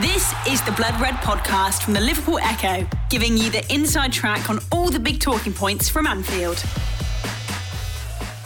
This 0.00 0.32
is 0.48 0.62
the 0.62 0.72
Blood 0.72 0.98
Red 1.02 1.16
podcast 1.16 1.82
from 1.82 1.92
the 1.92 2.00
Liverpool 2.00 2.38
Echo, 2.38 2.88
giving 3.10 3.36
you 3.36 3.50
the 3.50 3.62
inside 3.70 4.10
track 4.10 4.48
on 4.48 4.58
all 4.72 4.88
the 4.88 4.98
big 4.98 5.20
talking 5.20 5.52
points 5.52 5.90
from 5.90 6.06
Anfield. 6.06 6.58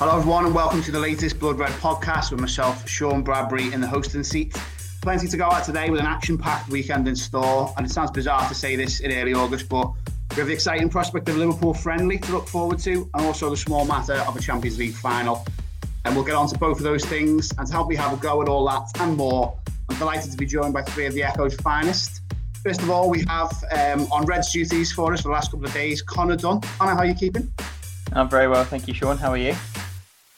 Hello, 0.01 0.17
everyone, 0.19 0.47
and 0.47 0.53
welcome 0.53 0.83
to 0.83 0.91
the 0.91 0.99
latest 0.99 1.39
Blood 1.39 1.61
Red 1.61 1.71
podcast 1.75 2.33
with 2.33 2.41
myself, 2.41 2.89
Sean 2.89 3.23
Bradbury, 3.23 3.73
in 3.73 3.81
the 3.81 3.87
hosting 3.87 4.25
seat. 4.25 4.61
Plenty 5.03 5.29
to 5.29 5.37
go 5.37 5.45
out 5.45 5.63
today 5.63 5.89
with 5.89 6.01
an 6.01 6.07
action 6.07 6.37
packed 6.37 6.69
weekend 6.69 7.07
in 7.07 7.15
store. 7.15 7.73
And 7.77 7.87
it 7.87 7.91
sounds 7.91 8.11
bizarre 8.11 8.49
to 8.49 8.55
say 8.55 8.75
this 8.75 8.99
in 8.99 9.13
early 9.13 9.33
August, 9.33 9.69
but 9.69 9.93
we 10.31 10.39
have 10.39 10.49
the 10.49 10.53
exciting 10.53 10.89
prospect 10.89 11.29
of 11.29 11.37
Liverpool 11.37 11.75
friendly 11.75 12.19
to 12.19 12.33
look 12.33 12.49
forward 12.49 12.81
to, 12.81 13.09
and 13.15 13.25
also 13.25 13.51
the 13.51 13.57
small 13.57 13.85
matter 13.85 14.15
of 14.15 14.35
a 14.35 14.41
Champions 14.41 14.79
League 14.79 14.95
final. 14.95 15.47
And 16.05 16.17
we'll 16.17 16.25
get 16.25 16.35
on 16.35 16.49
to 16.49 16.59
both 16.59 16.79
of 16.79 16.83
those 16.83 17.05
things. 17.05 17.53
And 17.57 17.69
to 17.69 17.73
help 17.73 17.89
me 17.89 17.95
have 17.95 18.13
a 18.13 18.17
go 18.17 18.43
at 18.43 18.49
all 18.49 18.67
that 18.67 18.91
and 19.01 19.17
more, 19.17 19.57
I'm 19.97 20.01
delighted 20.01 20.31
to 20.31 20.37
be 20.37 20.45
joined 20.45 20.75
by 20.75 20.83
three 20.83 21.07
of 21.07 21.15
the 21.15 21.23
Echo's 21.23 21.55
finest. 21.55 22.21
First 22.63 22.83
of 22.83 22.91
all, 22.91 23.09
we 23.09 23.25
have 23.29 23.51
um, 23.73 24.07
on 24.13 24.27
Reds 24.27 24.53
duties 24.53 24.93
for 24.93 25.15
us 25.15 25.23
for 25.23 25.29
the 25.29 25.33
last 25.33 25.51
couple 25.51 25.65
of 25.65 25.73
days, 25.73 26.03
Connor 26.03 26.37
Dunn. 26.37 26.61
Connor, 26.61 26.93
how 26.93 26.99
are 26.99 27.07
you 27.07 27.15
keeping? 27.15 27.51
I'm 28.13 28.29
very 28.29 28.47
well, 28.47 28.63
thank 28.63 28.87
you, 28.87 28.93
Sean. 28.93 29.17
How 29.17 29.31
are 29.31 29.39
you? 29.39 29.55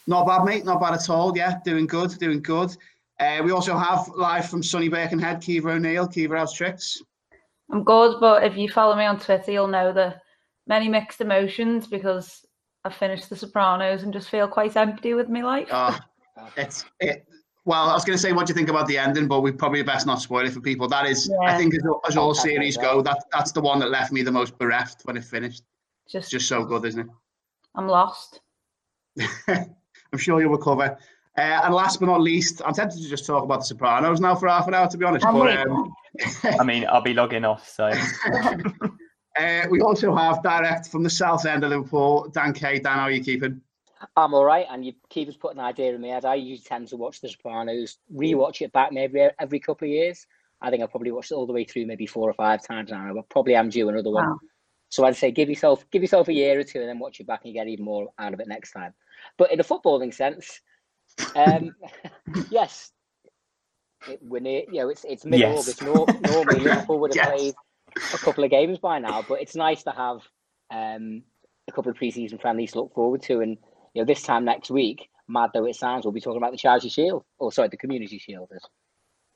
Not 0.06 0.28
bad, 0.28 0.44
mate. 0.44 0.64
Not 0.64 0.80
bad 0.80 0.94
at 0.94 1.10
all. 1.10 1.36
Yeah, 1.36 1.58
doing 1.64 1.88
good, 1.88 2.16
doing 2.20 2.40
good. 2.40 2.70
Uh, 3.18 3.40
we 3.44 3.50
also 3.50 3.76
have 3.76 4.08
live 4.14 4.48
from 4.48 4.62
sunny 4.62 4.88
Birkenhead, 4.88 5.42
Kiva 5.42 5.70
O'Neill. 5.70 6.06
Kiva, 6.06 6.38
how's 6.38 6.52
tricks? 6.52 7.02
I'm 7.72 7.82
good, 7.82 8.20
but 8.20 8.44
if 8.44 8.56
you 8.56 8.68
follow 8.68 8.94
me 8.94 9.06
on 9.06 9.18
Twitter, 9.18 9.50
you'll 9.50 9.66
know 9.66 9.92
the 9.92 10.14
many 10.68 10.88
mixed 10.88 11.20
emotions 11.20 11.88
because 11.88 12.46
I've 12.84 12.94
finished 12.94 13.28
The 13.28 13.34
Sopranos 13.34 14.04
and 14.04 14.12
just 14.12 14.28
feel 14.28 14.46
quite 14.46 14.76
empty 14.76 15.14
with 15.14 15.28
my 15.28 15.42
life. 15.42 15.66
Oh, 15.72 15.98
it's 16.56 16.84
it, 17.00 17.26
well, 17.68 17.90
I 17.90 17.92
was 17.92 18.02
going 18.02 18.16
to 18.16 18.20
say 18.20 18.32
what 18.32 18.46
do 18.46 18.50
you 18.52 18.54
think 18.54 18.70
about 18.70 18.86
the 18.86 18.96
ending, 18.96 19.28
but 19.28 19.42
we 19.42 19.52
probably 19.52 19.82
best 19.82 20.06
not 20.06 20.22
spoil 20.22 20.46
it 20.46 20.52
for 20.52 20.60
people. 20.62 20.88
That 20.88 21.04
is, 21.04 21.30
yeah. 21.30 21.52
I 21.52 21.58
think, 21.58 21.74
as, 21.74 21.82
as 22.08 22.16
all 22.16 22.34
series 22.34 22.78
go, 22.78 23.02
that 23.02 23.26
that's 23.30 23.52
the 23.52 23.60
one 23.60 23.78
that 23.80 23.90
left 23.90 24.10
me 24.10 24.22
the 24.22 24.32
most 24.32 24.56
bereft 24.56 25.02
when 25.04 25.18
it 25.18 25.24
finished. 25.24 25.62
Just, 26.08 26.30
just 26.30 26.48
so 26.48 26.64
good, 26.64 26.86
isn't 26.86 27.00
it? 27.00 27.06
I'm 27.74 27.86
lost. 27.86 28.40
I'm 29.48 30.16
sure 30.16 30.40
you'll 30.40 30.52
recover. 30.52 30.96
Uh, 31.36 31.60
and 31.64 31.74
last 31.74 32.00
but 32.00 32.06
not 32.06 32.22
least, 32.22 32.62
I'm 32.64 32.72
tempted 32.72 33.02
to 33.02 33.08
just 33.08 33.26
talk 33.26 33.44
about 33.44 33.60
the 33.60 33.66
Sopranos 33.66 34.18
now 34.18 34.34
for 34.34 34.48
half 34.48 34.66
an 34.66 34.72
hour, 34.72 34.88
to 34.88 34.96
be 34.96 35.04
honest. 35.04 35.26
But, 35.30 35.58
um, 35.58 35.92
I 36.58 36.64
mean, 36.64 36.86
I'll 36.88 37.02
be 37.02 37.12
logging 37.12 37.44
off, 37.44 37.68
so. 37.68 37.84
uh, 39.38 39.66
we 39.68 39.82
also 39.82 40.16
have 40.16 40.42
direct 40.42 40.88
from 40.88 41.02
the 41.02 41.10
south 41.10 41.44
end 41.44 41.64
of 41.64 41.70
Liverpool, 41.70 42.30
Dan 42.32 42.54
Kay. 42.54 42.78
Dan, 42.78 42.96
how 42.96 43.02
are 43.02 43.10
you 43.10 43.22
keeping? 43.22 43.60
I'm 44.16 44.34
all 44.34 44.44
right, 44.44 44.66
and 44.70 44.84
you 44.84 44.92
keep 45.10 45.28
us 45.28 45.36
putting 45.36 45.58
an 45.58 45.64
idea 45.64 45.94
in 45.94 46.00
my 46.00 46.08
head. 46.08 46.24
I 46.24 46.36
usually 46.36 46.64
tend 46.64 46.88
to 46.88 46.96
watch 46.96 47.20
The 47.20 47.28
Sopranos, 47.28 47.98
rewatch 48.14 48.60
it 48.62 48.72
back 48.72 48.92
maybe 48.92 49.28
every 49.38 49.60
couple 49.60 49.86
of 49.86 49.92
years. 49.92 50.26
I 50.60 50.70
think 50.70 50.82
I've 50.82 50.90
probably 50.90 51.12
watched 51.12 51.30
it 51.30 51.34
all 51.34 51.46
the 51.46 51.52
way 51.52 51.64
through 51.64 51.86
maybe 51.86 52.06
four 52.06 52.28
or 52.28 52.34
five 52.34 52.66
times 52.66 52.90
now. 52.90 53.12
But 53.14 53.28
probably 53.28 53.56
I'm 53.56 53.68
due 53.68 53.88
another 53.88 54.10
one. 54.10 54.26
Wow. 54.26 54.38
So 54.88 55.04
I'd 55.04 55.16
say 55.16 55.30
give 55.30 55.48
yourself 55.48 55.84
give 55.90 56.02
yourself 56.02 56.28
a 56.28 56.32
year 56.32 56.58
or 56.58 56.64
two, 56.64 56.80
and 56.80 56.88
then 56.88 56.98
watch 56.98 57.20
it 57.20 57.26
back, 57.26 57.40
and 57.44 57.52
you 57.52 57.60
get 57.60 57.68
even 57.68 57.84
more 57.84 58.08
out 58.18 58.34
of 58.34 58.40
it 58.40 58.48
next 58.48 58.72
time. 58.72 58.94
But 59.36 59.52
in 59.52 59.60
a 59.60 59.64
footballing 59.64 60.14
sense, 60.14 60.60
um, 61.36 61.74
yes, 62.50 62.90
it, 64.08 64.20
we're 64.22 64.40
near. 64.40 64.62
You 64.70 64.80
know, 64.80 64.88
it's 64.88 65.04
it's 65.04 65.24
mid 65.24 65.42
August. 65.42 65.82
Yes. 65.82 66.08
normally 66.22 66.60
Liverpool 66.60 67.00
would 67.00 67.14
have 67.14 67.28
yes. 67.28 67.28
played 67.28 67.54
a 68.14 68.18
couple 68.18 68.44
of 68.44 68.50
games 68.50 68.78
by 68.78 68.98
now, 68.98 69.24
but 69.28 69.40
it's 69.40 69.54
nice 69.54 69.82
to 69.82 69.90
have 69.90 70.20
um, 70.70 71.22
a 71.68 71.72
couple 71.72 71.90
of 71.90 71.98
preseason 71.98 72.40
friendlies 72.40 72.72
to 72.72 72.80
look 72.80 72.94
forward 72.94 73.22
to, 73.22 73.40
and 73.40 73.58
you 73.94 74.02
know, 74.02 74.06
this 74.06 74.22
time 74.22 74.44
next 74.44 74.70
week, 74.70 75.08
mad 75.28 75.50
though 75.54 75.66
it 75.66 75.76
sounds, 75.76 76.04
we'll 76.04 76.12
be 76.12 76.20
talking 76.20 76.38
about 76.38 76.52
the 76.52 76.58
Charity 76.58 76.88
Shield, 76.88 77.24
or 77.38 77.52
sorry, 77.52 77.68
the 77.68 77.76
Community 77.76 78.18
Shield. 78.18 78.48
Is, 78.54 78.62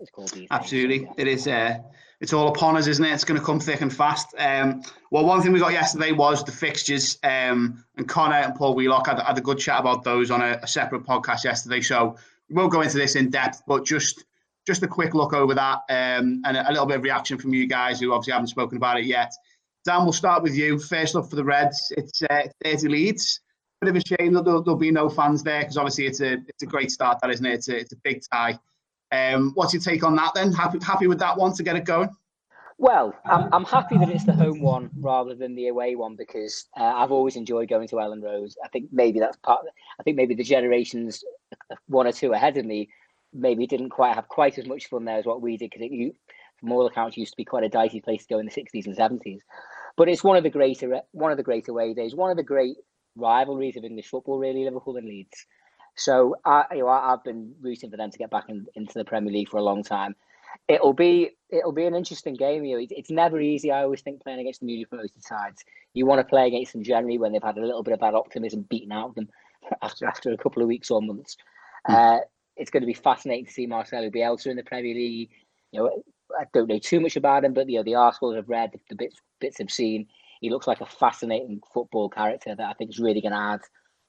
it's 0.00 0.10
called 0.10 0.32
Absolutely, 0.50 1.00
days, 1.00 1.14
it 1.16 1.28
is. 1.28 1.46
Uh, 1.46 1.78
it's 2.20 2.32
all 2.32 2.48
upon 2.48 2.76
us, 2.76 2.86
isn't 2.86 3.04
it? 3.04 3.12
It's 3.12 3.24
going 3.24 3.38
to 3.38 3.44
come 3.44 3.60
thick 3.60 3.80
and 3.80 3.92
fast. 3.92 4.34
Um, 4.38 4.82
well, 5.10 5.24
one 5.24 5.42
thing 5.42 5.52
we 5.52 5.60
got 5.60 5.72
yesterday 5.72 6.12
was 6.12 6.44
the 6.44 6.52
fixtures, 6.52 7.18
um, 7.22 7.84
and 7.96 8.08
Connor 8.08 8.36
and 8.36 8.54
Paul 8.54 8.74
Wheelock 8.74 9.06
had, 9.06 9.20
had 9.20 9.38
a 9.38 9.40
good 9.40 9.58
chat 9.58 9.80
about 9.80 10.02
those 10.02 10.30
on 10.30 10.40
a, 10.40 10.58
a 10.62 10.66
separate 10.66 11.04
podcast 11.04 11.44
yesterday. 11.44 11.80
So 11.80 12.16
we 12.48 12.56
won't 12.56 12.72
go 12.72 12.80
into 12.80 12.98
this 12.98 13.16
in 13.16 13.30
depth, 13.30 13.62
but 13.66 13.84
just 13.84 14.24
just 14.66 14.82
a 14.82 14.86
quick 14.86 15.14
look 15.14 15.32
over 15.32 15.54
that 15.54 15.78
um, 15.88 16.40
and 16.44 16.56
a, 16.56 16.68
a, 16.68 16.70
little 16.70 16.86
bit 16.86 16.96
of 16.96 17.02
reaction 17.02 17.36
from 17.36 17.52
you 17.52 17.66
guys 17.66 17.98
who 17.98 18.12
obviously 18.12 18.32
haven't 18.32 18.46
spoken 18.46 18.76
about 18.76 18.96
it 18.96 19.06
yet. 19.06 19.32
Dan, 19.84 20.04
we'll 20.04 20.12
start 20.12 20.44
with 20.44 20.54
you. 20.54 20.78
First 20.78 21.16
up 21.16 21.28
for 21.28 21.34
the 21.34 21.42
Reds, 21.42 21.92
it's 21.96 22.22
uh, 22.30 22.42
30 22.62 22.88
Leeds 22.88 23.40
bit 23.82 23.90
of 23.90 23.96
a 23.96 24.00
shame 24.16 24.32
that 24.32 24.44
there'll, 24.44 24.62
there'll 24.62 24.78
be 24.78 24.92
no 24.92 25.08
fans 25.08 25.42
there 25.42 25.60
because 25.60 25.76
obviously 25.76 26.06
it's 26.06 26.20
a 26.20 26.34
it's 26.46 26.62
a 26.62 26.66
great 26.66 26.90
start, 26.90 27.18
that 27.20 27.30
isn't 27.30 27.44
it? 27.44 27.54
It's 27.54 27.68
a, 27.68 27.76
it's 27.78 27.92
a 27.92 27.96
big 27.96 28.22
tie. 28.32 28.58
Um, 29.10 29.52
what's 29.54 29.74
your 29.74 29.82
take 29.82 30.04
on 30.04 30.14
that 30.16 30.32
then? 30.34 30.52
Happy 30.52 30.78
happy 30.80 31.06
with 31.08 31.18
that 31.18 31.36
one 31.36 31.52
to 31.54 31.62
get 31.62 31.76
it 31.76 31.84
going? 31.84 32.10
Well, 32.78 33.14
I'm, 33.24 33.52
I'm 33.52 33.64
happy 33.64 33.98
that 33.98 34.08
it's 34.08 34.24
the 34.24 34.32
home 34.32 34.60
one 34.60 34.90
rather 34.98 35.34
than 35.34 35.54
the 35.54 35.68
away 35.68 35.94
one 35.94 36.16
because 36.16 36.66
uh, 36.76 36.84
I've 36.84 37.12
always 37.12 37.36
enjoyed 37.36 37.68
going 37.68 37.86
to 37.88 37.96
Elland 37.96 38.22
Road. 38.22 38.52
I 38.64 38.68
think 38.68 38.88
maybe 38.90 39.20
that's 39.20 39.36
part. 39.38 39.64
I 39.98 40.02
think 40.02 40.16
maybe 40.16 40.34
the 40.34 40.42
generations 40.42 41.22
one 41.86 42.06
or 42.06 42.12
two 42.12 42.32
ahead 42.32 42.56
of 42.56 42.64
me 42.64 42.88
maybe 43.32 43.66
didn't 43.66 43.90
quite 43.90 44.14
have 44.14 44.28
quite 44.28 44.58
as 44.58 44.66
much 44.66 44.88
fun 44.88 45.04
there 45.04 45.18
as 45.18 45.26
what 45.26 45.42
we 45.42 45.56
did 45.56 45.70
because 45.70 45.86
it, 45.90 46.14
from 46.58 46.72
all 46.72 46.86
accounts, 46.86 47.16
used 47.16 47.32
to 47.32 47.36
be 47.36 47.44
quite 47.44 47.64
a 47.64 47.68
dicey 47.68 48.00
place 48.00 48.22
to 48.26 48.34
go 48.34 48.38
in 48.38 48.46
the 48.46 48.52
60s 48.52 48.86
and 48.86 48.96
70s. 48.96 49.40
But 49.96 50.08
it's 50.08 50.24
one 50.24 50.36
of 50.36 50.42
the 50.42 50.50
greater 50.50 51.00
one 51.12 51.30
of 51.30 51.36
the 51.36 51.42
great 51.42 51.68
away 51.68 51.94
days, 51.94 52.14
one 52.14 52.30
of 52.30 52.36
the 52.36 52.42
great 52.42 52.76
rivalries 53.16 53.76
of 53.76 53.84
English 53.84 54.08
football, 54.08 54.38
really, 54.38 54.64
Liverpool 54.64 54.96
and 54.96 55.06
Leeds. 55.06 55.46
So 55.96 56.36
I, 56.44 56.64
you 56.72 56.78
know, 56.78 56.88
I, 56.88 57.10
have 57.10 57.24
been 57.24 57.54
rooting 57.60 57.90
for 57.90 57.96
them 57.96 58.10
to 58.10 58.18
get 58.18 58.30
back 58.30 58.48
in, 58.48 58.66
into 58.74 58.94
the 58.94 59.04
Premier 59.04 59.32
League 59.32 59.50
for 59.50 59.58
a 59.58 59.62
long 59.62 59.82
time. 59.82 60.14
It'll 60.68 60.94
be 60.94 61.30
it'll 61.50 61.72
be 61.72 61.84
an 61.84 61.94
interesting 61.94 62.34
game. 62.34 62.64
You 62.64 62.76
know, 62.76 62.82
it's, 62.82 62.92
it's 62.96 63.10
never 63.10 63.40
easy. 63.40 63.70
I 63.70 63.82
always 63.82 64.00
think 64.00 64.22
playing 64.22 64.40
against 64.40 64.60
the 64.60 64.66
newly 64.66 64.84
promoted 64.84 65.22
sides, 65.22 65.64
you 65.94 66.06
want 66.06 66.20
to 66.20 66.24
play 66.24 66.46
against 66.46 66.72
them 66.72 66.82
generally 66.82 67.18
when 67.18 67.32
they've 67.32 67.42
had 67.42 67.58
a 67.58 67.64
little 67.64 67.82
bit 67.82 67.94
of 67.94 68.00
that 68.00 68.14
optimism 68.14 68.66
beaten 68.70 68.92
out 68.92 69.10
of 69.10 69.14
them 69.14 69.28
after 69.82 70.06
after 70.06 70.32
a 70.32 70.36
couple 70.36 70.62
of 70.62 70.68
weeks 70.68 70.90
or 70.90 71.02
months. 71.02 71.36
Mm. 71.88 71.94
Uh, 71.94 72.20
it's 72.56 72.70
going 72.70 72.82
to 72.82 72.86
be 72.86 72.94
fascinating 72.94 73.46
to 73.46 73.52
see 73.52 73.66
Marcelo 73.66 74.10
Bielsa 74.10 74.46
in 74.46 74.56
the 74.56 74.62
Premier 74.62 74.94
League. 74.94 75.30
You 75.72 75.80
know, 75.80 76.02
I 76.38 76.44
don't 76.52 76.68
know 76.68 76.78
too 76.78 77.00
much 77.00 77.16
about 77.16 77.44
him, 77.44 77.54
but 77.54 77.68
you 77.68 77.78
know, 77.78 77.82
the 77.82 77.94
articles 77.94 78.36
I've 78.36 78.48
read, 78.48 78.72
the, 78.72 78.78
the 78.90 78.96
bits 78.96 79.16
bits 79.40 79.60
I've 79.60 79.70
seen, 79.70 80.06
he 80.42 80.50
looks 80.50 80.66
like 80.66 80.80
a 80.80 80.86
fascinating 80.86 81.60
football 81.72 82.10
character 82.10 82.54
that 82.54 82.68
I 82.68 82.72
think 82.74 82.90
is 82.90 82.98
really 82.98 83.20
going 83.20 83.32
to 83.32 83.38
add 83.38 83.60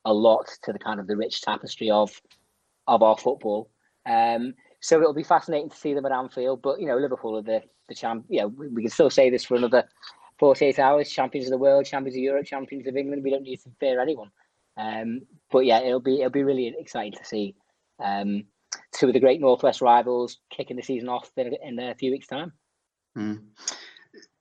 a 0.04 0.12
lot 0.12 0.50
to 0.64 0.74
the 0.74 0.80
kind 0.80 1.00
of 1.00 1.08
the 1.08 1.16
rich 1.16 1.42
tapestry 1.42 1.90
of 1.92 2.12
of 2.88 3.02
our 3.04 3.18
football. 3.18 3.70
Um, 4.06 4.56
so 4.82 5.00
it'll 5.00 5.14
be 5.14 5.24
fascinating 5.24 5.70
to 5.70 5.78
see 5.78 5.94
them 5.94 6.08
at 6.08 6.12
Anfield. 6.12 6.62
But 6.64 6.82
you 6.82 6.88
know, 6.88 6.98
Liverpool 6.98 7.38
are 7.38 7.44
the 7.44 7.62
the 7.88 7.94
champ. 7.94 8.26
Yeah, 8.30 8.46
we, 8.46 8.68
we 8.68 8.82
can 8.82 8.92
still 8.92 9.12
say 9.12 9.30
this 9.30 9.46
for 9.46 9.56
another 9.56 9.88
forty 10.40 10.66
eight 10.66 10.80
hours. 10.80 11.12
Champions 11.12 11.48
of 11.48 11.52
the 11.52 11.60
world, 11.60 11.86
champions 11.86 12.18
of 12.18 12.24
Europe, 12.24 12.48
champions 12.48 12.88
of 12.88 12.98
England. 12.98 13.24
We 13.24 13.30
don't 13.30 13.44
need 13.44 13.62
to 13.62 13.70
fear 13.80 14.02
anyone. 14.02 14.32
Um, 14.76 15.22
but 15.52 15.66
yeah, 15.68 15.82
it'll 15.82 16.00
be 16.00 16.18
it'll 16.18 16.32
be 16.32 16.44
really 16.44 16.74
exciting 16.80 17.18
to 17.18 17.24
see 17.24 17.56
um, 18.04 18.46
two 18.92 19.08
of 19.08 19.14
the 19.14 19.20
great 19.20 19.40
Northwest 19.40 19.82
rivals 19.82 20.40
kicking 20.50 20.78
the 20.78 20.82
season 20.82 21.10
off 21.10 21.30
in, 21.38 21.54
in 21.64 21.78
a 21.78 21.94
few 21.94 22.10
weeks' 22.10 22.28
time. 22.28 22.54
Mm. 23.16 23.44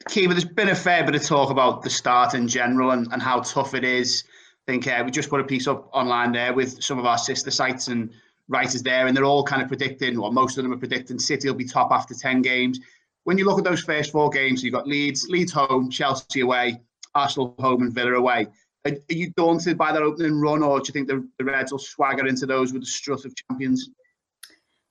Kiva, 0.09 0.35
there's 0.35 0.45
been 0.45 0.69
a 0.69 0.75
fair 0.75 1.05
bit 1.05 1.15
of 1.15 1.23
talk 1.23 1.51
about 1.51 1.83
the 1.83 1.91
start 1.91 2.35
in 2.35 2.49
general 2.49 2.91
and, 2.91 3.09
and 3.13 3.23
how 3.23 3.41
tough 3.41 3.75
it 3.75 3.85
is. 3.85 4.25
I 4.67 4.73
think 4.73 4.87
uh, 4.87 5.03
we 5.05 5.11
just 5.11 5.31
put 5.31 5.41
a 5.41 5.45
piece 5.45 5.67
up 5.67 5.89
online 5.93 6.33
there 6.33 6.53
with 6.53 6.83
some 6.83 6.99
of 6.99 7.07
our 7.07 7.19
sister 7.19 7.51
sites 7.51 7.89
and 7.89 8.11
writers 8.49 8.83
there, 8.83 9.07
and 9.07 9.17
they're 9.17 9.25
all 9.25 9.45
kind 9.45 9.63
of 9.63 9.69
predicting, 9.69 10.19
or 10.19 10.33
most 10.33 10.59
of 10.59 10.65
them 10.65 10.73
are 10.73 10.79
predicting, 10.79 11.19
City 11.19 11.49
will 11.49 11.57
be 11.57 11.65
top 11.65 11.91
after 11.91 12.15
10 12.15 12.43
games. 12.43 12.81
When 13.25 13.39
you 13.39 13.45
look 13.45 13.59
at 13.59 13.65
those 13.65 13.81
first 13.81 14.13
four 14.13 14.31
games, 14.31 14.63
you've 14.63 14.75
got 14.75 14.87
Leeds, 14.87 15.27
Leeds 15.29 15.53
home, 15.53 15.91
Chelsea 15.91 16.41
away, 16.41 16.81
Arsenal 17.15 17.55
home, 17.59 17.83
and 17.83 17.95
Villa 17.95 18.13
away. 18.15 18.49
Are, 18.85 18.93
are 18.93 19.15
you 19.15 19.31
daunted 19.37 19.79
by 19.79 19.93
that 19.93 20.03
opening 20.03 20.41
run, 20.41 20.63
or 20.63 20.81
do 20.81 20.89
you 20.89 20.93
think 20.93 21.09
the, 21.09 21.27
the 21.39 21.45
Reds 21.45 21.73
will 21.73 21.79
swagger 21.79 22.27
into 22.27 22.47
those 22.47 22.73
with 22.73 22.83
the 22.83 22.87
strut 22.87 23.25
of 23.25 23.35
champions? 23.35 23.91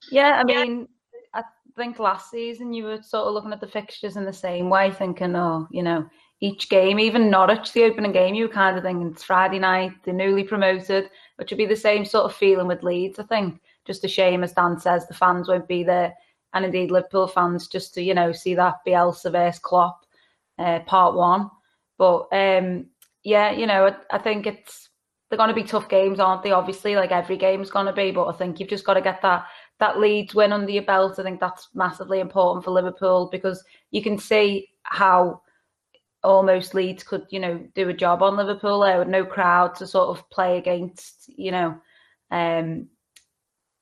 Yeah, 0.09 0.39
I 0.39 0.43
mean, 0.43 0.87
think 1.75 1.99
last 1.99 2.29
season 2.29 2.73
you 2.73 2.83
were 2.85 3.01
sort 3.01 3.27
of 3.27 3.33
looking 3.33 3.53
at 3.53 3.61
the 3.61 3.67
fixtures 3.67 4.17
in 4.17 4.25
the 4.25 4.33
same 4.33 4.69
way, 4.69 4.91
thinking, 4.91 5.35
oh, 5.35 5.67
you 5.71 5.83
know, 5.83 6.07
each 6.39 6.69
game, 6.69 6.99
even 6.99 7.29
Norwich, 7.29 7.71
the 7.71 7.83
opening 7.83 8.11
game, 8.11 8.33
you 8.33 8.47
were 8.47 8.53
kind 8.53 8.77
of 8.77 8.83
thinking 8.83 9.11
it's 9.11 9.23
Friday 9.23 9.59
night, 9.59 9.91
they're 10.03 10.13
newly 10.13 10.43
promoted, 10.43 11.09
which 11.35 11.51
would 11.51 11.57
be 11.57 11.65
the 11.67 11.75
same 11.75 12.03
sort 12.03 12.25
of 12.25 12.35
feeling 12.35 12.67
with 12.67 12.83
Leeds, 12.83 13.19
I 13.19 13.23
think. 13.23 13.61
Just 13.85 14.03
a 14.03 14.07
shame, 14.07 14.43
as 14.43 14.53
Dan 14.53 14.79
says, 14.79 15.07
the 15.07 15.13
fans 15.13 15.47
won't 15.47 15.67
be 15.67 15.83
there. 15.83 16.13
And 16.53 16.65
indeed, 16.65 16.91
Liverpool 16.91 17.27
fans, 17.27 17.67
just 17.67 17.93
to, 17.93 18.01
you 18.01 18.13
know, 18.13 18.31
see 18.31 18.55
that 18.55 18.79
Bielsa 18.85 19.31
versus 19.31 19.59
Klopp 19.59 20.05
uh, 20.59 20.79
part 20.81 21.15
one. 21.15 21.49
But 21.97 22.27
um, 22.31 22.87
yeah, 23.23 23.51
you 23.51 23.67
know, 23.67 23.87
I, 23.87 24.15
I 24.15 24.17
think 24.17 24.47
it's, 24.47 24.89
they're 25.29 25.37
going 25.37 25.49
to 25.49 25.55
be 25.55 25.63
tough 25.63 25.87
games, 25.87 26.19
aren't 26.19 26.43
they? 26.43 26.51
Obviously, 26.51 26.95
like 26.95 27.11
every 27.11 27.37
game's 27.37 27.69
going 27.69 27.85
to 27.85 27.93
be, 27.93 28.11
but 28.11 28.27
I 28.27 28.33
think 28.33 28.59
you've 28.59 28.69
just 28.69 28.85
got 28.85 28.95
to 28.95 29.01
get 29.01 29.21
that 29.21 29.45
that 29.81 29.99
Leeds 29.99 30.35
win 30.35 30.53
under 30.53 30.71
your 30.71 30.83
belt. 30.83 31.17
I 31.17 31.23
think 31.23 31.39
that's 31.39 31.69
massively 31.73 32.19
important 32.19 32.63
for 32.63 32.69
Liverpool 32.69 33.29
because 33.31 33.63
you 33.89 34.03
can 34.03 34.17
see 34.17 34.69
how 34.83 35.41
almost 36.23 36.75
Leeds 36.75 37.03
could, 37.03 37.25
you 37.31 37.39
know, 37.39 37.67
do 37.73 37.89
a 37.89 37.93
job 37.93 38.21
on 38.21 38.37
Liverpool 38.37 38.79
there 38.79 38.99
with 38.99 39.07
no 39.07 39.25
crowd 39.25 39.73
to 39.75 39.87
sort 39.87 40.15
of 40.15 40.29
play 40.29 40.59
against, 40.59 41.31
you 41.35 41.49
know. 41.51 41.75
Um, 42.29 42.89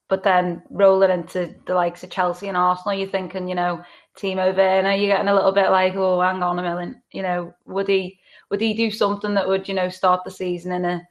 but 0.08 0.24
then 0.24 0.64
rolling 0.70 1.12
into 1.12 1.54
the 1.68 1.74
likes 1.74 2.02
of 2.06 2.10
Chelsea 2.10 2.48
and 2.48 2.56
Arsenal, 2.56 2.98
you're 2.98 3.10
thinking, 3.10 3.50
you 3.50 3.56
know, 3.56 3.84
Timo 4.18 4.56
Werner, 4.56 4.94
you're 4.94 5.14
getting 5.14 5.28
a 5.28 5.36
little 5.36 5.52
bit 5.52 5.70
like, 5.70 5.96
oh, 5.96 6.22
hang 6.22 6.42
on 6.42 6.60
a 6.60 6.62
minute, 6.62 6.96
you 7.12 7.24
know, 7.24 7.54
would 7.66 7.90
he 7.90 8.18
would 8.50 8.62
he 8.62 8.74
do 8.74 8.90
something 8.90 9.34
that 9.34 9.48
would, 9.48 9.68
you 9.68 9.74
know, 9.74 9.90
start 9.90 10.24
the 10.24 10.32
season 10.32 10.72
in 10.72 10.86
a 10.86 11.08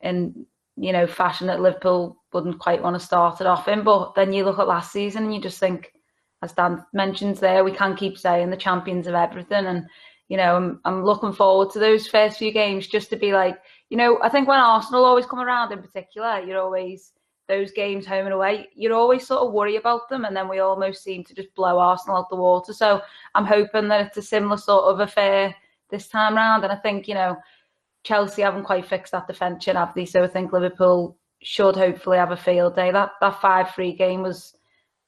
in 0.00 0.46
you 0.76 0.92
know 0.92 1.06
fashion 1.06 1.46
that 1.46 1.60
Liverpool 1.60 2.22
wouldn't 2.36 2.60
quite 2.60 2.82
want 2.82 2.94
to 2.94 3.04
start 3.04 3.40
it 3.40 3.46
off 3.46 3.66
in? 3.66 3.82
But 3.82 4.14
then 4.14 4.32
you 4.32 4.44
look 4.44 4.58
at 4.58 4.68
last 4.68 4.92
season 4.92 5.24
and 5.24 5.34
you 5.34 5.40
just 5.40 5.58
think, 5.58 5.92
as 6.42 6.52
Dan 6.52 6.84
mentions 6.92 7.40
there, 7.40 7.64
we 7.64 7.72
can't 7.72 7.98
keep 7.98 8.18
saying 8.18 8.50
the 8.50 8.56
champions 8.56 9.06
of 9.06 9.14
everything, 9.14 9.66
and 9.66 9.86
you 10.28 10.36
know, 10.36 10.56
I'm, 10.56 10.80
I'm 10.84 11.04
looking 11.04 11.32
forward 11.32 11.70
to 11.70 11.78
those 11.78 12.06
first 12.06 12.38
few 12.38 12.52
games 12.52 12.86
just 12.86 13.10
to 13.10 13.16
be 13.16 13.32
like, 13.32 13.58
you 13.90 13.96
know, 13.96 14.18
I 14.22 14.28
think 14.28 14.48
when 14.48 14.58
Arsenal 14.58 15.04
always 15.04 15.26
come 15.26 15.38
around 15.40 15.72
in 15.72 15.80
particular, 15.80 16.40
you're 16.40 16.60
always 16.60 17.12
those 17.48 17.70
games 17.70 18.04
home 18.04 18.26
and 18.26 18.34
away, 18.34 18.68
you'd 18.74 18.92
always 18.92 19.26
sort 19.26 19.46
of 19.46 19.52
worry 19.52 19.76
about 19.76 20.08
them, 20.08 20.24
and 20.24 20.36
then 20.36 20.48
we 20.48 20.58
almost 20.58 21.02
seem 21.02 21.24
to 21.24 21.34
just 21.34 21.54
blow 21.54 21.78
Arsenal 21.78 22.18
out 22.18 22.28
the 22.28 22.36
water. 22.36 22.72
So 22.72 23.00
I'm 23.34 23.46
hoping 23.46 23.88
that 23.88 24.08
it's 24.08 24.16
a 24.16 24.22
similar 24.22 24.56
sort 24.56 24.92
of 24.92 25.00
affair 25.00 25.54
this 25.90 26.08
time 26.08 26.34
round. 26.34 26.64
And 26.64 26.72
I 26.72 26.76
think 26.76 27.08
you 27.08 27.14
know 27.14 27.36
Chelsea 28.06 28.42
haven't 28.42 28.64
quite 28.64 28.86
fixed 28.86 29.12
that 29.12 29.26
defence 29.26 29.64
have 29.66 29.94
they? 29.94 30.06
So 30.06 30.22
I 30.22 30.28
think 30.28 30.52
Liverpool 30.52 31.16
should 31.42 31.76
hopefully 31.76 32.18
have 32.18 32.32
a 32.32 32.36
field 32.36 32.76
day. 32.76 32.90
That 32.90 33.12
that 33.20 33.40
five 33.40 33.74
three 33.74 33.92
game 33.92 34.22
was 34.22 34.54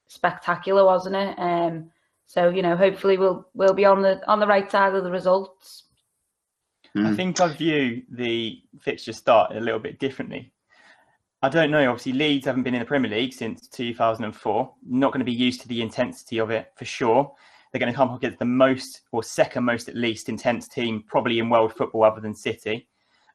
spectacular, 0.09 0.85
wasn't 0.85 1.17
it? 1.17 1.39
Um, 1.39 1.91
so 2.27 2.49
you 2.49 2.63
know, 2.63 2.77
hopefully 2.77 3.19
we'll 3.19 3.47
we'll 3.55 3.75
be 3.75 3.85
on 3.85 4.03
the 4.03 4.21
on 4.29 4.41
the 4.41 4.47
right 4.47 4.71
side 4.71 4.95
of 4.95 5.05
the 5.05 5.11
results. 5.11 5.85
I 6.97 7.15
think 7.15 7.41
I 7.41 7.49
view 7.49 8.03
the 8.11 8.61
fixture 8.81 9.13
start 9.13 9.55
a 9.55 9.61
little 9.61 9.79
bit 9.79 9.99
differently. 9.99 10.53
I 11.43 11.49
don't 11.49 11.71
know. 11.71 11.89
Obviously, 11.89 12.13
Leeds 12.13 12.47
haven't 12.47 12.65
been 12.65 12.75
in 12.75 12.81
the 12.81 12.87
Premier 12.87 13.11
League 13.11 13.33
since 13.33 13.69
2004. 13.69 14.75
Not 14.89 15.13
going 15.13 15.21
to 15.21 15.25
be 15.25 15.33
used 15.33 15.61
to 15.61 15.69
the 15.69 15.81
intensity 15.81 16.39
of 16.39 16.51
it 16.51 16.73
for 16.77 16.85
sure. 16.85 17.33
They're 17.71 17.79
going 17.79 17.93
to 17.93 17.97
come 17.97 18.09
up 18.09 18.17
against 18.17 18.39
the 18.39 18.45
most, 18.45 19.03
or 19.13 19.23
second 19.23 19.65
most 19.65 19.89
at 19.89 19.95
least, 19.95 20.29
intense 20.29 20.67
team 20.67 21.05
probably 21.07 21.39
in 21.39 21.51
world 21.51 21.75
football 21.75 22.05
other 22.05 22.21
than 22.21 22.35
City. 22.35 22.89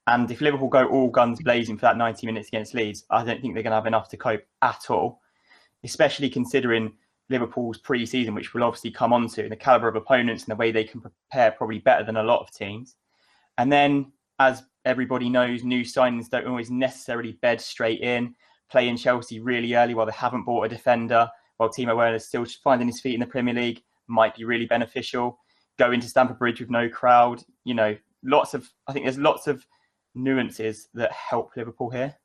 And 0.08 0.30
if 0.30 0.42
Liverpool 0.42 0.68
go 0.68 0.86
all 0.88 1.10
guns 1.10 1.42
blazing 1.42 1.78
for 1.78 1.84
that 1.84 1.98
90 1.98 2.26
minutes 2.26 2.50
against 2.50 2.74
Leeds, 2.74 3.06
I 3.10 3.24
don't 3.24 3.42
think 3.42 3.54
they're 3.54 3.64
going 3.64 3.72
to 3.72 3.78
have 3.78 3.86
enough 3.86 4.10
to 4.10 4.18
cope 4.18 4.44
at 4.62 4.90
all, 4.90 5.22
especially 5.84 6.30
considering 6.30 6.94
Liverpool's 7.30 7.78
pre 7.78 8.06
season, 8.06 8.36
which 8.36 8.54
we'll 8.54 8.66
obviously 8.66 8.92
come 8.92 9.14
on 9.14 9.28
to, 9.30 9.44
and 9.44 9.52
the 9.52 9.56
calibre 9.56 9.90
of 9.90 9.96
opponents 9.96 10.44
and 10.44 10.52
the 10.52 10.58
way 10.58 10.72
they 10.72 10.84
can 10.84 11.02
prepare 11.02 11.52
probably 11.52 11.80
better 11.80 12.04
than 12.04 12.18
a 12.18 12.24
lot 12.24 12.42
of 12.42 12.52
teams. 12.52 12.96
And 13.58 13.72
then, 13.72 14.12
as 14.40 14.64
everybody 14.84 15.30
knows, 15.30 15.64
new 15.64 15.84
signings 15.84 16.30
don't 16.30 16.48
always 16.48 16.70
necessarily 16.70 17.34
bed 17.42 17.62
straight 17.62 18.02
in. 18.02 18.36
Playing 18.70 18.98
Chelsea 18.98 19.40
really 19.40 19.76
early 19.76 19.94
while 19.94 20.06
they 20.06 20.12
haven't 20.12 20.44
bought 20.44 20.66
a 20.66 20.70
defender, 20.70 21.30
while 21.58 21.70
Timo 21.70 21.96
Werner 21.96 22.16
is 22.16 22.26
still 22.26 22.46
finding 22.64 22.88
his 22.88 23.00
feet 23.00 23.14
in 23.14 23.20
the 23.20 23.28
Premier 23.28 23.54
League 23.54 23.84
might 24.08 24.36
be 24.36 24.44
really 24.44 24.66
beneficial. 24.66 25.40
Going 25.78 26.02
to 26.02 26.10
Stamford 26.10 26.40
Bridge 26.40 26.60
with 26.60 26.70
no 26.70 26.90
crowd, 26.90 27.42
you 27.64 27.74
know, 27.74 27.96
lots 28.24 28.54
of. 28.54 28.70
I 28.88 28.94
think 28.94 29.06
there's 29.06 29.18
lots 29.18 29.48
of 29.48 29.66
nuances 30.16 30.88
that 30.94 31.12
help 31.12 31.52
Liverpool 31.56 31.90
here. 31.90 32.16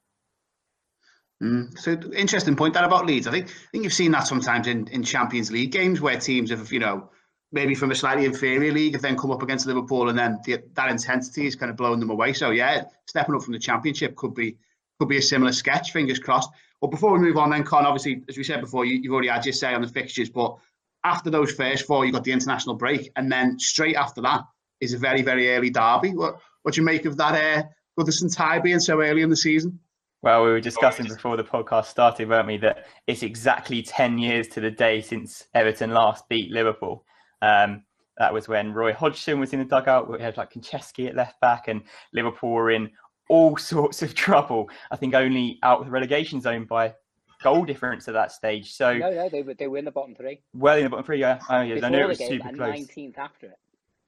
Mm. 1.43 1.79
So 1.79 1.93
interesting 2.12 2.56
point 2.56 2.75
that 2.75 2.85
about 2.85 3.06
Leeds. 3.06 3.26
I 3.26 3.31
think 3.31 3.49
I 3.49 3.70
think 3.70 3.85
you've 3.85 3.93
seen 3.93 4.11
that 4.12 4.26
sometimes 4.26 4.67
in, 4.67 4.88
in 4.88 5.05
Champions 5.05 5.52
League 5.52 5.70
games 5.70 6.00
where 6.00 6.19
teams 6.19 6.50
have 6.50 6.73
you 6.73 6.81
know 6.81 7.11
maybe 7.52 7.75
from 7.75 7.90
a 7.90 7.94
slightly 7.94 8.25
inferior 8.25 8.73
league 8.73 8.93
have 8.93 9.02
then 9.02 9.17
come 9.17 9.31
up 9.31 9.43
against 9.43 9.67
Liverpool 9.67 10.08
and 10.08 10.19
then 10.19 10.38
the, 10.44 10.62
that 10.75 10.90
intensity 10.90 11.46
is 11.46 11.56
kind 11.56 11.70
of 11.70 11.76
blowing 11.76 12.00
them 12.00 12.11
away. 12.11 12.32
So 12.32 12.50
yeah, 12.50 12.85
stepping 13.06 13.35
up 13.35 13.43
from 13.43 13.52
the 13.52 13.58
Championship 13.58 14.17
could 14.17 14.35
be 14.35 14.56
could 14.99 15.08
be 15.08 15.19
a 15.19 15.23
similar 15.23 15.52
sketch. 15.52 15.93
Fingers 15.93 16.19
crossed. 16.19 16.50
But 16.81 16.90
before 16.90 17.12
we 17.12 17.20
move 17.20 17.37
on, 17.37 17.50
then 17.50 17.62
Con, 17.64 17.87
obviously 17.87 18.23
as 18.29 18.37
we 18.37 18.44
said 18.44 18.61
before, 18.61 18.85
you, 18.85 19.00
you've 19.00 19.12
already 19.12 19.29
had 19.29 19.46
your 19.46 19.52
say 19.52 19.75
on 19.75 19.82
the 19.82 19.88
fixtures, 19.88 20.31
but 20.31 20.56
after 21.05 21.31
those 21.31 21.52
first 21.52 21.87
four, 21.87 22.05
you 22.05 22.12
got 22.12 22.25
the 22.25 22.32
international 22.32 22.75
break, 22.75 23.12
and 23.14 23.31
then 23.31 23.58
straight 23.61 23.96
after 23.96 24.20
that 24.23 24.43
is 24.81 24.93
a 24.93 24.99
very 24.99 25.23
very 25.23 25.55
early 25.55 25.70
derby. 25.70 26.14
What 26.14 26.40
what 26.62 26.75
do 26.75 26.81
you 26.81 26.85
make 26.85 27.05
of 27.05 27.17
that? 27.19 27.35
Uh, 27.35 27.69
Goodison 27.99 28.35
tie 28.35 28.61
being 28.61 28.81
so 28.81 29.03
early 29.03 29.23
in 29.23 29.31
the 29.31 29.37
season. 29.37 29.81
Well, 30.23 30.45
we 30.45 30.50
were 30.50 30.61
discussing 30.61 31.06
before 31.06 31.37
the 31.37 31.45
podcast 31.45 31.87
started, 31.87 32.29
weren't 32.29 32.47
we, 32.47 32.56
that 32.59 32.87
it's 33.06 33.23
exactly 33.23 33.83
10 33.83 34.19
years 34.19 34.49
to 34.49 34.61
the 34.61 34.71
day 34.71 35.00
since 35.00 35.47
Everton 35.55 35.93
last 35.93 36.29
beat 36.29 36.50
Liverpool. 36.50 37.05
Um, 37.41 37.85
that 38.19 38.33
was 38.33 38.49
when 38.49 38.73
Roy 38.73 38.93
Hodgson 38.93 39.39
was 39.39 39.53
in 39.53 39.61
the 39.61 39.65
dugout. 39.65 40.11
We 40.11 40.21
had 40.21 40.37
like 40.37 40.53
Konchesky 40.53 41.09
at 41.09 41.15
left 41.15 41.41
back, 41.41 41.69
and 41.69 41.83
Liverpool 42.12 42.50
were 42.50 42.71
in 42.71 42.91
all 43.29 43.56
sorts 43.59 44.03
of 44.03 44.15
trouble. 44.15 44.69
I 44.91 44.97
think 44.97 45.15
only 45.15 45.59
out 45.62 45.81
of 45.81 45.87
the 45.87 45.93
relegation 45.93 46.41
zone 46.41 46.65
by 46.65 46.95
goal 47.43 47.65
difference 47.65 48.09
at 48.09 48.15
that 48.15 48.33
stage. 48.33 48.73
So 48.73 48.99
no, 48.99 49.11
no, 49.11 49.29
they 49.29 49.43
were 49.43 49.55
they 49.55 49.69
were 49.69 49.79
in 49.79 49.85
the 49.85 49.93
bottom 49.93 50.15
three. 50.17 50.41
Well, 50.53 50.77
in 50.77 50.85
the 50.85 50.91
bottom 50.91 51.05
three, 51.05 51.21
yeah. 51.21 51.39
Oh, 51.49 51.61
yeah. 51.61 51.87
I 51.87 51.89
know 51.91 52.00
it 52.00 52.09
was 52.09 52.19
super 52.19 52.49
close. 52.49 52.75
Nineteenth 52.75 53.19
after 53.19 53.47
it. 53.47 53.59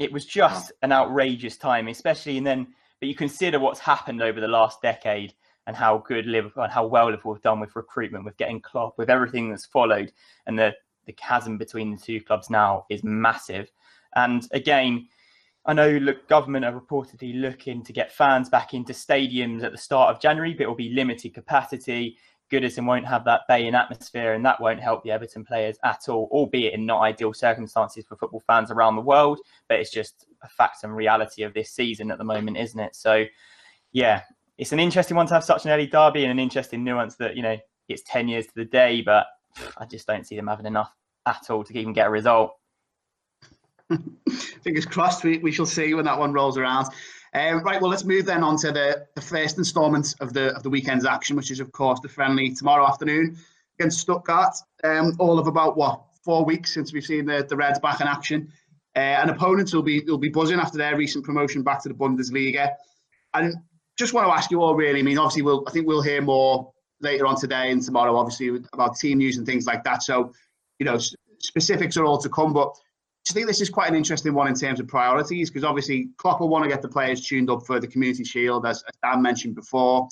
It 0.00 0.12
was 0.12 0.24
just 0.24 0.72
an 0.82 0.92
outrageous 0.92 1.56
time, 1.56 1.88
especially 1.88 2.36
and 2.36 2.46
then. 2.46 2.66
But 3.00 3.08
you 3.08 3.14
consider 3.14 3.58
what's 3.58 3.80
happened 3.80 4.22
over 4.22 4.40
the 4.40 4.48
last 4.48 4.82
decade 4.82 5.34
and 5.66 5.76
how 5.76 5.98
good 5.98 6.26
Liverpool 6.26 6.64
and 6.64 6.72
how 6.72 6.86
well 6.86 7.06
Liverpool 7.06 7.34
have 7.34 7.42
done 7.42 7.60
with 7.60 7.76
recruitment, 7.76 8.24
with 8.24 8.36
getting 8.36 8.60
Klopp, 8.60 8.98
with 8.98 9.10
everything 9.10 9.50
that's 9.50 9.66
followed, 9.66 10.12
and 10.46 10.58
the 10.58 10.74
the 11.06 11.12
chasm 11.14 11.56
between 11.58 11.90
the 11.90 11.96
two 11.96 12.20
clubs 12.20 12.50
now 12.50 12.84
is 12.90 13.02
massive. 13.02 13.70
And 14.14 14.46
again, 14.52 15.08
I 15.66 15.72
know 15.72 15.88
look, 15.90 16.28
government 16.28 16.64
are 16.64 16.78
reportedly 16.78 17.40
looking 17.40 17.82
to 17.84 17.92
get 17.92 18.12
fans 18.12 18.48
back 18.48 18.74
into 18.74 18.92
stadiums 18.92 19.62
at 19.62 19.72
the 19.72 19.78
start 19.78 20.14
of 20.14 20.20
January, 20.20 20.54
but 20.54 20.64
it 20.64 20.68
will 20.68 20.74
be 20.74 20.90
limited 20.90 21.34
capacity. 21.34 22.16
Goodison 22.50 22.84
won't 22.84 23.06
have 23.06 23.24
that 23.24 23.42
Bayern 23.48 23.78
atmosphere, 23.78 24.34
and 24.34 24.44
that 24.44 24.60
won't 24.60 24.80
help 24.80 25.04
the 25.04 25.10
Everton 25.10 25.44
players 25.44 25.76
at 25.84 26.08
all, 26.08 26.28
albeit 26.32 26.74
in 26.74 26.84
not 26.84 27.02
ideal 27.02 27.32
circumstances 27.32 28.04
for 28.06 28.16
football 28.16 28.42
fans 28.46 28.70
around 28.70 28.96
the 28.96 29.02
world. 29.02 29.38
But 29.68 29.78
it's 29.78 29.90
just 29.90 30.26
a 30.42 30.48
fact 30.48 30.84
and 30.84 30.94
reality 30.94 31.42
of 31.42 31.54
this 31.54 31.70
season 31.70 32.10
at 32.10 32.18
the 32.18 32.24
moment, 32.24 32.56
isn't 32.56 32.78
it? 32.78 32.96
So, 32.96 33.24
yeah, 33.92 34.22
it's 34.58 34.72
an 34.72 34.80
interesting 34.80 35.16
one 35.16 35.26
to 35.26 35.34
have 35.34 35.44
such 35.44 35.64
an 35.64 35.70
early 35.70 35.86
derby 35.86 36.24
and 36.24 36.30
an 36.30 36.38
interesting 36.38 36.84
nuance 36.84 37.16
that, 37.16 37.36
you 37.36 37.42
know, 37.42 37.56
it's 37.88 38.02
10 38.02 38.28
years 38.28 38.46
to 38.46 38.52
the 38.54 38.64
day, 38.64 39.02
but 39.02 39.26
I 39.76 39.84
just 39.86 40.06
don't 40.06 40.26
see 40.26 40.36
them 40.36 40.46
having 40.46 40.66
enough 40.66 40.92
at 41.26 41.50
all 41.50 41.64
to 41.64 41.78
even 41.78 41.92
get 41.92 42.06
a 42.06 42.10
result. 42.10 42.52
Fingers 44.62 44.86
crossed, 44.86 45.24
we, 45.24 45.38
we 45.38 45.52
shall 45.52 45.66
see 45.66 45.94
when 45.94 46.04
that 46.04 46.18
one 46.18 46.32
rolls 46.32 46.56
around. 46.56 46.88
Um, 47.32 47.62
right, 47.62 47.80
well, 47.80 47.90
let's 47.90 48.04
move 48.04 48.26
then 48.26 48.42
on 48.42 48.56
to 48.58 48.72
the, 48.72 49.06
the 49.14 49.20
first 49.20 49.56
instalment 49.58 50.14
of 50.20 50.32
the 50.32 50.54
of 50.56 50.64
the 50.64 50.70
weekend's 50.70 51.04
action, 51.04 51.36
which 51.36 51.50
is, 51.50 51.60
of 51.60 51.70
course, 51.70 52.00
the 52.00 52.08
friendly 52.08 52.52
tomorrow 52.52 52.86
afternoon 52.86 53.36
against 53.78 54.00
Stuttgart. 54.00 54.56
Um, 54.82 55.14
all 55.18 55.38
of 55.38 55.46
about, 55.46 55.76
what, 55.76 56.02
four 56.24 56.44
weeks 56.44 56.74
since 56.74 56.92
we've 56.92 57.04
seen 57.04 57.26
the, 57.26 57.46
the 57.48 57.56
Reds 57.56 57.78
back 57.78 58.00
in 58.00 58.08
action. 58.08 58.52
Uh, 58.96 58.98
and 58.98 59.30
opponents 59.30 59.72
will 59.72 59.82
be 59.82 60.00
will 60.06 60.18
be 60.18 60.28
buzzing 60.28 60.58
after 60.58 60.76
their 60.76 60.96
recent 60.96 61.24
promotion 61.24 61.62
back 61.62 61.82
to 61.82 61.88
the 61.88 61.94
Bundesliga. 61.94 62.70
And 63.34 63.54
just 63.96 64.14
want 64.14 64.26
to 64.26 64.32
ask 64.32 64.50
you 64.50 64.62
all, 64.62 64.74
really, 64.74 65.00
I 65.00 65.02
mean, 65.02 65.18
obviously, 65.18 65.42
we'll 65.42 65.64
I 65.68 65.70
think 65.70 65.86
we'll 65.86 66.02
hear 66.02 66.20
more 66.20 66.72
later 67.00 67.26
on 67.26 67.36
today 67.36 67.70
and 67.70 67.82
tomorrow, 67.82 68.16
obviously, 68.16 68.60
about 68.72 68.96
team 68.96 69.18
news 69.18 69.36
and 69.36 69.46
things 69.46 69.66
like 69.66 69.84
that. 69.84 70.02
So, 70.02 70.32
you 70.78 70.86
know, 70.86 70.98
specifics 71.38 71.96
are 71.96 72.04
all 72.04 72.18
to 72.18 72.28
come. 72.28 72.52
But 72.52 72.74
I 73.28 73.32
think 73.32 73.46
this 73.46 73.60
is 73.60 73.70
quite 73.70 73.88
an 73.88 73.96
interesting 73.96 74.34
one 74.34 74.48
in 74.48 74.54
terms 74.54 74.80
of 74.80 74.88
priorities 74.88 75.50
because 75.50 75.64
obviously 75.64 76.08
Klopp 76.16 76.40
will 76.40 76.48
want 76.48 76.64
to 76.64 76.68
get 76.68 76.82
the 76.82 76.88
players 76.88 77.26
tuned 77.26 77.50
up 77.50 77.64
for 77.66 77.78
the 77.78 77.86
Community 77.86 78.24
Shield, 78.24 78.66
as, 78.66 78.82
as 78.82 78.94
Dan 79.02 79.22
mentioned 79.22 79.54
before. 79.54 80.08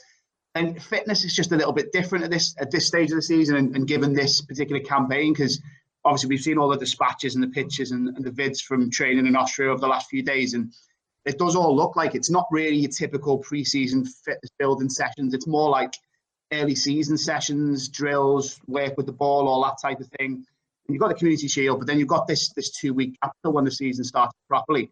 And 0.55 0.81
fitness 0.83 1.25
is 1.25 1.35
just 1.35 1.53
a 1.53 1.57
little 1.57 1.73
bit 1.73 1.93
different 1.93 2.25
at 2.25 2.31
this 2.31 2.55
at 2.61 2.71
this 2.71 2.87
stage 2.87 3.11
of 3.11 3.17
the 3.17 3.23
season, 3.23 3.57
and, 3.57 3.77
and 3.77 3.87
given 3.87 4.13
this 4.13 4.41
particular 4.41 4.81
campaign, 4.83 5.33
because 5.33 5.61
obviously 6.09 6.31
we've 6.31 6.41
seen 6.41 6.59
all 6.59 6.69
the 6.69 6.77
dispatches 6.77 7.35
and 7.35 7.45
the 7.45 7.49
pictures 7.49 7.91
and, 7.93 8.09
and 8.17 8.25
the 8.25 8.31
vids 8.31 8.61
from 8.61 8.91
training 8.91 9.27
in 9.27 9.37
Austria 9.37 9.71
over 9.71 9.81
the 9.81 9.87
last 9.87 10.09
few 10.09 10.23
days, 10.23 10.55
and 10.55 10.73
it 11.25 11.39
does 11.39 11.55
all 11.55 11.77
look 11.77 11.97
like 11.97 12.15
it's 12.15 12.31
not 12.31 12.47
really 12.51 12.77
your 12.77 12.91
typical 12.91 13.39
pre-season 13.39 14.05
fitness 14.05 14.51
building 14.59 14.89
sessions. 14.89 15.35
It's 15.35 15.47
more 15.47 15.69
like 15.69 15.95
early 16.53 16.75
season 16.75 17.19
sessions, 17.19 17.89
drills, 17.89 18.59
work 18.67 18.97
with 18.97 19.07
the 19.07 19.13
ball, 19.13 19.49
all 19.49 19.63
that 19.65 19.77
type 19.87 20.01
of 20.01 20.09
thing. 20.19 20.33
And 20.87 20.95
you've 20.95 21.01
got 21.01 21.09
the 21.09 21.15
community 21.15 21.49
shield, 21.49 21.81
but 21.81 21.87
then 21.87 21.99
you've 21.99 22.09
got 22.09 22.27
this 22.27 22.51
this 22.55 22.71
two 22.71 22.95
week 22.95 23.19
after 23.23 23.51
when 23.51 23.65
the 23.65 23.71
season 23.71 24.05
starts 24.05 24.33
properly. 24.49 24.91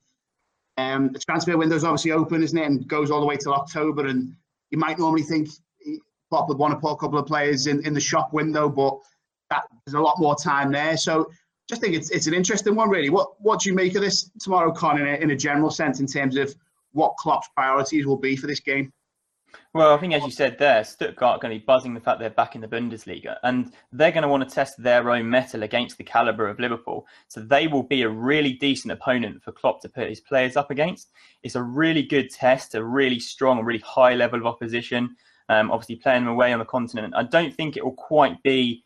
Um, 0.76 1.12
the 1.12 1.18
transfer 1.18 1.56
window 1.56 1.76
is 1.76 1.85
obviously 1.85 2.12
open, 2.12 2.42
isn't 2.42 2.58
it, 2.58 2.66
and 2.66 2.87
goes 2.87 3.11
all 3.11 3.20
the 3.20 3.26
way 3.26 3.38
till 3.38 3.54
October. 3.54 4.06
And 4.06 4.35
you 4.70 4.76
might 4.76 4.99
normally 4.99 5.23
think 5.23 5.49
Klopp 6.28 6.49
would 6.49 6.58
want 6.58 6.75
to 6.75 6.80
put 6.80 6.92
a 6.92 6.96
couple 6.96 7.18
of 7.18 7.26
players 7.26 7.66
in, 7.66 7.87
in 7.87 7.94
the 7.94 8.00
shop 8.00 8.35
window, 8.35 8.68
but 8.68 8.99
that, 9.50 9.65
there's 9.85 9.95
a 9.95 10.00
lot 10.00 10.19
more 10.19 10.37
time 10.37 10.73
there. 10.73 10.97
So 10.97 11.31
just 11.69 11.81
think 11.81 11.95
it's 11.95 12.11
it's 12.11 12.26
an 12.26 12.35
interesting 12.35 12.75
one, 12.75 12.88
really. 12.88 13.11
What 13.11 13.41
what 13.41 13.61
do 13.61 13.69
you 13.69 13.75
make 13.75 13.95
of 13.95 14.03
this 14.03 14.31
tomorrow, 14.41 14.73
Con, 14.73 15.00
in 15.00 15.07
a, 15.07 15.15
in 15.17 15.31
a 15.31 15.37
general 15.37 15.71
sense, 15.71 16.00
in 16.00 16.07
terms 16.07 16.37
of 16.37 16.55
what 16.93 17.17
Klopp's 17.19 17.49
priorities 17.55 18.07
will 18.07 18.17
be 18.17 18.37
for 18.37 18.47
this 18.47 18.61
game? 18.61 18.93
Well, 19.75 19.95
I 19.95 19.99
think 19.99 20.15
as 20.15 20.23
you 20.23 20.31
said 20.31 20.59
there, 20.59 20.85
Stuttgart 20.85 21.37
are 21.37 21.38
going 21.38 21.53
to 21.53 21.61
be 21.61 21.65
buzzing 21.65 21.95
the 21.95 22.00
fact 22.00 22.19
they're 22.19 22.31
back 22.31 22.55
in 22.55 22.61
the 22.61 22.69
Bundesliga, 22.69 23.37
and 23.43 23.73
they're 23.93 24.12
going 24.12 24.23
to 24.23 24.29
want 24.29 24.49
to 24.49 24.55
test 24.55 24.83
their 24.83 25.11
own 25.11 25.29
mettle 25.29 25.62
against 25.62 25.99
the 25.99 26.05
caliber 26.05 26.49
of 26.49 26.59
Liverpool. 26.59 27.07
So 27.29 27.41
they 27.41 27.67
will 27.67 27.83
be 27.83 28.03
a 28.03 28.09
really 28.09 28.55
decent 28.55 28.93
opponent 28.93 29.43
for 29.43 29.53
Klopp 29.53 29.83
to 29.83 29.88
put 29.88 30.09
his 30.09 30.21
players 30.21 30.57
up 30.57 30.71
against. 30.71 31.11
It's 31.43 31.57
a 31.57 31.62
really 31.62 32.03
good 32.03 32.31
test, 32.31 32.75
a 32.75 32.83
really 32.83 33.19
strong, 33.19 33.62
really 33.65 33.83
high 33.85 34.15
level 34.15 34.41
of 34.41 34.47
opposition. 34.47 35.17
Um, 35.49 35.71
obviously, 35.71 35.97
playing 35.97 36.25
them 36.25 36.33
away 36.33 36.53
on 36.53 36.59
the 36.59 36.65
continent, 36.65 37.15
I 37.17 37.23
don't 37.25 37.55
think 37.55 37.76
it 37.76 37.85
will 37.85 37.93
quite 37.93 38.43
be 38.43 38.83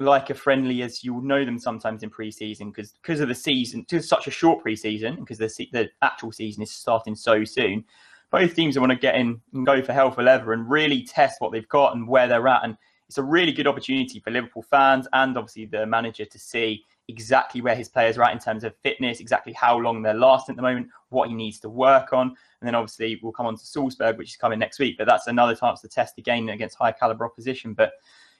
like 0.00 0.30
a 0.30 0.34
friendly 0.34 0.82
as 0.82 1.04
you 1.04 1.14
will 1.14 1.22
know 1.22 1.44
them 1.44 1.58
sometimes 1.58 2.02
in 2.02 2.10
pre-season 2.10 2.70
because 2.70 2.92
because 2.92 3.20
of 3.20 3.28
the 3.28 3.34
season, 3.34 3.82
because 3.82 4.08
such 4.08 4.26
a 4.26 4.30
short 4.30 4.62
pre-season, 4.62 5.16
because 5.16 5.38
the 5.38 5.68
the 5.72 5.88
actual 6.02 6.32
season 6.32 6.62
is 6.62 6.70
starting 6.70 7.14
so 7.14 7.44
soon. 7.44 7.84
Both 8.30 8.54
teams 8.54 8.78
want 8.78 8.90
to 8.90 8.96
get 8.96 9.16
in 9.16 9.40
and 9.52 9.66
go 9.66 9.82
for 9.82 9.92
hell 9.92 10.10
for 10.10 10.22
leather 10.22 10.52
and 10.52 10.70
really 10.70 11.02
test 11.02 11.40
what 11.40 11.52
they've 11.52 11.68
got 11.68 11.96
and 11.96 12.08
where 12.08 12.28
they're 12.28 12.46
at. 12.46 12.64
And 12.64 12.76
it's 13.08 13.18
a 13.18 13.22
really 13.24 13.50
good 13.50 13.66
opportunity 13.66 14.20
for 14.20 14.30
Liverpool 14.30 14.62
fans 14.62 15.08
and 15.12 15.36
obviously 15.36 15.66
the 15.66 15.84
manager 15.84 16.24
to 16.24 16.38
see 16.38 16.84
exactly 17.08 17.60
where 17.60 17.74
his 17.74 17.88
players 17.88 18.16
are 18.16 18.22
at 18.22 18.32
in 18.32 18.38
terms 18.38 18.62
of 18.62 18.72
fitness, 18.84 19.18
exactly 19.18 19.52
how 19.52 19.76
long 19.76 20.00
they're 20.00 20.14
lasting 20.14 20.52
at 20.52 20.56
the 20.56 20.62
moment, 20.62 20.86
what 21.08 21.28
he 21.28 21.34
needs 21.34 21.58
to 21.58 21.68
work 21.68 22.12
on. 22.12 22.28
And 22.28 22.68
then 22.68 22.76
obviously 22.76 23.18
we'll 23.20 23.32
come 23.32 23.46
on 23.46 23.56
to 23.56 23.66
Salzburg, 23.66 24.16
which 24.16 24.30
is 24.30 24.36
coming 24.36 24.60
next 24.60 24.78
week. 24.78 24.96
But 24.96 25.08
that's 25.08 25.26
another 25.26 25.56
chance 25.56 25.80
to 25.80 25.88
test 25.88 26.18
again 26.18 26.48
against 26.50 26.76
high 26.76 26.92
caliber 26.92 27.26
opposition. 27.26 27.74
But 27.74 27.94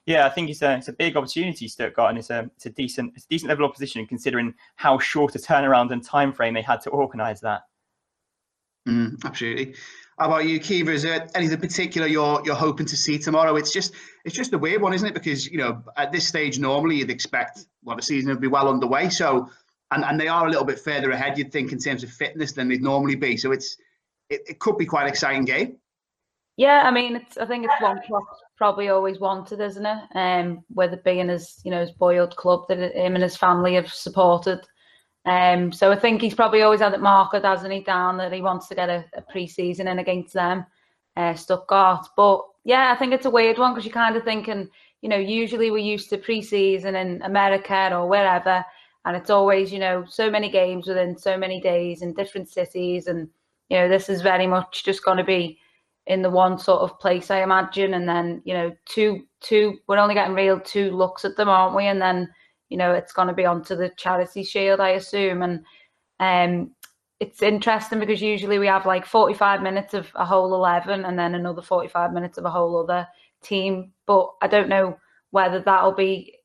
yeah, 0.07 0.27
I 0.27 0.31
think 0.31 0.51
it's 0.51 0.63
a 0.63 0.77
it's 0.77 0.89
a 0.89 0.93
big 0.93 1.17
opportunity 1.17 1.69
Stuttgart, 1.69 2.11
and 2.11 2.19
it's 2.19 2.31
a 2.31 2.51
it's 2.57 2.67
a 2.67 2.71
decent 2.71 3.13
it's 3.15 3.25
a 3.25 3.29
decent 3.29 3.49
level 3.49 3.65
of 3.65 3.71
opposition 3.71 4.07
considering 4.07 4.55
how 4.77 4.99
short 4.99 5.35
a 5.35 5.39
turnaround 5.39 5.91
and 5.91 6.05
time 6.05 6.33
frame 6.33 6.55
they 6.55 6.63
had 6.63 6.81
to 6.83 6.91
organise 6.91 7.41
that. 7.41 7.63
Mm, 8.89 9.25
absolutely. 9.25 9.75
How 10.19 10.27
about 10.27 10.47
you, 10.47 10.59
Kiva? 10.59 10.93
Is 10.93 11.03
there 11.03 11.29
anything 11.35 11.61
particular 11.61 12.07
you're 12.07 12.43
you're 12.45 12.55
hoping 12.55 12.87
to 12.87 12.97
see 12.97 13.19
tomorrow? 13.19 13.57
It's 13.57 13.73
just 13.73 13.95
it's 14.25 14.35
just 14.35 14.53
a 14.53 14.59
weird 14.59 14.83
one, 14.83 14.93
isn't 14.93 15.07
it? 15.07 15.15
Because 15.15 15.47
you 15.47 15.59
know 15.59 15.83
at 15.97 16.13
this 16.13 16.27
stage 16.27 16.59
normally 16.59 16.97
you'd 16.97 17.11
expect 17.11 17.67
well 17.85 17.97
the 17.97 18.03
season 18.03 18.31
would 18.31 18.41
be 18.41 18.49
well 18.49 18.69
underway. 18.69 19.11
So 19.11 19.51
and, 19.91 20.05
and 20.05 20.21
they 20.21 20.29
are 20.29 20.47
a 20.47 20.51
little 20.51 20.65
bit 20.65 20.79
further 20.79 21.11
ahead, 21.11 21.37
you'd 21.37 21.53
think, 21.53 21.73
in 21.73 21.79
terms 21.79 22.05
of 22.05 22.11
fitness 22.11 22.53
than 22.53 22.69
they'd 22.69 22.83
normally 22.83 23.17
be. 23.17 23.37
So 23.37 23.53
it's 23.53 23.77
it, 24.29 24.43
it 24.49 24.59
could 24.59 24.79
be 24.79 24.87
quite 24.87 25.03
an 25.03 25.09
exciting 25.09 25.45
game. 25.45 25.77
Yeah, 26.57 26.83
I 26.85 26.91
mean, 26.91 27.17
it's 27.17 27.39
I 27.39 27.47
think 27.47 27.65
it's 27.65 27.81
one 27.81 28.01
Klopp 28.07 28.25
probably 28.61 28.91
always 28.91 29.19
wanted, 29.19 29.59
isn't 29.59 29.87
it? 29.87 29.99
Um, 30.15 30.63
with 30.75 31.03
being 31.03 31.31
his 31.31 31.61
you 31.65 31.71
know 31.71 31.81
his 31.81 31.93
boyhood 31.93 32.37
club 32.37 32.67
that 32.69 32.95
him 32.95 33.15
and 33.15 33.23
his 33.23 33.35
family 33.35 33.75
have 33.75 33.91
supported. 33.91 34.61
Um, 35.25 35.73
so 35.73 35.91
I 35.91 35.99
think 35.99 36.21
he's 36.21 36.35
probably 36.35 36.61
always 36.61 36.81
had 36.81 36.93
it 36.93 37.01
marked, 37.01 37.43
hasn't 37.43 37.73
he, 37.73 37.81
down 37.81 38.19
that 38.19 38.35
he 38.35 38.43
wants 38.43 38.69
to 38.69 38.75
get 38.75 38.91
a, 38.91 39.07
a 39.15 39.23
pre-season 39.23 39.89
in 39.89 39.99
against 39.99 40.35
them, 40.35 40.67
uh, 41.17 41.35
Stuttgart. 41.35 42.07
But 42.19 42.43
yeah, 42.65 42.93
I 42.93 42.99
think 42.99 43.15
it's 43.15 43.25
a 43.25 43.31
weird 43.31 43.57
one 43.57 43.73
because 43.73 43.87
you're 43.87 43.95
kind 43.95 44.17
of 44.17 44.25
thinking, 44.25 44.69
you 45.01 45.09
know, 45.09 45.19
usually 45.19 45.71
we're 45.71 45.79
used 45.79 46.11
to 46.11 46.19
pre-season 46.19 46.97
in 46.97 47.23
America 47.23 47.91
or 47.95 48.09
wherever, 48.09 48.63
and 49.07 49.17
it's 49.17 49.31
always, 49.31 49.73
you 49.73 49.79
know, 49.79 50.05
so 50.07 50.31
many 50.31 50.51
games 50.51 50.87
within 50.87 51.17
so 51.17 51.39
many 51.39 51.63
days 51.63 52.03
in 52.03 52.13
different 52.13 52.51
cities, 52.51 53.07
and 53.07 53.27
you 53.71 53.79
know, 53.79 53.89
this 53.89 54.11
is 54.11 54.21
very 54.21 54.47
much 54.47 54.85
just 54.85 55.03
going 55.03 55.17
to 55.17 55.25
be 55.25 55.59
in 56.07 56.23
the 56.23 56.31
one 56.31 56.59
sort 56.59 56.81
of 56.81 56.99
place, 56.99 57.31
I 57.31 57.43
imagine, 57.43 57.95
and 57.95 58.09
then 58.09 58.43
you 58.45 58.55
know, 58.55 58.73
two, 58.87 59.27
two, 59.41 59.79
we're 59.87 59.99
only 59.99 60.15
getting 60.15 60.35
real 60.35 60.59
two 60.59 60.91
looks 60.91 61.25
at 61.25 61.37
them, 61.37 61.49
aren't 61.49 61.77
we? 61.77 61.87
And 61.87 62.01
then 62.01 62.29
you 62.71 62.77
know, 62.77 62.93
it's 62.93 63.13
going 63.13 63.29
to 63.29 63.35
be 63.35 63.45
onto 63.45 63.77
the 63.77 63.91
charity 63.97 64.45
shield, 64.45 64.81
I 64.81 64.91
assume. 64.91 65.43
And 65.43 65.65
um, 66.21 66.71
it's 67.19 67.43
interesting 67.43 67.99
because 67.99 68.23
usually 68.23 68.59
we 68.59 68.69
have 68.69 68.87
like 68.87 69.05
45 69.05 69.61
minutes 69.61 69.93
of 69.93 70.11
a 70.15 70.25
whole 70.25 70.55
11 70.55 71.05
and 71.05 71.19
then 71.19 71.35
another 71.35 71.63
45 71.63 72.13
minutes 72.13 72.39
of 72.39 72.45
a 72.45 72.51
whole 72.51 72.81
other 72.83 73.07
team. 73.43 73.93
But 74.07 74.31
I 74.41 74.47
don't 74.47 74.69
know 74.69 74.97
whether 75.33 75.61
that'll 75.61 75.95
be 75.95 76.37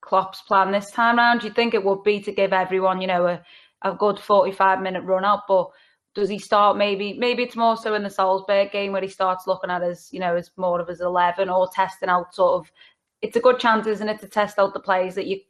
Klopp's 0.00 0.40
plan 0.42 0.72
this 0.72 0.90
time 0.90 1.18
around. 1.18 1.44
You 1.44 1.50
think 1.50 1.74
it 1.74 1.84
would 1.84 2.02
be 2.02 2.20
to 2.22 2.32
give 2.32 2.52
everyone, 2.52 3.00
you 3.02 3.06
know, 3.06 3.26
a, 3.26 3.42
a 3.82 3.94
good 3.94 4.18
45 4.18 4.80
minute 4.80 5.04
run 5.04 5.24
up, 5.24 5.44
but 5.46 5.68
does 6.14 6.28
he 6.28 6.38
start 6.38 6.76
maybe 6.76 7.12
maybe 7.14 7.42
it's 7.42 7.56
more 7.56 7.76
so 7.76 7.94
in 7.94 8.02
the 8.02 8.10
Salzburg 8.10 8.70
game 8.70 8.92
where 8.92 9.02
he 9.02 9.08
starts 9.08 9.46
looking 9.46 9.70
at 9.70 9.82
his, 9.82 10.08
you 10.12 10.20
know, 10.20 10.36
as 10.36 10.50
more 10.56 10.80
of 10.80 10.88
his 10.88 11.00
11 11.00 11.48
or 11.48 11.68
testing 11.68 12.08
out 12.08 12.34
sort 12.34 12.60
of 12.60 12.72
it's 13.20 13.36
a 13.36 13.40
good 13.40 13.58
chance, 13.58 13.86
isn't 13.86 14.08
it, 14.08 14.20
to 14.20 14.28
test 14.28 14.58
out 14.58 14.74
the 14.74 14.80
players 14.80 15.14
that 15.14 15.26
you 15.26 15.40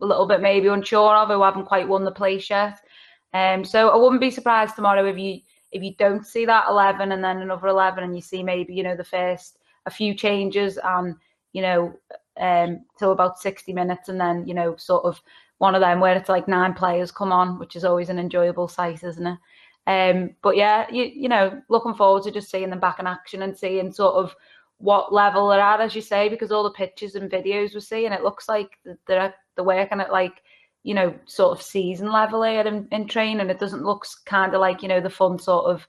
a 0.00 0.06
little 0.06 0.26
bit 0.26 0.40
maybe 0.40 0.68
unsure 0.68 1.14
of 1.16 1.28
who 1.28 1.42
haven't 1.42 1.66
quite 1.66 1.88
won 1.88 2.04
the 2.04 2.10
place 2.10 2.50
yet. 2.50 2.80
Um, 3.32 3.64
so 3.64 3.90
I 3.90 3.96
wouldn't 3.96 4.20
be 4.20 4.30
surprised 4.30 4.76
tomorrow 4.76 5.04
if 5.06 5.18
you 5.18 5.40
if 5.72 5.82
you 5.82 5.94
don't 5.98 6.26
see 6.26 6.46
that 6.46 6.66
eleven 6.68 7.12
and 7.12 7.22
then 7.22 7.38
another 7.38 7.68
eleven 7.68 8.04
and 8.04 8.14
you 8.14 8.22
see 8.22 8.42
maybe 8.42 8.74
you 8.74 8.82
know 8.82 8.96
the 8.96 9.04
first 9.04 9.58
a 9.86 9.90
few 9.90 10.14
changes 10.14 10.78
and 10.82 11.16
you 11.52 11.60
know 11.60 11.94
um 12.40 12.84
till 12.98 13.12
about 13.12 13.38
sixty 13.38 13.72
minutes 13.72 14.08
and 14.08 14.20
then 14.20 14.46
you 14.46 14.54
know 14.54 14.76
sort 14.76 15.04
of 15.04 15.20
one 15.58 15.74
of 15.74 15.80
them 15.80 16.00
where 16.00 16.16
it's 16.16 16.28
like 16.28 16.48
nine 16.48 16.74
players 16.74 17.10
come 17.10 17.32
on, 17.32 17.58
which 17.58 17.76
is 17.76 17.84
always 17.84 18.08
an 18.08 18.18
enjoyable 18.18 18.68
sight, 18.68 19.02
isn't 19.02 19.26
it? 19.26 19.38
Um, 19.86 20.30
but 20.42 20.56
yeah, 20.56 20.86
you 20.90 21.04
you 21.04 21.28
know, 21.28 21.60
looking 21.68 21.94
forward 21.94 22.22
to 22.24 22.30
just 22.30 22.50
seeing 22.50 22.70
them 22.70 22.80
back 22.80 22.98
in 22.98 23.06
action 23.06 23.42
and 23.42 23.56
seeing 23.56 23.92
sort 23.92 24.14
of 24.14 24.34
what 24.78 25.12
level 25.12 25.48
they're 25.48 25.60
at, 25.60 25.80
as 25.80 25.94
you 25.94 26.02
say, 26.02 26.28
because 26.28 26.50
all 26.50 26.64
the 26.64 26.70
pictures 26.70 27.14
and 27.14 27.30
videos 27.30 27.74
we're 27.74 27.80
seeing, 27.80 28.12
it 28.12 28.22
looks 28.22 28.48
like 28.48 28.78
they're 29.06 29.34
they're 29.56 29.64
working 29.64 30.00
at 30.00 30.12
like 30.12 30.42
you 30.82 30.94
know 30.94 31.14
sort 31.26 31.56
of 31.56 31.64
season 31.64 32.10
level 32.10 32.42
here 32.42 32.62
in, 32.62 32.88
in 32.92 33.06
training. 33.06 33.50
It 33.50 33.58
doesn't 33.60 33.84
look 33.84 34.06
kind 34.26 34.54
of 34.54 34.60
like 34.60 34.82
you 34.82 34.88
know 34.88 35.00
the 35.00 35.10
fun 35.10 35.38
sort 35.38 35.66
of 35.66 35.86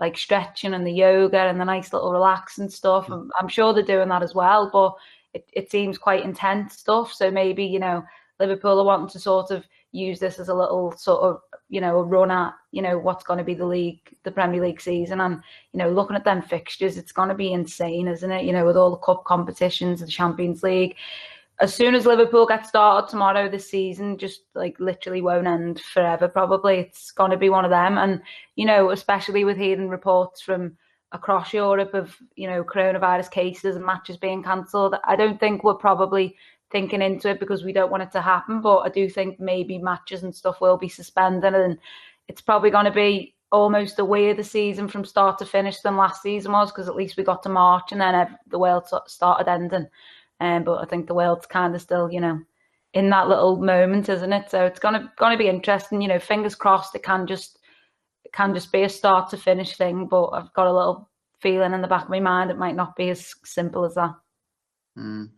like 0.00 0.16
stretching 0.16 0.74
and 0.74 0.86
the 0.86 0.92
yoga 0.92 1.38
and 1.38 1.60
the 1.60 1.64
nice 1.64 1.92
little 1.92 2.12
relaxing 2.12 2.68
stuff. 2.68 3.10
I'm, 3.10 3.30
I'm 3.40 3.48
sure 3.48 3.72
they're 3.74 3.82
doing 3.82 4.08
that 4.10 4.22
as 4.22 4.34
well, 4.34 4.70
but 4.72 4.94
it, 5.34 5.48
it 5.52 5.70
seems 5.70 5.98
quite 5.98 6.24
intense 6.24 6.74
stuff. 6.78 7.12
So 7.12 7.30
maybe 7.30 7.64
you 7.64 7.80
know 7.80 8.04
Liverpool 8.38 8.78
are 8.80 8.84
wanting 8.84 9.08
to 9.08 9.18
sort 9.18 9.50
of 9.50 9.66
use 9.92 10.20
this 10.20 10.38
as 10.38 10.48
a 10.48 10.54
little 10.54 10.92
sort 10.96 11.22
of 11.22 11.40
you 11.68 11.80
know 11.80 11.98
a 11.98 12.02
run 12.02 12.30
at 12.30 12.54
you 12.72 12.82
know 12.82 12.98
what's 12.98 13.24
going 13.24 13.38
to 13.38 13.44
be 13.44 13.54
the 13.54 13.66
league 13.66 14.00
the 14.24 14.30
premier 14.30 14.60
league 14.60 14.80
season. 14.80 15.20
And 15.20 15.42
you 15.72 15.78
know 15.78 15.90
looking 15.90 16.16
at 16.16 16.24
them 16.24 16.42
fixtures 16.42 16.96
it's 16.96 17.12
going 17.12 17.28
to 17.28 17.34
be 17.34 17.52
insane 17.52 18.08
isn't 18.08 18.30
it? 18.30 18.44
You 18.44 18.52
know 18.52 18.66
with 18.66 18.76
all 18.76 18.90
the 18.90 18.96
cup 18.96 19.24
competitions 19.24 20.00
the 20.00 20.06
champions 20.06 20.62
league. 20.62 20.96
As 21.60 21.74
soon 21.74 21.94
as 21.94 22.06
liverpool 22.06 22.46
get 22.46 22.66
started 22.66 23.10
tomorrow 23.10 23.48
this 23.48 23.68
season 23.68 24.16
just 24.16 24.42
like 24.54 24.78
literally 24.78 25.20
won't 25.20 25.46
end 25.46 25.80
forever 25.80 26.28
probably. 26.28 26.78
It's 26.78 27.10
going 27.10 27.30
to 27.30 27.36
be 27.36 27.50
one 27.50 27.64
of 27.64 27.70
them. 27.70 27.98
And 27.98 28.22
you 28.56 28.64
know 28.64 28.90
especially 28.90 29.44
with 29.44 29.56
hearing 29.56 29.88
reports 29.88 30.40
from 30.40 30.76
across 31.12 31.54
europe 31.54 31.94
of 31.94 32.14
you 32.36 32.46
know 32.46 32.62
coronavirus 32.62 33.30
cases 33.30 33.76
and 33.76 33.84
matches 33.84 34.18
being 34.18 34.42
cancelled 34.42 34.94
i 35.04 35.16
don't 35.16 35.40
think 35.40 35.64
we're 35.64 35.72
probably 35.72 36.36
thinking 36.70 37.02
into 37.02 37.30
it 37.30 37.40
because 37.40 37.64
we 37.64 37.72
don't 37.72 37.90
want 37.90 38.02
it 38.02 38.12
to 38.12 38.20
happen. 38.20 38.60
But 38.60 38.78
I 38.78 38.88
do 38.88 39.08
think 39.08 39.40
maybe 39.40 39.78
matches 39.78 40.22
and 40.22 40.34
stuff 40.34 40.60
will 40.60 40.76
be 40.76 40.88
suspended, 40.88 41.54
and 41.54 41.78
it's 42.28 42.40
probably 42.40 42.70
going 42.70 42.84
to 42.84 42.90
be 42.90 43.34
almost 43.50 43.98
a 43.98 44.04
weirder 44.04 44.42
season 44.42 44.88
from 44.88 45.04
start 45.04 45.38
to 45.38 45.46
finish 45.46 45.80
than 45.80 45.96
last 45.96 46.22
season 46.22 46.52
was 46.52 46.70
because 46.70 46.88
at 46.88 46.96
least 46.96 47.16
we 47.16 47.24
got 47.24 47.42
to 47.42 47.48
March 47.48 47.92
and 47.92 48.00
then 48.00 48.36
the 48.48 48.58
world 48.58 48.86
started 49.06 49.48
ending. 49.50 49.86
Um, 50.40 50.64
but 50.64 50.78
I 50.78 50.84
think 50.84 51.06
the 51.06 51.14
world's 51.14 51.46
kind 51.46 51.74
of 51.74 51.80
still, 51.80 52.12
you 52.12 52.20
know, 52.20 52.40
in 52.94 53.10
that 53.10 53.28
little 53.28 53.56
moment, 53.56 54.08
isn't 54.08 54.32
it? 54.32 54.50
So 54.50 54.64
it's 54.64 54.78
gonna 54.78 55.12
gonna 55.18 55.38
be 55.38 55.48
interesting. 55.48 56.00
You 56.00 56.08
know, 56.08 56.18
fingers 56.18 56.54
crossed 56.54 56.94
it 56.94 57.02
can 57.02 57.26
just 57.26 57.58
it 58.24 58.32
can 58.32 58.54
just 58.54 58.70
be 58.70 58.82
a 58.82 58.88
start 58.88 59.30
to 59.30 59.36
finish 59.36 59.76
thing. 59.76 60.06
But 60.06 60.28
I've 60.28 60.52
got 60.52 60.66
a 60.66 60.72
little 60.72 61.08
feeling 61.40 61.72
in 61.72 61.82
the 61.82 61.88
back 61.88 62.04
of 62.04 62.10
my 62.10 62.20
mind 62.20 62.50
it 62.50 62.58
might 62.58 62.76
not 62.76 62.96
be 62.96 63.10
as 63.10 63.34
simple 63.44 63.84
as 63.84 63.94
that. 63.94 64.14
Mm. 64.96 65.30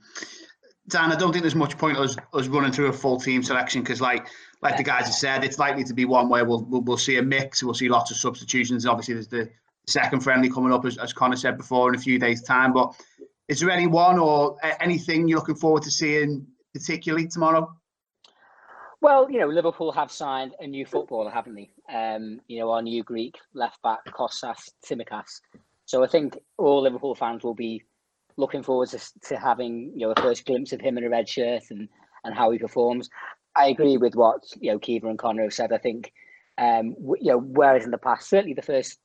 Dan, 0.91 1.13
I 1.13 1.17
don't 1.17 1.33
think 1.33 1.43
there's 1.43 1.55
much 1.55 1.79
point 1.79 1.97
us 1.99 2.17
us 2.33 2.47
running 2.49 2.73
through 2.73 2.89
a 2.89 2.93
full 2.93 3.19
team 3.19 3.43
selection 3.43 3.83
because, 3.83 4.01
like 4.01 4.27
like 4.63 4.77
the 4.77 4.83
guys 4.83 5.07
have 5.07 5.15
said, 5.15 5.45
it's 5.45 5.59
likely 5.59 5.85
to 5.85 5.95
be 5.95 6.05
one 6.05 6.29
where 6.29 6.45
we'll 6.45 6.65
we'll, 6.65 6.83
we'll 6.83 6.97
see 6.97 7.17
a 7.17 7.23
mix. 7.23 7.63
We'll 7.63 7.75
see 7.75 7.89
lots 7.89 8.11
of 8.11 8.17
substitutions. 8.17 8.87
Obviously, 8.87 9.15
there's 9.15 9.29
the 9.29 9.49
second 9.87 10.21
friendly 10.21 10.51
coming 10.51 10.73
up, 10.73 10.85
as, 10.85 10.99
as 10.99 11.13
Connor 11.13 11.37
said 11.37 11.57
before, 11.57 11.89
in 11.89 11.95
a 11.95 11.99
few 11.99 12.19
days' 12.19 12.43
time. 12.43 12.73
But 12.73 12.95
is 13.49 13.61
there 13.61 13.71
any 13.71 13.87
one 13.87 14.19
or 14.19 14.57
anything 14.81 15.29
you're 15.29 15.39
looking 15.39 15.55
forward 15.55 15.83
to 15.85 15.91
seeing 15.91 16.47
particularly 16.75 17.29
tomorrow? 17.29 17.73
Well, 19.03 19.31
you 19.31 19.41
know, 19.41 19.47
Liverpool 19.47 19.93
have 19.93 20.13
signed 20.13 20.55
a 20.61 20.67
new 20.67 20.85
footballer, 20.85 21.31
haven't 21.31 21.55
they? 21.55 21.71
Um, 21.93 22.41
you 22.49 22.61
know, 22.61 22.71
our 22.71 22.83
new 22.83 23.03
Greek 23.03 23.39
left 23.55 23.81
back, 23.83 24.01
Kostas 24.09 24.71
Tsimikas. 24.85 25.41
So 25.87 26.05
I 26.05 26.07
think 26.07 26.39
all 26.59 26.83
Liverpool 26.83 27.15
fans 27.15 27.43
will 27.43 27.55
be 27.55 27.83
looking 28.41 28.63
forward 28.63 28.89
to, 28.89 28.99
to 29.29 29.37
having 29.39 29.93
you 29.95 30.07
know 30.07 30.13
a 30.17 30.21
first 30.21 30.45
glimpse 30.47 30.73
of 30.73 30.81
him 30.81 30.99
in 30.99 31.05
a 31.05 31.09
red 31.09 31.29
shirt 31.29 31.63
and 31.71 31.89
and 32.25 32.35
how 32.35 32.51
he 32.51 32.59
performs. 32.59 33.09
I 33.55 33.69
agree 33.69 33.97
with 33.97 34.15
what 34.15 34.43
you 34.61 34.73
know 34.73 34.79
Kiva 34.79 35.09
and 35.09 35.19
Conor 35.19 35.51
said. 35.51 35.73
I 35.73 35.79
think 35.79 36.13
um, 36.59 36.97
you 37.21 37.33
know 37.33 37.39
whereas 37.39 37.85
in 37.85 37.91
the 37.91 37.99
past, 37.99 38.29
certainly 38.29 38.55
the 38.55 38.63
first 38.63 38.99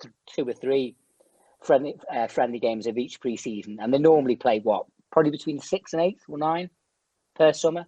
th- 0.00 0.14
two 0.26 0.48
or 0.48 0.52
three 0.52 0.96
friendly 1.62 1.94
uh, 2.12 2.26
friendly 2.26 2.58
games 2.58 2.86
of 2.86 2.98
each 2.98 3.20
preseason, 3.20 3.76
and 3.78 3.92
they 3.92 3.98
normally 3.98 4.36
play 4.36 4.60
what 4.60 4.86
probably 5.10 5.30
between 5.30 5.60
six 5.60 5.92
and 5.92 6.02
eight 6.02 6.20
or 6.28 6.38
nine 6.38 6.70
per 7.34 7.52
summer. 7.52 7.84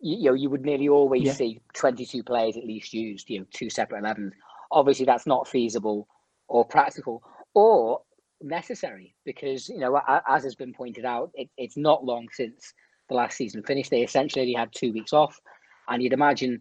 You, 0.00 0.16
you 0.16 0.24
know, 0.24 0.34
you 0.34 0.50
would 0.50 0.62
nearly 0.62 0.88
always 0.88 1.24
yeah. 1.24 1.32
see 1.32 1.60
twenty-two 1.72 2.22
players 2.22 2.56
at 2.56 2.64
least 2.64 2.92
used. 2.92 3.30
You 3.30 3.40
know, 3.40 3.46
two 3.52 3.70
separate 3.70 4.04
elevens. 4.04 4.34
Obviously, 4.70 5.06
that's 5.06 5.26
not 5.26 5.48
feasible 5.48 6.08
or 6.48 6.64
practical. 6.64 7.22
Or 7.54 8.02
necessary 8.40 9.14
because 9.24 9.68
you 9.68 9.78
know 9.78 10.00
as 10.28 10.44
has 10.44 10.54
been 10.54 10.72
pointed 10.72 11.04
out 11.04 11.30
it, 11.34 11.48
it's 11.56 11.76
not 11.76 12.04
long 12.04 12.28
since 12.32 12.72
the 13.08 13.14
last 13.14 13.36
season 13.36 13.62
finished 13.62 13.90
they 13.90 14.02
essentially 14.02 14.52
had 14.52 14.72
two 14.72 14.92
weeks 14.92 15.12
off 15.12 15.40
and 15.88 16.02
you'd 16.02 16.12
imagine 16.12 16.60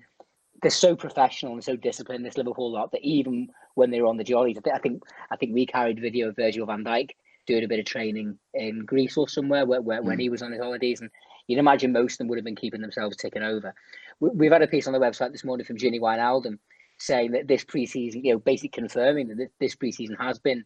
they're 0.62 0.72
so 0.72 0.96
professional 0.96 1.54
and 1.54 1.64
so 1.64 1.76
disciplined 1.76 2.26
this 2.26 2.38
liverpool 2.38 2.72
lot 2.72 2.92
that 2.92 3.04
even 3.04 3.48
when 3.76 3.92
they 3.92 4.02
were 4.02 4.08
on 4.08 4.18
the 4.18 4.24
jollies 4.24 4.58
i 4.58 4.62
think 4.62 4.76
i 4.76 4.80
think, 4.80 5.04
I 5.32 5.36
think 5.36 5.54
we 5.54 5.68
carried 5.68 6.02
video 6.02 6.30
of 6.30 6.36
virgil 6.36 6.66
van 6.66 6.84
dijk 6.84 7.12
doing 7.48 7.64
a 7.64 7.68
bit 7.68 7.80
of 7.80 7.86
training 7.86 8.38
in 8.54 8.86
Greece 8.86 9.18
or 9.18 9.28
somewhere 9.28 9.66
where, 9.66 9.82
where 9.82 10.02
mm. 10.02 10.06
when 10.06 10.20
he 10.20 10.30
was 10.30 10.44
on 10.44 10.52
his 10.52 10.62
holidays. 10.62 11.02
And 11.02 11.10
you'd 11.48 11.58
imagine 11.58 11.92
most 11.92 12.14
of 12.14 12.18
them 12.20 12.28
would 12.28 12.38
have 12.38 12.46
been 12.46 12.56
keeping 12.56 12.82
themselves 12.82 13.18
ticking 13.18 13.42
over. 13.42 13.74
We, 14.20 14.46
have 14.46 14.54
had 14.54 14.62
a 14.62 14.68
piece 14.68 14.86
on 14.86 14.94
the 14.94 15.00
website 15.00 15.32
this 15.32 15.46
morning 15.46 15.66
from 15.66 15.78
Gini 15.78 16.00
Wijnaldum 16.00 16.60
saying 17.00 17.32
that 17.32 17.48
this 17.48 17.64
preseason, 17.64 18.24
you 18.24 18.34
know, 18.34 18.40
basically 18.40 18.70
confirming 18.70 19.30
that 19.30 19.50
this 19.60 19.76
preseason 19.76 20.18
has 20.20 20.38
been 20.38 20.66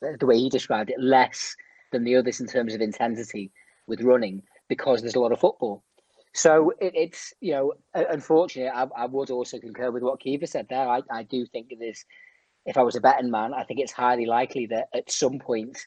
the 0.00 0.26
way 0.26 0.38
he 0.38 0.48
described 0.48 0.90
it, 0.90 1.00
less 1.00 1.56
than 1.90 2.04
the 2.04 2.16
others 2.16 2.40
in 2.40 2.46
terms 2.46 2.74
of 2.74 2.80
intensity 2.80 3.50
with 3.86 4.02
running 4.02 4.42
because 4.68 5.00
there's 5.00 5.14
a 5.14 5.20
lot 5.20 5.32
of 5.32 5.40
football. 5.40 5.82
So 6.34 6.72
it, 6.80 6.92
it's 6.94 7.34
you 7.40 7.52
know, 7.52 7.72
unfortunately, 7.94 8.70
I, 8.70 8.86
I, 8.96 9.06
would 9.06 9.30
also 9.30 9.58
concur 9.58 9.90
with 9.90 10.02
what 10.02 10.20
Kiva 10.20 10.46
said 10.46 10.66
there. 10.70 10.88
I, 10.88 11.02
I 11.10 11.24
do 11.24 11.44
think 11.46 11.68
it 11.70 11.82
is. 11.82 12.04
If 12.64 12.78
I 12.78 12.82
was 12.82 12.96
a 12.96 13.00
betting 13.00 13.30
man, 13.30 13.52
I 13.52 13.64
think 13.64 13.80
it's 13.80 13.92
highly 13.92 14.24
likely 14.24 14.66
that 14.66 14.88
at 14.94 15.10
some 15.10 15.40
point, 15.40 15.78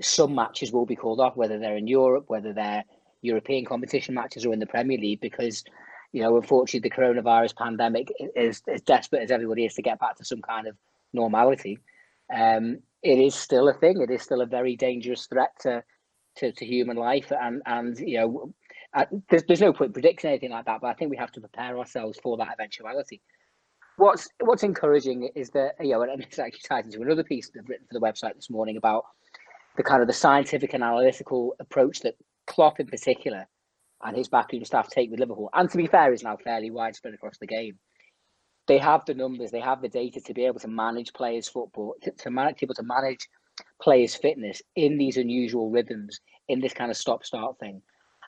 some 0.00 0.34
matches 0.34 0.72
will 0.72 0.86
be 0.86 0.96
called 0.96 1.20
off, 1.20 1.36
whether 1.36 1.58
they're 1.58 1.76
in 1.76 1.88
Europe, 1.88 2.24
whether 2.28 2.52
they're 2.52 2.84
European 3.20 3.64
competition 3.64 4.14
matches 4.14 4.46
or 4.46 4.52
in 4.52 4.60
the 4.60 4.66
Premier 4.66 4.96
League, 4.96 5.20
because 5.20 5.64
you 6.12 6.22
know, 6.22 6.36
unfortunately, 6.36 6.88
the 6.88 6.94
coronavirus 6.94 7.56
pandemic 7.56 8.08
is 8.36 8.62
as 8.68 8.80
desperate 8.82 9.22
as 9.22 9.32
everybody 9.32 9.64
is 9.66 9.74
to 9.74 9.82
get 9.82 9.98
back 9.98 10.16
to 10.16 10.24
some 10.24 10.40
kind 10.40 10.68
of 10.68 10.76
normality. 11.12 11.80
Um, 12.34 12.78
it 13.04 13.18
is 13.18 13.34
still 13.34 13.68
a 13.68 13.74
thing. 13.74 14.00
It 14.00 14.10
is 14.10 14.22
still 14.22 14.40
a 14.40 14.46
very 14.46 14.76
dangerous 14.76 15.26
threat 15.26 15.52
to 15.60 15.84
to, 16.36 16.50
to 16.50 16.66
human 16.66 16.96
life, 16.96 17.30
and 17.30 17.62
and 17.66 17.96
you 17.98 18.18
know, 18.18 18.54
there's 19.28 19.44
there's 19.44 19.60
no 19.60 19.72
point 19.72 19.92
predicting 19.92 20.30
anything 20.30 20.50
like 20.50 20.64
that. 20.64 20.80
But 20.80 20.88
I 20.88 20.94
think 20.94 21.10
we 21.10 21.16
have 21.18 21.30
to 21.32 21.40
prepare 21.40 21.78
ourselves 21.78 22.18
for 22.22 22.36
that 22.38 22.48
eventuality. 22.52 23.20
What's 23.98 24.28
what's 24.40 24.64
encouraging 24.64 25.30
is 25.36 25.50
that 25.50 25.74
you 25.80 25.92
know, 25.92 26.02
and 26.02 26.22
this 26.30 26.38
actually 26.38 26.60
ties 26.66 26.86
into 26.86 27.02
another 27.02 27.22
piece 27.22 27.50
that 27.50 27.60
I've 27.60 27.68
written 27.68 27.86
for 27.86 27.98
the 27.98 28.04
website 28.04 28.34
this 28.34 28.50
morning 28.50 28.78
about 28.78 29.04
the 29.76 29.82
kind 29.82 30.00
of 30.00 30.08
the 30.08 30.14
scientific 30.14 30.72
and 30.72 30.82
analytical 30.82 31.54
approach 31.60 32.00
that 32.00 32.14
Klopp 32.46 32.80
in 32.80 32.86
particular 32.86 33.46
and 34.02 34.16
his 34.16 34.28
backroom 34.28 34.64
staff 34.64 34.88
take 34.88 35.10
with 35.10 35.20
Liverpool, 35.20 35.50
and 35.52 35.70
to 35.70 35.76
be 35.76 35.86
fair, 35.86 36.12
is 36.12 36.22
now 36.22 36.36
fairly 36.36 36.70
widespread 36.70 37.14
across 37.14 37.38
the 37.38 37.46
game. 37.46 37.78
They 38.66 38.78
have 38.78 39.04
the 39.04 39.14
numbers, 39.14 39.50
they 39.50 39.60
have 39.60 39.82
the 39.82 39.88
data 39.88 40.20
to 40.20 40.34
be 40.34 40.46
able 40.46 40.60
to 40.60 40.68
manage 40.68 41.12
players' 41.12 41.48
football, 41.48 41.94
to, 42.02 42.10
to 42.10 42.30
manage 42.30 42.62
able 42.62 42.74
to 42.74 42.82
manage 42.82 43.28
players' 43.80 44.14
fitness 44.14 44.62
in 44.74 44.96
these 44.96 45.16
unusual 45.16 45.70
rhythms, 45.70 46.20
in 46.48 46.60
this 46.60 46.72
kind 46.72 46.90
of 46.90 46.96
stop-start 46.96 47.58
thing. 47.58 47.82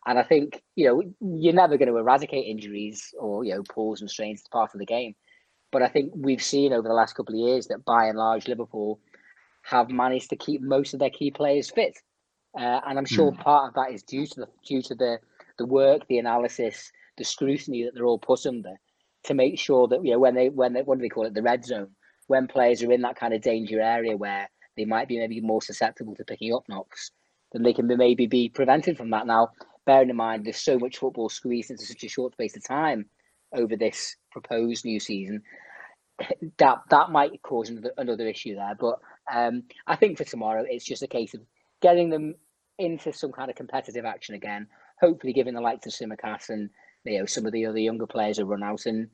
And 0.06 0.18
I 0.18 0.22
think 0.22 0.62
you 0.76 0.86
know 0.86 1.02
you're 1.20 1.54
never 1.54 1.76
going 1.76 1.88
to 1.88 1.96
eradicate 1.96 2.46
injuries 2.46 3.14
or 3.18 3.44
you 3.44 3.54
know 3.54 3.62
pulls 3.62 4.00
and 4.00 4.10
strains. 4.10 4.40
It's 4.40 4.48
part 4.48 4.72
of 4.74 4.78
the 4.78 4.86
game. 4.86 5.14
But 5.72 5.82
I 5.82 5.88
think 5.88 6.12
we've 6.14 6.42
seen 6.42 6.72
over 6.72 6.86
the 6.86 6.94
last 6.94 7.14
couple 7.14 7.34
of 7.34 7.48
years 7.48 7.66
that 7.68 7.84
by 7.84 8.06
and 8.06 8.16
large 8.16 8.46
Liverpool 8.46 9.00
have 9.62 9.90
managed 9.90 10.30
to 10.30 10.36
keep 10.36 10.62
most 10.62 10.94
of 10.94 11.00
their 11.00 11.10
key 11.10 11.32
players 11.32 11.70
fit, 11.70 11.98
uh, 12.56 12.80
and 12.86 12.98
I'm 12.98 13.04
sure 13.04 13.32
mm. 13.32 13.38
part 13.40 13.68
of 13.68 13.74
that 13.74 13.92
is 13.92 14.02
due 14.02 14.26
to 14.26 14.40
the 14.40 14.48
due 14.64 14.82
to 14.82 14.94
the 14.94 15.18
the 15.58 15.66
work, 15.66 16.06
the 16.08 16.18
analysis, 16.18 16.92
the 17.16 17.24
scrutiny 17.24 17.82
that 17.84 17.94
they're 17.94 18.06
all 18.06 18.18
put 18.18 18.46
under 18.46 18.74
to 19.26 19.34
make 19.34 19.58
sure 19.58 19.86
that 19.88 20.04
you 20.04 20.12
know 20.12 20.18
when 20.18 20.34
they 20.34 20.48
when 20.48 20.72
they 20.72 20.82
what 20.82 20.98
do 20.98 21.02
they 21.02 21.08
call 21.08 21.26
it 21.26 21.34
the 21.34 21.42
red 21.42 21.64
zone 21.64 21.90
when 22.26 22.46
players 22.48 22.82
are 22.82 22.92
in 22.92 23.02
that 23.02 23.16
kind 23.16 23.34
of 23.34 23.40
danger 23.40 23.80
area 23.80 24.16
where 24.16 24.48
they 24.76 24.84
might 24.84 25.08
be 25.08 25.18
maybe 25.18 25.40
more 25.40 25.62
susceptible 25.62 26.14
to 26.14 26.24
picking 26.24 26.52
up 26.52 26.64
knocks, 26.68 27.10
then 27.52 27.62
they 27.62 27.72
can 27.72 27.86
maybe 27.86 28.26
be 28.26 28.48
prevented 28.48 28.96
from 28.96 29.10
that. 29.10 29.26
Now, 29.26 29.50
bearing 29.86 30.10
in 30.10 30.16
mind 30.16 30.44
there's 30.44 30.56
so 30.56 30.78
much 30.78 30.98
football 30.98 31.28
squeezed 31.28 31.70
into 31.70 31.84
such 31.84 32.04
a 32.04 32.08
short 32.08 32.32
space 32.32 32.56
of 32.56 32.64
time 32.64 33.06
over 33.54 33.76
this 33.76 34.16
proposed 34.30 34.84
new 34.84 35.00
season, 35.00 35.42
that 36.58 36.78
that 36.90 37.10
might 37.10 37.40
cause 37.42 37.70
another, 37.70 37.92
another 37.96 38.28
issue 38.28 38.54
there. 38.54 38.76
But 38.78 38.98
um, 39.32 39.64
I 39.86 39.96
think 39.96 40.18
for 40.18 40.24
tomorrow, 40.24 40.64
it's 40.68 40.84
just 40.84 41.02
a 41.02 41.08
case 41.08 41.34
of 41.34 41.40
getting 41.80 42.10
them 42.10 42.34
into 42.78 43.12
some 43.12 43.32
kind 43.32 43.50
of 43.50 43.56
competitive 43.56 44.04
action 44.04 44.34
again, 44.34 44.66
hopefully 45.00 45.32
giving 45.32 45.54
the 45.54 45.60
likes 45.60 45.86
of 45.86 45.92
Tsimikas 45.92 46.50
and 46.50 46.70
you 47.06 47.18
know 47.18 47.26
some 47.26 47.46
of 47.46 47.52
the 47.52 47.66
other 47.66 47.78
younger 47.78 48.06
players 48.06 48.38
a 48.38 48.44
run 48.44 48.62
out 48.62 48.86
and 48.86 49.08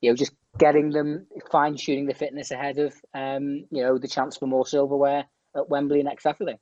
you 0.00 0.10
know 0.10 0.16
just 0.16 0.32
getting 0.58 0.90
them 0.90 1.26
fine 1.50 1.76
tuning 1.76 2.06
the 2.06 2.14
fitness 2.14 2.50
ahead 2.50 2.78
of 2.78 2.94
um, 3.14 3.64
you 3.70 3.82
know 3.82 3.98
the 3.98 4.08
chance 4.08 4.36
for 4.36 4.46
more 4.46 4.66
silverware 4.66 5.24
at 5.56 5.68
Wembley 5.68 6.02
next 6.02 6.22
Saturday. 6.22 6.58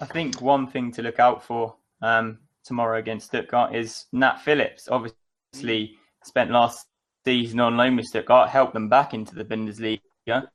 I 0.00 0.06
think 0.06 0.40
one 0.40 0.66
thing 0.66 0.90
to 0.92 1.02
look 1.02 1.18
out 1.18 1.44
for 1.44 1.76
um, 2.00 2.38
tomorrow 2.64 2.98
against 2.98 3.28
Stuttgart 3.28 3.74
is 3.74 4.06
Nat 4.12 4.38
Phillips. 4.38 4.88
Obviously, 4.88 5.96
spent 6.24 6.50
last 6.50 6.86
season 7.24 7.60
on 7.60 7.76
loan 7.76 7.96
with 7.96 8.06
Stuttgart, 8.06 8.48
helped 8.48 8.74
them 8.74 8.88
back 8.88 9.14
into 9.14 9.34
the 9.34 9.44
Bundesliga. 9.44 10.48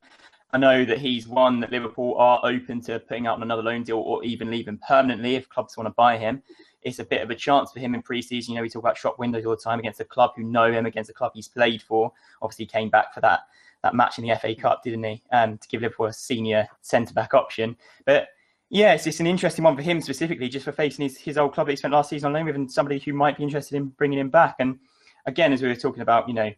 I 0.50 0.58
know 0.58 0.84
that 0.84 0.98
he's 0.98 1.28
one 1.28 1.60
that 1.60 1.70
Liverpool 1.70 2.14
are 2.18 2.40
open 2.42 2.80
to 2.82 3.00
putting 3.00 3.26
out 3.26 3.36
on 3.36 3.42
another 3.42 3.62
loan 3.62 3.82
deal 3.82 3.98
or 3.98 4.24
even 4.24 4.50
leaving 4.50 4.78
permanently 4.86 5.34
if 5.34 5.48
clubs 5.48 5.76
want 5.76 5.86
to 5.88 5.94
buy 5.94 6.16
him 6.16 6.42
it's 6.82 6.98
a 6.98 7.04
bit 7.04 7.22
of 7.22 7.30
a 7.30 7.34
chance 7.34 7.72
for 7.72 7.80
him 7.80 7.94
in 7.94 8.02
pre-season. 8.02 8.52
You 8.52 8.58
know, 8.58 8.62
we 8.62 8.68
talk 8.68 8.82
about 8.82 8.96
shop 8.96 9.18
windows 9.18 9.44
all 9.44 9.56
the 9.56 9.62
time 9.62 9.78
against 9.78 10.00
a 10.00 10.04
club 10.04 10.32
who 10.36 10.44
know 10.44 10.70
him, 10.70 10.86
against 10.86 11.10
a 11.10 11.14
club 11.14 11.32
he's 11.34 11.48
played 11.48 11.82
for. 11.82 12.12
Obviously, 12.40 12.66
came 12.66 12.90
back 12.90 13.12
for 13.12 13.20
that 13.20 13.40
that 13.82 13.94
match 13.94 14.18
in 14.18 14.26
the 14.26 14.34
FA 14.36 14.54
Cup, 14.54 14.82
didn't 14.82 15.04
he? 15.04 15.22
Um, 15.32 15.56
to 15.58 15.68
give 15.68 15.82
Liverpool 15.82 16.06
a 16.06 16.12
senior 16.12 16.66
centre 16.82 17.14
back 17.14 17.34
option. 17.34 17.76
But 18.04 18.28
yeah, 18.70 18.94
it's, 18.94 19.06
it's 19.06 19.20
an 19.20 19.26
interesting 19.26 19.64
one 19.64 19.76
for 19.76 19.82
him 19.82 20.00
specifically, 20.00 20.48
just 20.48 20.64
for 20.64 20.72
facing 20.72 21.04
his, 21.04 21.16
his 21.16 21.38
old 21.38 21.54
club 21.54 21.66
that 21.66 21.72
he 21.72 21.76
spent 21.76 21.94
last 21.94 22.10
season 22.10 22.26
on 22.26 22.32
loan 22.32 22.46
with, 22.46 22.56
and 22.56 22.70
somebody 22.70 22.98
who 22.98 23.12
might 23.12 23.36
be 23.36 23.44
interested 23.44 23.76
in 23.76 23.86
bringing 23.88 24.18
him 24.18 24.30
back. 24.30 24.56
And 24.58 24.78
again, 25.26 25.52
as 25.52 25.62
we 25.62 25.68
were 25.68 25.76
talking 25.76 26.02
about, 26.02 26.28
you 26.28 26.34
know, 26.34 26.50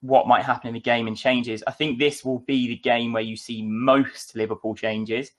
what 0.00 0.26
might 0.26 0.44
happen 0.44 0.68
in 0.68 0.74
the 0.74 0.80
game 0.80 1.06
and 1.06 1.16
changes, 1.16 1.62
I 1.66 1.72
think 1.72 1.98
this 1.98 2.24
will 2.24 2.40
be 2.40 2.68
the 2.68 2.76
game 2.76 3.12
where 3.12 3.22
you 3.22 3.36
see 3.36 3.62
most 3.62 4.34
Liverpool 4.34 4.74
changes, 4.74 5.30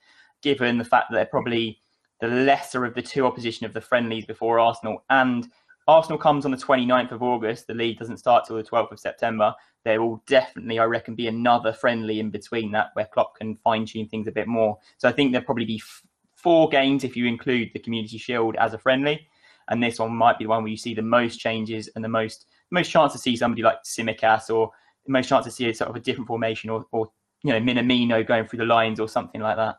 given 0.42 0.78
the 0.78 0.86
fact 0.86 1.10
that 1.10 1.16
they're 1.16 1.26
probably 1.26 1.82
the 2.24 2.30
lesser 2.30 2.86
of 2.86 2.94
the 2.94 3.02
two 3.02 3.26
opposition 3.26 3.66
of 3.66 3.74
the 3.74 3.82
friendlies 3.82 4.26
before 4.26 4.58
Arsenal. 4.58 5.04
And 5.10 5.46
Arsenal 5.90 6.18
comes 6.18 6.46
on 6.46 6.52
the 6.52 6.58
29th 6.58 7.12
of 7.12 7.22
August. 7.22 7.68
The 7.68 7.74
league 7.74 8.00
doesn't 8.00 8.16
start 8.16 8.46
till 8.46 8.56
the 8.56 8.64
12th 8.64 8.94
of 8.94 9.00
September. 9.00 9.54
There 9.84 10.02
will 10.02 10.24
definitely, 10.26 10.80
I 10.80 10.86
reckon, 10.86 11.16
be 11.16 11.28
another 11.28 11.74
friendly 11.74 12.22
in 12.22 12.30
between 12.30 12.72
that 12.72 12.92
where 12.94 13.10
Klopp 13.14 13.36
can 13.36 13.58
fine 13.58 13.86
tune 13.86 14.08
things 14.08 14.30
a 14.30 14.32
bit 14.32 14.48
more. 14.48 14.78
So 15.00 15.10
I 15.10 15.12
think 15.12 15.34
there'll 15.34 15.44
probably 15.44 15.66
be 15.66 15.82
f- 15.84 16.04
four 16.34 16.70
games 16.70 17.04
if 17.04 17.18
you 17.18 17.26
include 17.26 17.72
the 17.74 17.80
Community 17.80 18.18
Shield 18.18 18.56
as 18.56 18.74
a 18.74 18.78
friendly. 18.78 19.28
And 19.68 19.84
this 19.84 20.00
one 20.00 20.16
might 20.16 20.38
be 20.40 20.46
the 20.46 20.50
one 20.50 20.64
where 20.64 20.72
you 20.72 20.78
see 20.78 20.94
the 20.94 21.02
most 21.02 21.42
changes 21.42 21.90
and 21.94 22.06
the 22.06 22.10
most 22.10 22.46
most 22.72 22.90
chance 22.90 23.12
to 23.12 23.20
see 23.20 23.36
somebody 23.36 23.64
like 23.64 23.84
Tsimikas 23.84 24.50
or 24.50 24.72
most 25.10 25.28
chance 25.28 25.44
to 25.44 25.52
see 25.52 25.68
a 25.68 25.74
sort 25.74 25.90
of 25.90 25.98
a 25.98 26.00
different 26.00 26.28
formation 26.28 26.70
or, 26.70 26.86
or 26.94 27.12
you 27.44 27.52
know 27.52 27.60
Minamino 27.60 28.26
going 28.26 28.48
through 28.48 28.60
the 28.60 28.66
lines 28.66 29.02
or 29.02 29.10
something 29.10 29.42
like 29.42 29.58
that. 29.58 29.76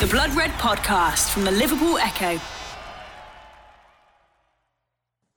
The 0.00 0.08
Blood 0.08 0.34
Red 0.34 0.50
Podcast 0.52 1.30
from 1.30 1.44
the 1.44 1.52
Liverpool 1.52 1.98
Echo. 1.98 2.40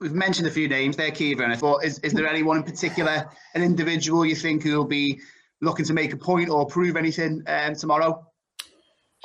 We've 0.00 0.12
mentioned 0.12 0.48
a 0.48 0.50
few 0.50 0.66
names 0.66 0.96
there, 0.96 1.12
Kieran, 1.12 1.56
but 1.60 1.84
is, 1.84 2.00
is 2.00 2.12
there 2.12 2.26
anyone 2.26 2.56
in 2.56 2.64
particular, 2.64 3.30
an 3.54 3.62
individual 3.62 4.26
you 4.26 4.34
think 4.34 4.64
who 4.64 4.76
will 4.76 4.84
be 4.84 5.20
looking 5.60 5.84
to 5.84 5.92
make 5.92 6.12
a 6.12 6.16
point 6.16 6.48
or 6.48 6.66
prove 6.66 6.96
anything 6.96 7.44
um, 7.46 7.76
tomorrow? 7.76 8.26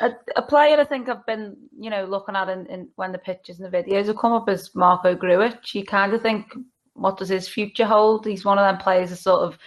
A, 0.01 0.11
a, 0.35 0.43
player 0.43 0.79
I 0.79 0.83
think 0.83 1.09
I've 1.09 1.25
been, 1.25 1.57
you 1.79 1.89
know, 1.89 2.05
looking 2.05 2.35
at 2.35 2.49
in, 2.49 2.67
in 2.67 2.89
when 2.95 3.11
the 3.11 3.17
pictures 3.17 3.59
and 3.59 3.73
the 3.73 3.75
videos 3.75 4.05
have 4.05 4.17
come 4.17 4.33
up 4.33 4.47
is 4.47 4.69
Marko 4.75 5.15
Grujic. 5.15 5.73
You 5.73 5.83
kind 5.83 6.13
of 6.13 6.21
think, 6.21 6.45
what 6.93 7.17
does 7.17 7.29
his 7.29 7.47
future 7.47 7.87
hold? 7.87 8.27
He's 8.27 8.45
one 8.45 8.59
of 8.59 8.65
them 8.65 8.77
players 8.77 9.09
that 9.09 9.15
sort 9.15 9.41
of 9.41 9.57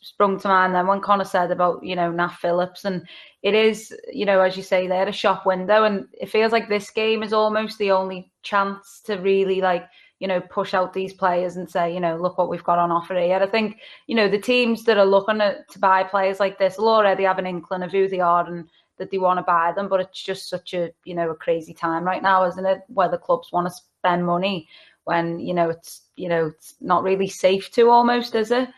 sprung 0.00 0.38
to 0.40 0.48
mind 0.48 0.74
then 0.74 0.86
when 0.86 1.00
Connor 1.00 1.24
said 1.24 1.50
about, 1.50 1.82
you 1.82 1.96
know, 1.96 2.10
Nat 2.10 2.36
Phillips. 2.40 2.84
And 2.84 3.06
it 3.42 3.54
is, 3.54 3.94
you 4.12 4.24
know, 4.24 4.40
as 4.40 4.56
you 4.56 4.62
say, 4.62 4.86
they're 4.86 5.08
a 5.08 5.12
shop 5.12 5.46
window. 5.46 5.84
And 5.84 6.06
it 6.12 6.30
feels 6.30 6.52
like 6.52 6.68
this 6.68 6.90
game 6.90 7.22
is 7.22 7.32
almost 7.32 7.78
the 7.78 7.90
only 7.90 8.30
chance 8.42 9.00
to 9.06 9.16
really, 9.16 9.60
like, 9.60 9.88
you 10.18 10.28
know, 10.28 10.40
push 10.40 10.72
out 10.72 10.92
these 10.92 11.12
players 11.12 11.56
and 11.56 11.68
say, 11.68 11.92
you 11.92 11.98
know, 11.98 12.16
look 12.16 12.38
what 12.38 12.48
we've 12.48 12.62
got 12.62 12.78
on 12.78 12.92
offer 12.92 13.18
here. 13.18 13.38
I 13.38 13.46
think, 13.46 13.78
you 14.06 14.14
know, 14.14 14.28
the 14.28 14.38
teams 14.38 14.84
that 14.84 14.96
are 14.96 15.04
looking 15.04 15.40
at, 15.40 15.68
to 15.70 15.78
buy 15.78 16.04
players 16.04 16.38
like 16.38 16.58
this 16.58 16.78
will 16.78 16.88
already 16.88 17.24
have 17.24 17.38
an 17.38 17.46
inkling 17.46 17.82
of 17.82 17.90
who 17.90 18.08
they 18.08 18.20
are 18.20 18.46
and 18.46 18.68
that 18.98 19.10
they 19.10 19.18
want 19.18 19.38
to 19.38 19.42
buy 19.42 19.72
them. 19.74 19.88
But 19.88 20.00
it's 20.00 20.22
just 20.22 20.48
such 20.48 20.74
a, 20.74 20.92
you 21.04 21.14
know, 21.14 21.30
a 21.30 21.34
crazy 21.34 21.74
time 21.74 22.04
right 22.04 22.22
now, 22.22 22.44
isn't 22.44 22.64
it? 22.64 22.82
Where 22.88 23.08
the 23.08 23.18
clubs 23.18 23.50
want 23.50 23.66
to 23.66 23.74
spend 23.74 24.24
money 24.24 24.68
when, 25.04 25.40
you 25.40 25.54
know, 25.54 25.70
it's, 25.70 26.02
you 26.14 26.28
know, 26.28 26.46
it's 26.46 26.76
not 26.80 27.02
really 27.02 27.26
safe 27.26 27.72
to 27.72 27.90
almost, 27.90 28.36
is 28.36 28.52
it? 28.52 28.68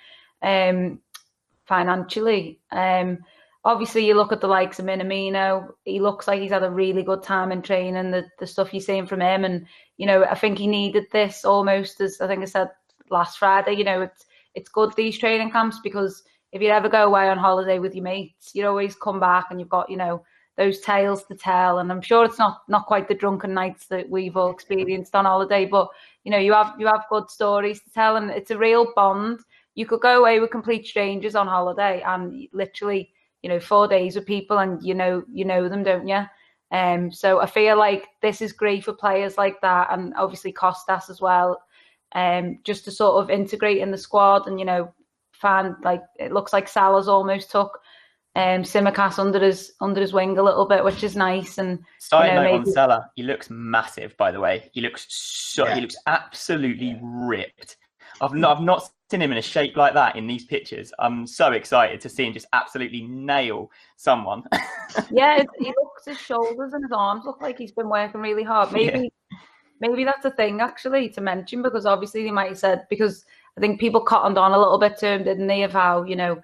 Um, 0.44 1.00
financially. 1.64 2.61
Um, 2.70 3.18
obviously, 3.64 4.07
you 4.07 4.14
look 4.14 4.33
at 4.33 4.40
the 4.40 4.46
likes 4.46 4.78
of 4.78 4.85
Minamino. 4.85 5.68
He 5.85 6.00
looks 6.00 6.28
like 6.28 6.40
he's 6.40 6.52
had 6.52 6.62
a 6.62 6.70
really 6.70 7.02
good 7.02 7.22
time 7.22 7.50
in 7.50 7.62
training. 7.62 8.11
The 8.11 8.26
the 8.38 8.46
stuff 8.46 8.72
you're 8.72 8.80
seeing 8.80 9.07
from 9.07 9.20
him, 9.20 9.44
and 9.44 9.66
you 9.96 10.07
know, 10.07 10.24
I 10.24 10.35
think 10.35 10.59
he 10.59 10.66
needed 10.66 11.07
this 11.11 11.44
almost 11.44 12.00
as 12.00 12.20
I 12.20 12.28
think 12.28 12.42
I 12.42 12.46
said 12.46 12.68
last 13.11 13.38
Friday. 13.38 13.72
You 13.72 13.85
know, 13.85 14.02
it's 14.02 14.26
it's 14.54 14.68
good 14.68 14.94
these 14.94 15.18
training 15.18 15.50
camps 15.50 15.80
because 15.83 16.22
if 16.52 16.62
you 16.62 16.68
ever 16.68 16.88
go 16.88 17.04
away 17.04 17.28
on 17.28 17.38
holiday 17.38 17.78
with 17.78 17.94
your 17.94 18.04
mates, 18.04 18.52
you 18.54 18.66
always 18.66 18.94
come 18.94 19.18
back 19.18 19.46
and 19.50 19.59
you've 19.59 19.68
got 19.68 19.90
you 19.90 19.96
know 19.96 20.22
those 20.57 20.78
tales 20.80 21.24
to 21.24 21.35
tell. 21.35 21.78
And 21.78 21.90
I'm 21.90 22.02
sure 22.02 22.24
it's 22.24 22.38
not 22.38 22.62
not 22.68 22.87
quite 22.87 23.09
the 23.09 23.14
drunken 23.14 23.54
nights 23.54 23.87
that 23.87 24.09
we've 24.09 24.37
all 24.37 24.50
experienced 24.50 25.16
on 25.16 25.24
holiday, 25.24 25.64
but 25.64 25.88
you 26.22 26.30
know 26.30 26.38
you 26.38 26.52
have 26.52 26.74
you 26.78 26.87
have 26.87 27.07
good 27.11 27.30
stories 27.30 27.80
to 27.83 27.90
tell, 27.90 28.16
and 28.16 28.30
it's 28.30 28.50
a 28.50 28.59
real 28.59 28.92
bond 28.94 29.40
you 29.74 29.87
could 29.87 30.00
go 30.00 30.18
away 30.18 30.40
with 30.40 30.50
complete 30.50 30.87
strangers 30.87 31.34
on 31.34 31.46
holiday 31.46 32.02
and 32.06 32.48
literally, 32.52 33.10
you 33.42 33.48
know, 33.48 33.60
four 33.60 33.88
days 33.88 34.14
with 34.14 34.26
people 34.26 34.58
and 34.58 34.82
you 34.82 34.94
know 34.94 35.24
you 35.32 35.44
know 35.44 35.68
them, 35.68 35.82
don't 35.82 36.08
you? 36.08 36.24
Um, 36.70 37.12
so 37.12 37.40
I 37.40 37.46
feel 37.46 37.78
like 37.78 38.08
this 38.20 38.40
is 38.40 38.52
great 38.52 38.84
for 38.84 38.92
players 38.92 39.38
like 39.38 39.60
that, 39.60 39.88
and 39.92 40.14
obviously 40.14 40.52
Kostas 40.52 41.10
as 41.10 41.20
well. 41.20 41.62
Um, 42.14 42.58
just 42.64 42.84
to 42.84 42.90
sort 42.90 43.22
of 43.22 43.30
integrate 43.30 43.78
in 43.78 43.90
the 43.90 43.98
squad, 43.98 44.46
and 44.46 44.58
you 44.58 44.64
know, 44.64 44.92
find 45.32 45.74
like 45.82 46.02
it 46.18 46.32
looks 46.32 46.52
like 46.52 46.68
Salah's 46.68 47.08
almost 47.08 47.50
took 47.50 47.80
um 48.37 48.62
Tsimikas 48.62 49.20
under 49.20 49.38
his 49.38 49.72
under 49.80 50.00
his 50.00 50.12
wing 50.12 50.38
a 50.38 50.42
little 50.42 50.66
bit, 50.66 50.82
which 50.84 51.04
is 51.04 51.16
nice. 51.16 51.58
And 51.58 51.80
side 51.98 52.28
you 52.28 52.34
know, 52.34 52.42
note 52.42 52.50
maybe... 52.50 52.58
on 52.58 52.72
Salah, 52.72 53.10
he 53.14 53.22
looks 53.22 53.50
massive. 53.50 54.16
By 54.16 54.30
the 54.30 54.40
way, 54.40 54.70
he 54.72 54.80
looks 54.80 55.06
so 55.08 55.66
yeah. 55.66 55.74
he 55.76 55.80
looks 55.80 55.96
absolutely 56.06 56.98
ripped. 57.02 57.76
I've 58.20 58.35
not 58.35 58.57
I've 58.57 58.62
not 58.62 58.90
seen 59.11 59.22
him 59.22 59.33
in 59.33 59.38
a 59.38 59.42
shape 59.42 59.77
like 59.77 59.94
that 59.94 60.16
in 60.16 60.27
these 60.27 60.44
pictures. 60.44 60.92
I'm 60.98 61.27
so 61.27 61.53
excited 61.53 62.00
to 62.00 62.09
see 62.09 62.24
him 62.24 62.33
just 62.33 62.46
absolutely 62.53 63.03
nail 63.03 63.70
someone. 63.96 64.42
yeah, 65.11 65.42
he 65.59 65.66
looks 65.66 66.07
his 66.07 66.18
shoulders 66.18 66.72
and 66.72 66.85
his 66.85 66.92
arms 66.92 67.24
look 67.24 67.40
like 67.40 67.59
he's 67.59 67.72
been 67.72 67.88
working 67.88 68.20
really 68.20 68.44
hard. 68.44 68.72
Maybe 68.72 69.11
yeah. 69.31 69.38
maybe 69.81 70.05
that's 70.05 70.24
a 70.24 70.31
thing 70.31 70.61
actually 70.61 71.09
to 71.11 71.20
mention 71.20 71.62
because 71.62 71.87
obviously 71.87 72.24
they 72.24 72.31
might 72.31 72.48
have 72.48 72.59
said 72.59 72.87
because 72.90 73.24
I 73.57 73.61
think 73.61 73.81
people 73.81 74.00
cottoned 74.00 74.38
on 74.38 74.53
a 74.53 74.59
little 74.59 74.79
bit 74.79 74.98
to 74.98 75.09
him, 75.09 75.24
didn't 75.24 75.46
they, 75.46 75.62
of 75.62 75.72
how 75.72 76.05
you 76.05 76.16
know 76.16 76.40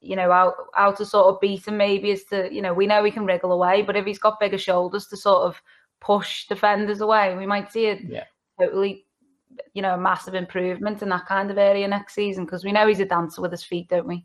you 0.00 0.16
know, 0.16 0.30
how, 0.30 0.54
how 0.74 0.92
to 0.92 1.04
sort 1.04 1.34
of 1.34 1.40
beat 1.40 1.66
him 1.66 1.76
maybe 1.76 2.10
is 2.10 2.24
to, 2.24 2.52
you 2.52 2.62
know, 2.62 2.72
we 2.72 2.86
know 2.86 3.02
he 3.02 3.10
can 3.10 3.26
wriggle 3.26 3.52
away, 3.52 3.82
but 3.82 3.96
if 3.96 4.06
he's 4.06 4.18
got 4.18 4.40
bigger 4.40 4.58
shoulders 4.58 5.06
to 5.08 5.16
sort 5.16 5.42
of 5.42 5.60
push 6.00 6.46
defenders 6.46 7.00
away, 7.00 7.34
we 7.36 7.46
might 7.46 7.72
see 7.72 7.86
it 7.86 8.00
yeah. 8.06 8.24
totally, 8.60 9.06
you 9.74 9.82
know, 9.82 9.94
a 9.94 9.98
massive 9.98 10.34
improvement 10.34 11.02
in 11.02 11.08
that 11.10 11.26
kind 11.26 11.50
of 11.50 11.58
area 11.58 11.86
next 11.88 12.14
season 12.14 12.44
because 12.44 12.64
we 12.64 12.72
know 12.72 12.86
he's 12.86 13.00
a 13.00 13.04
dancer 13.04 13.42
with 13.42 13.50
his 13.50 13.64
feet, 13.64 13.88
don't 13.88 14.06
we? 14.06 14.24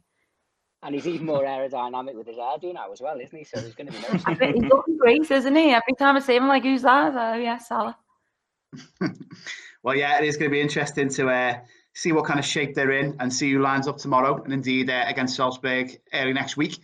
And 0.82 0.94
he's 0.94 1.08
even 1.08 1.26
more 1.26 1.44
aerodynamic 1.44 2.16
with 2.16 2.28
his 2.28 2.36
hairdo 2.36 2.74
now 2.74 2.92
as 2.92 3.02
well, 3.02 3.20
isn't 3.20 3.38
he? 3.38 3.44
So 3.46 3.60
he's 3.62 3.76
going 3.76 3.88
to 3.88 3.94
be 3.94 4.00
nice. 4.00 4.54
he's 4.54 4.64
looking 4.66 4.98
great, 4.98 5.30
isn't 5.30 5.56
he? 5.56 5.72
Every 5.72 5.94
time 5.98 6.16
I 6.16 6.20
see 6.20 6.36
him, 6.36 6.44
I'm 6.44 6.50
like, 6.50 6.64
who's 6.64 6.82
that? 6.82 7.14
Oh, 7.16 7.38
yeah, 7.38 7.58
Salah. 7.58 7.98
well, 9.84 9.96
yeah, 9.96 10.20
it 10.20 10.26
is 10.26 10.38
going 10.38 10.50
to 10.50 10.54
be 10.54 10.62
interesting 10.62 11.10
to 11.10 11.30
uh, 11.30 11.60
see 11.94 12.12
what 12.12 12.26
kind 12.26 12.40
of 12.40 12.46
shape 12.46 12.76
they're 12.76 12.92
in 12.92 13.16
and 13.20 13.32
see 13.32 13.52
who 13.52 13.62
lines 13.62 13.88
up 13.88 13.98
tomorrow 13.98 14.42
and 14.44 14.54
indeed 14.54 14.90
uh, 14.90 15.06
against 15.08 15.36
Salzburg 15.36 15.98
early 16.14 16.34
next 16.34 16.58
week. 16.58 16.80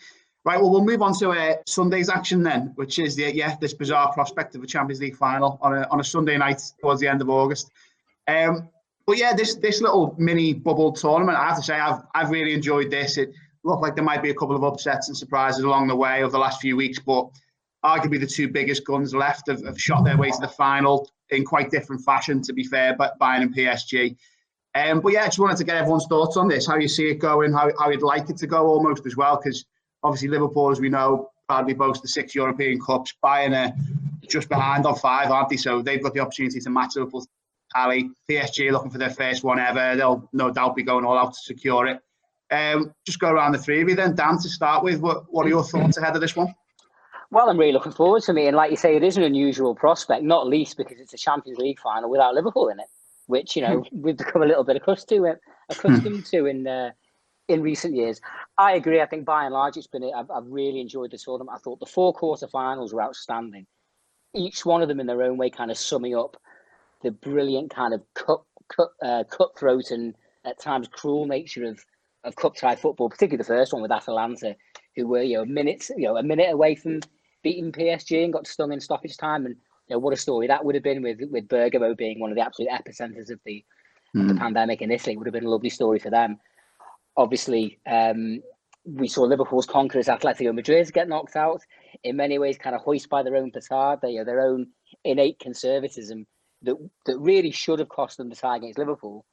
Right, 0.45 0.59
well, 0.59 0.71
we'll 0.71 0.85
move 0.85 1.01
on 1.01 1.13
to 1.19 1.31
uh, 1.31 1.55
Sunday's 1.65 2.09
action 2.09 2.43
then, 2.43 2.71
which 2.75 2.97
is 2.97 3.15
the 3.15 3.35
yeah 3.35 3.57
this 3.59 3.73
bizarre 3.73 4.13
prospect 4.13 4.55
of 4.55 4.63
a 4.63 4.67
Champions 4.67 5.01
League 5.01 5.17
final 5.17 5.59
on 5.62 5.77
a 5.77 5.88
on 5.91 5.99
a 5.99 6.03
Sunday 6.03 6.38
night 6.38 6.62
towards 6.79 7.01
the 7.01 7.07
end 7.07 7.21
of 7.21 7.29
August. 7.29 7.71
Um, 8.29 8.69
but 9.07 9.17
yeah, 9.17 9.33
this 9.33 9.55
this 9.55 9.81
little 9.81 10.15
mini 10.17 10.53
bubble 10.53 10.91
tournament, 10.91 11.37
I 11.37 11.47
have 11.47 11.57
to 11.57 11.63
say, 11.63 11.79
I've 11.79 12.01
I've 12.13 12.29
really 12.29 12.53
enjoyed 12.53 12.91
this. 12.91 13.17
It 13.17 13.31
looked 13.63 13.81
like 13.81 13.95
there 13.95 14.03
might 14.03 14.21
be 14.21 14.29
a 14.29 14.35
couple 14.35 14.55
of 14.55 14.63
upsets 14.63 15.07
and 15.07 15.17
surprises 15.17 15.63
along 15.63 15.87
the 15.87 15.95
way 15.95 16.23
over 16.23 16.31
the 16.31 16.39
last 16.39 16.61
few 16.61 16.77
weeks, 16.77 16.99
but 16.99 17.27
arguably 17.83 18.19
the 18.19 18.27
two 18.27 18.47
biggest 18.47 18.85
guns 18.85 19.13
left 19.13 19.47
have, 19.47 19.65
have 19.65 19.79
shot 19.79 20.03
their 20.03 20.17
way 20.17 20.29
to 20.29 20.37
the 20.39 20.47
final 20.47 21.09
in 21.31 21.43
quite 21.43 21.71
different 21.71 22.03
fashion. 22.03 22.41
To 22.43 22.53
be 22.53 22.63
fair, 22.63 22.95
but 22.95 23.17
Bayern 23.19 23.41
and 23.41 23.55
PSG. 23.55 24.15
Um, 24.75 25.01
but 25.01 25.13
yeah, 25.13 25.23
I 25.23 25.25
just 25.25 25.39
wanted 25.39 25.57
to 25.57 25.63
get 25.63 25.77
everyone's 25.77 26.05
thoughts 26.05 26.37
on 26.37 26.47
this, 26.47 26.67
how 26.67 26.75
you 26.75 26.87
see 26.87 27.09
it 27.09 27.15
going, 27.15 27.51
how, 27.51 27.71
how 27.79 27.89
you'd 27.89 28.03
like 28.03 28.29
it 28.29 28.37
to 28.37 28.47
go 28.47 28.67
almost 28.67 29.05
as 29.07 29.17
well, 29.17 29.41
because 29.43 29.65
obviously 30.03 30.27
Liverpool, 30.27 30.69
as 30.69 30.79
we 30.79 30.89
know, 30.89 31.31
proudly 31.47 31.73
boast 31.73 32.03
the 32.03 32.07
six 32.07 32.35
European 32.35 32.79
Cups. 32.79 33.15
Bayern 33.23 33.55
are 33.57 33.73
just 34.27 34.47
behind 34.47 34.85
on 34.85 34.95
five, 34.95 35.31
aren't 35.31 35.49
they? 35.49 35.57
So 35.57 35.81
they've 35.81 36.01
got 36.01 36.13
the 36.13 36.19
opportunity 36.19 36.59
to 36.59 36.69
match 36.69 36.95
Liverpool's 36.95 37.27
tally. 37.75 38.10
PSG 38.29 38.71
looking 38.71 38.91
for 38.91 38.97
their 38.97 39.10
first 39.10 39.43
one 39.43 39.60
ever. 39.60 39.95
They'll 39.95 40.29
no 40.34 40.51
doubt 40.51 40.75
be 40.75 40.84
going 40.84 41.05
all 41.05 41.17
out 41.17 41.34
to 41.34 41.39
secure 41.39 41.88
it. 41.88 41.99
Um, 42.51 42.93
just 43.05 43.19
go 43.19 43.29
around 43.32 43.51
the 43.51 43.60
three 43.60 43.82
of 43.82 43.89
you 43.89 43.95
then. 43.95 44.15
Dan, 44.15 44.39
to 44.39 44.49
start 44.49 44.84
with, 44.84 45.01
what, 45.01 45.25
what 45.29 45.45
are 45.45 45.49
your 45.49 45.63
thoughts 45.63 45.97
ahead 45.97 46.15
of 46.15 46.21
this 46.21 46.36
one? 46.36 46.53
Well, 47.32 47.49
I'm 47.49 47.60
really 47.60 47.73
looking 47.73 47.91
forward 47.91 48.23
to 48.23 48.36
it. 48.36 48.47
And 48.47 48.55
like 48.55 48.71
you 48.71 48.77
say, 48.77 48.95
it 48.95 49.03
is 49.03 49.17
an 49.17 49.23
unusual 49.23 49.75
prospect, 49.75 50.23
not 50.23 50.47
least 50.47 50.77
because 50.77 50.99
it's 50.99 51.13
a 51.13 51.17
Champions 51.17 51.60
League 51.60 51.79
final 51.79 52.10
without 52.10 52.34
Liverpool 52.34 52.69
in 52.69 52.79
it 52.79 52.88
which 53.29 53.55
you 53.55 53.62
know 53.62 53.86
we've 53.91 54.17
become 54.17 54.41
a 54.41 54.45
little 54.45 54.63
bit 54.63 54.75
accustomed 54.75 55.23
to, 55.23 55.36
accustomed 55.69 56.25
to 56.25 56.47
in 56.47 56.67
uh, 56.67 56.89
in 57.47 57.62
recent 57.62 57.95
years. 57.95 58.19
I 58.58 58.73
agree. 58.73 59.01
I 59.01 59.05
think 59.05 59.23
by 59.23 59.45
and 59.45 59.53
large, 59.53 59.77
it's 59.77 59.88
been. 59.88 60.12
I've, 60.15 60.29
I've 60.32 60.47
really 60.47 60.82
enjoyed 60.82 61.12
the 61.12 61.17
tournament. 61.17 61.55
I 61.55 61.60
thought 61.60 61.79
the 61.79 61.86
four 61.86 62.13
quarterfinals 62.13 62.91
were 62.91 63.03
outstanding. 63.03 63.67
Each 64.36 64.65
one 64.65 64.82
of 64.82 64.88
them, 64.88 64.99
in 64.99 65.08
their 65.08 65.21
own 65.21 65.38
way, 65.38 65.49
kind 65.51 65.71
of 65.71 65.77
summing 65.77 66.15
up 66.15 66.38
the 67.01 67.12
brilliant 67.12 67.69
kind 67.73 67.93
of 67.93 68.01
cut, 68.13 68.41
cut, 68.67 68.89
uh, 69.01 69.23
cutthroat 69.29 69.91
and 69.91 70.15
at 70.45 70.59
times 70.59 70.88
cruel 70.88 71.25
nature 71.25 71.65
of 71.65 71.83
of 72.25 72.35
cup 72.35 72.53
tie 72.55 72.75
football, 72.75 73.09
particularly 73.09 73.38
the 73.38 73.43
first 73.45 73.71
one 73.71 73.81
with 73.81 73.91
Atalanta, 73.91 74.55
who 74.95 75.07
were 75.07 75.21
you 75.21 75.38
know 75.38 75.45
minutes 75.45 75.89
you 75.95 76.07
know 76.07 76.17
a 76.17 76.23
minute 76.23 76.51
away 76.51 76.75
from 76.75 76.99
beating 77.43 77.71
PSG 77.71 78.23
and 78.23 78.33
got 78.33 78.47
stung 78.47 78.73
in 78.73 78.79
stoppage 78.79 79.17
time 79.17 79.45
and 79.45 79.55
you 79.89 79.95
know, 79.95 79.99
what 79.99 80.13
a 80.13 80.17
story 80.17 80.47
that 80.47 80.63
would 80.63 80.75
have 80.75 80.83
been 80.83 81.01
with 81.01 81.19
with 81.31 81.47
Bergamo 81.47 81.95
being 81.95 82.19
one 82.19 82.31
of 82.31 82.35
the 82.35 82.45
absolute 82.45 82.69
epicenters 82.69 83.31
of 83.31 83.39
the, 83.45 83.63
mm. 84.15 84.27
the 84.27 84.33
hmm. 84.33 84.38
pandemic 84.38 84.81
in 84.81 84.91
Italy. 84.91 85.13
It 85.13 85.17
would 85.17 85.27
have 85.27 85.33
been 85.33 85.45
a 85.45 85.49
lovely 85.49 85.69
story 85.69 85.99
for 85.99 86.12
them. 86.12 86.39
Obviously, 87.17 87.79
um, 87.89 88.41
we 88.85 89.07
saw 89.07 89.23
Liverpool's 89.23 89.65
conquerors 89.65 90.07
Atletico 90.07 90.53
Madrid 90.53 90.91
get 90.93 91.09
knocked 91.09 91.35
out. 91.35 91.62
In 92.03 92.15
many 92.15 92.38
ways, 92.38 92.57
kind 92.57 92.75
of 92.75 92.81
hoist 92.81 93.09
by 93.09 93.23
their 93.23 93.35
own 93.35 93.51
petard, 93.51 93.99
they, 94.01 94.15
their 94.23 94.41
own 94.41 94.67
innate 95.03 95.39
conservatism 95.39 96.27
that 96.63 96.76
that 97.06 97.17
really 97.19 97.52
should 97.52 97.80
have 97.80 97.89
cost 97.89 98.17
them 98.17 98.30
the 98.30 98.36
tie 98.36 98.58
against 98.58 98.78
Liverpool. 98.78 99.26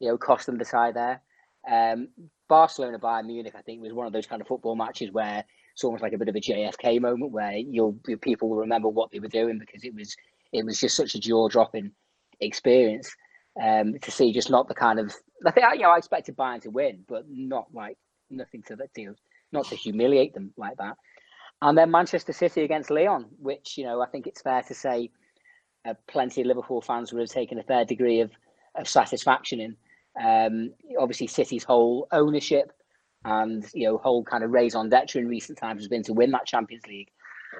You 0.00 0.08
know, 0.08 0.18
cost 0.18 0.46
them 0.46 0.58
the 0.58 0.64
tie 0.64 0.92
there. 0.92 1.22
Um, 1.70 2.08
Barcelona 2.48 2.98
Bayern 2.98 3.26
Munich, 3.26 3.54
I 3.56 3.62
think, 3.62 3.80
was 3.80 3.92
one 3.92 4.06
of 4.06 4.12
those 4.12 4.26
kind 4.26 4.42
of 4.42 4.48
football 4.48 4.74
matches 4.74 5.12
where 5.12 5.44
it's 5.72 5.84
almost 5.84 6.02
like 6.02 6.12
a 6.12 6.18
bit 6.18 6.28
of 6.28 6.36
a 6.36 6.40
JFK 6.40 7.00
moment 7.00 7.32
where 7.32 7.56
you'll 7.56 7.94
people 8.20 8.48
will 8.48 8.56
remember 8.56 8.88
what 8.88 9.10
they 9.10 9.20
were 9.20 9.28
doing 9.28 9.58
because 9.58 9.84
it 9.84 9.94
was 9.94 10.16
it 10.52 10.64
was 10.64 10.80
just 10.80 10.96
such 10.96 11.14
a 11.14 11.20
jaw 11.20 11.48
dropping 11.48 11.92
experience 12.40 13.14
um, 13.62 13.98
to 14.00 14.10
see 14.10 14.32
just 14.32 14.50
not 14.50 14.68
the 14.68 14.74
kind 14.74 14.98
of 14.98 15.14
I 15.46 15.50
think 15.50 15.66
you 15.74 15.82
know 15.82 15.90
I 15.90 15.98
expected 15.98 16.36
Bayern 16.36 16.60
to 16.62 16.70
win, 16.70 17.04
but 17.08 17.24
not 17.28 17.68
like 17.72 17.96
nothing 18.30 18.62
to 18.64 18.76
that 18.76 18.92
deal, 18.92 19.14
not 19.52 19.66
to 19.66 19.76
humiliate 19.76 20.34
them 20.34 20.52
like 20.56 20.76
that. 20.78 20.96
And 21.60 21.78
then 21.78 21.90
Manchester 21.90 22.32
City 22.32 22.64
against 22.64 22.90
Lyon, 22.90 23.26
which 23.38 23.78
you 23.78 23.84
know 23.84 24.00
I 24.00 24.06
think 24.06 24.26
it's 24.26 24.42
fair 24.42 24.62
to 24.62 24.74
say 24.74 25.10
uh, 25.86 25.94
plenty 26.06 26.40
of 26.40 26.46
Liverpool 26.46 26.80
fans 26.80 27.12
would 27.12 27.20
have 27.20 27.30
taken 27.30 27.58
a 27.58 27.62
fair 27.62 27.84
degree 27.84 28.20
of 28.20 28.30
of 28.74 28.88
satisfaction 28.88 29.60
in. 29.60 29.76
Um, 30.22 30.72
obviously, 30.98 31.26
City's 31.26 31.64
whole 31.64 32.08
ownership 32.12 32.72
and 33.24 33.64
you 33.74 33.86
know 33.86 33.98
whole 33.98 34.24
kind 34.24 34.44
of 34.44 34.50
raison 34.50 34.88
d'etre 34.88 35.20
in 35.20 35.28
recent 35.28 35.58
times 35.58 35.82
has 35.82 35.88
been 35.88 36.02
to 36.04 36.12
win 36.12 36.30
that 36.32 36.46
Champions 36.46 36.86
League. 36.86 37.10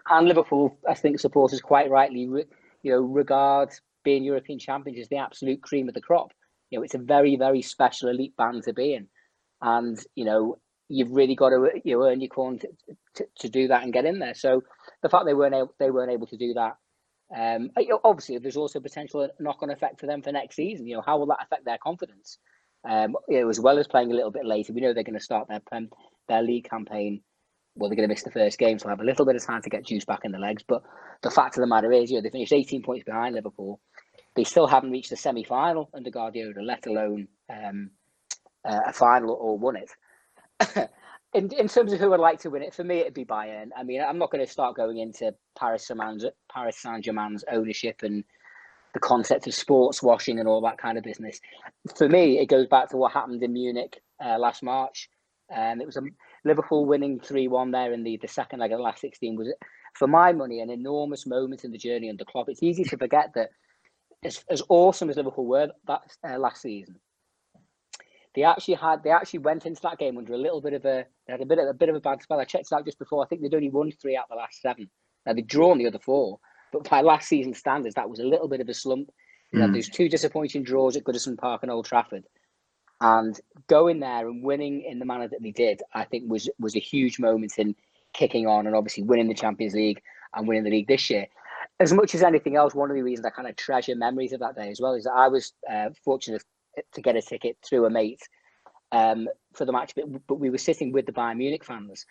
And 0.09 0.27
Liverpool, 0.27 0.77
I 0.89 0.95
think 0.95 1.21
supporters 1.21 1.61
quite 1.61 1.91
rightly, 1.91 2.21
you 2.21 2.47
know, 2.85 3.01
regard 3.01 3.71
being 4.05 4.25
European 4.25 4.59
champions 4.59 4.99
as 4.99 5.09
the 5.09 5.19
absolute 5.19 5.63
cream 5.63 5.89
of 5.89 5.95
the 5.95 6.01
crop. 6.01 6.33
You 6.71 6.79
know, 6.79 6.83
it's 6.83 6.95
a 6.95 6.99
very, 6.99 7.37
very 7.37 7.63
special 7.63 8.09
elite 8.09 8.37
band 8.37 8.63
to 8.65 8.73
be 8.73 8.95
in, 8.95 9.07
and 9.61 9.99
you 10.15 10.25
know, 10.25 10.59
you've 10.89 11.13
really 11.13 11.35
got 11.35 11.51
to 11.51 11.69
you 11.85 11.97
know 11.97 12.07
earn 12.07 12.21
your 12.21 12.29
corn 12.29 12.59
to, 12.59 12.69
to, 13.15 13.27
to 13.41 13.49
do 13.49 13.69
that 13.69 13.83
and 13.83 13.93
get 13.93 14.07
in 14.07 14.19
there. 14.19 14.35
So 14.35 14.63
the 15.03 15.09
fact 15.09 15.27
they 15.27 15.35
weren't 15.35 15.55
able, 15.55 15.75
they 15.79 15.91
weren't 15.91 16.13
able 16.13 16.27
to 16.29 16.37
do 16.37 16.55
that. 16.55 16.77
Um, 17.35 17.71
obviously, 18.05 18.39
there's 18.39 18.57
also 18.57 18.81
potential 18.81 19.29
knock-on 19.39 19.71
effect 19.71 20.01
for 20.01 20.07
them 20.07 20.23
for 20.23 20.33
next 20.33 20.57
season. 20.57 20.87
You 20.87 20.97
know, 20.97 21.03
how 21.05 21.19
will 21.19 21.27
that 21.27 21.43
affect 21.43 21.65
their 21.65 21.79
confidence? 21.79 22.39
Um, 22.89 23.17
you 23.29 23.41
know, 23.41 23.49
as 23.49 23.61
well 23.61 23.79
as 23.79 23.87
playing 23.87 24.11
a 24.11 24.15
little 24.15 24.31
bit 24.31 24.45
later, 24.45 24.73
we 24.73 24.81
know 24.81 24.93
they're 24.93 25.05
going 25.05 25.19
to 25.19 25.25
start 25.25 25.49
their 25.49 25.63
their 26.29 26.43
league 26.43 26.69
campaign. 26.69 27.23
Well, 27.75 27.89
they're 27.89 27.97
going 27.97 28.09
to 28.09 28.13
miss 28.13 28.23
the 28.23 28.31
first 28.31 28.59
game, 28.59 28.79
so 28.79 28.89
have 28.89 29.01
a 29.01 29.05
little 29.05 29.25
bit 29.25 29.37
of 29.37 29.45
time 29.45 29.63
to 29.63 29.71
get 29.71 29.87
juice 29.87 30.05
back 30.05 30.21
in 30.25 30.33
the 30.33 30.39
legs. 30.39 30.63
But 30.67 30.83
the 31.23 31.31
fact 31.31 31.57
of 31.57 31.63
the 31.63 31.67
matter 31.67 31.91
is, 31.91 32.11
you 32.11 32.17
know, 32.17 32.23
they 32.23 32.31
finished 32.31 32.53
18 32.53 32.83
points 32.83 33.05
behind 33.05 33.35
Liverpool. 33.35 33.81
They 34.35 34.45
still 34.45 34.67
haven't 34.67 34.91
reached 34.91 35.11
the 35.11 35.17
semi-final 35.17 35.89
under 35.95 36.11
Guardiola, 36.11 36.61
let 36.61 36.87
alone 36.87 37.29
um, 37.49 37.91
uh, 38.65 38.81
a 38.89 38.93
final 38.93 39.33
or 39.33 39.59
won 39.59 39.77
it. 39.77 40.89
In, 41.35 41.51
in 41.53 41.69
terms 41.69 41.93
of 41.93 42.01
who 42.01 42.11
would 42.11 42.21
like 42.21 42.41
to 42.41 42.51
win 42.51 42.63
it, 42.63 42.75
for 42.75 42.85
me, 42.85 42.99
it'd 42.99 43.15
be 43.15 43.25
Bayern. 43.25 43.71
I 43.77 43.83
mean, 43.83 44.03
I'm 44.03 44.19
not 44.19 44.31
going 44.31 44.45
to 44.45 44.51
start 44.51 44.77
going 44.77 44.99
into 44.99 45.35
Paris 45.59 45.87
Saint-Germain's, 45.87 46.27
Paris 46.53 46.79
Saint-Germain's 46.79 47.45
ownership 47.51 48.03
and 48.03 48.23
the 48.93 49.01
concept 49.01 49.47
of 49.47 49.55
sports 49.55 50.03
washing 50.03 50.39
and 50.39 50.49
all 50.49 50.61
that 50.61 50.77
kind 50.77 50.99
of 50.99 51.05
business. 51.05 51.41
For 51.97 52.09
me, 52.09 52.39
it 52.39 52.47
goes 52.47 52.67
back 52.67 52.91
to 52.91 52.99
what 52.99 53.13
happened 53.13 53.43
in 53.43 53.53
Munich 53.53 54.01
uh, 54.23 54.39
last 54.39 54.63
March. 54.63 55.09
Um, 55.55 55.81
it 55.81 55.87
was 55.87 55.97
a 55.97 56.03
Liverpool 56.45 56.85
winning 56.85 57.19
3 57.21 57.49
1 57.49 57.71
there 57.71 57.93
in 57.95 58.03
the, 58.03 58.19
the 58.21 58.29
second 58.29 58.61
leg 58.61 58.73
of 58.73 58.79
the 58.79 58.85
last 58.85 59.01
16 59.01 59.37
was, 59.37 59.53
for 59.95 60.07
my 60.07 60.33
money, 60.33 60.61
an 60.61 60.71
enormous 60.71 61.27
moment 61.27 61.65
in 61.65 61.73
the 61.73 61.79
journey 61.79 62.11
under 62.11 62.25
Klopp. 62.25 62.49
It's 62.49 62.63
easy 62.63 62.85
to 62.85 62.97
forget 62.99 63.31
that 63.35 63.51
as, 64.23 64.45
as 64.51 64.63
awesome 64.69 65.09
as 65.09 65.17
Liverpool 65.17 65.47
were 65.47 65.69
that 65.87 66.03
uh, 66.29 66.39
last 66.39 66.63
season, 66.63 66.97
they 68.35 68.45
actually 68.45 68.75
had 68.75 69.03
they 69.03 69.11
actually 69.11 69.41
went 69.41 69.67
into 69.67 69.83
that 69.83 69.99
game 69.99 70.17
under 70.17 70.33
a 70.33 70.39
little 70.39 70.61
bit 70.61 70.73
of 70.73 70.85
a 70.85 71.05
they 71.27 71.33
had 71.33 71.41
a 71.41 71.47
bit 71.47 71.59
of 71.59 71.69
a 71.69 71.75
bit 71.75 71.89
of 71.89 71.95
a 71.95 72.01
bad 72.01 72.23
spell. 72.23 72.41
I 72.41 72.45
checked 72.45 72.67
it 72.71 72.75
out 72.75 72.85
just 72.85 72.99
before. 72.99 73.23
I 73.23 73.27
think 73.27 73.43
they'd 73.43 73.55
only 73.55 73.71
won 73.71 73.91
three 73.93 74.17
out 74.17 74.25
of 74.25 74.31
the 74.31 74.37
last 74.37 74.61
seven. 74.61 74.89
Now 75.27 75.35
they'd 75.35 75.47
drawn 75.47 75.79
the 75.79 75.87
other 75.87 75.99
four, 75.99 76.39
but 76.73 76.89
by 76.89 77.03
last 77.03 77.29
season 77.29 77.55
standards, 77.55 77.95
that 77.95 78.09
was 78.09 78.21
a 78.21 78.25
little 78.25 78.49
bit 78.49 78.61
of 78.61 78.69
a 78.69 78.75
slump. 78.75 79.11
You 79.53 79.59
mm. 79.59 79.63
had 79.63 79.75
those 79.75 79.89
two 79.89 80.09
disappointing 80.09 80.63
draws 80.63 80.97
at 80.97 81.05
Goodison 81.05 81.39
Park 81.39 81.63
and 81.63 81.71
Old 81.71 81.85
Trafford. 81.85 82.25
And 83.01 83.39
going 83.67 84.01
there 84.01 84.29
and 84.29 84.45
winning 84.45 84.83
in 84.83 84.99
the 84.99 85.05
manner 85.05 85.29
that 85.29 85.43
they 85.43 85.51
did, 85.51 85.83
I 85.93 86.05
think 86.05 86.31
was 86.31 86.49
was 86.59 86.77
a 86.77 86.81
huge 86.81 87.19
moment 87.19 87.59
in 87.59 87.75
kicking 88.13 88.47
on 88.47 88.67
and 88.67 88.77
obviously 88.77 89.03
winning 89.03 89.29
the 89.29 89.35
Champions 89.35 89.75
League 89.75 90.01
and 90.35 90.47
winning 90.47 90.65
the 90.65 90.71
league 90.71 90.89
this 90.89 91.11
year. 91.11 91.27
As 91.81 91.93
much 91.93 92.15
as 92.15 92.23
anything 92.23 92.57
else, 92.57 92.75
one 92.75 92.91
of 92.91 92.97
the 92.97 93.03
reasons 93.03 93.27
I 93.27 93.31
kind 93.31 93.49
of 93.49 93.57
treasure 93.57 93.97
memories 93.97 94.33
of 94.33 94.41
that 94.41 94.55
day 94.55 94.71
as 94.71 94.81
well 94.81 94.95
is 94.95 95.05
that 95.05 95.15
I 95.15 95.29
was 95.29 95.53
uh, 95.71 95.91
fortunate 96.05 96.45
to 96.93 97.01
get 97.01 97.17
a 97.17 97.23
ticket 97.23 97.57
through 97.63 97.87
a 97.87 97.91
mate 97.91 98.21
um, 98.93 99.29
for 99.55 99.65
the 99.65 99.73
match, 99.73 99.93
but, 99.95 100.05
but 100.27 100.37
we 100.37 100.51
were 100.51 100.59
sitting 100.59 100.93
with 100.93 101.07
the 101.07 101.13
Bayern 101.13 101.39
Munich 101.39 101.65
fans, 101.65 102.05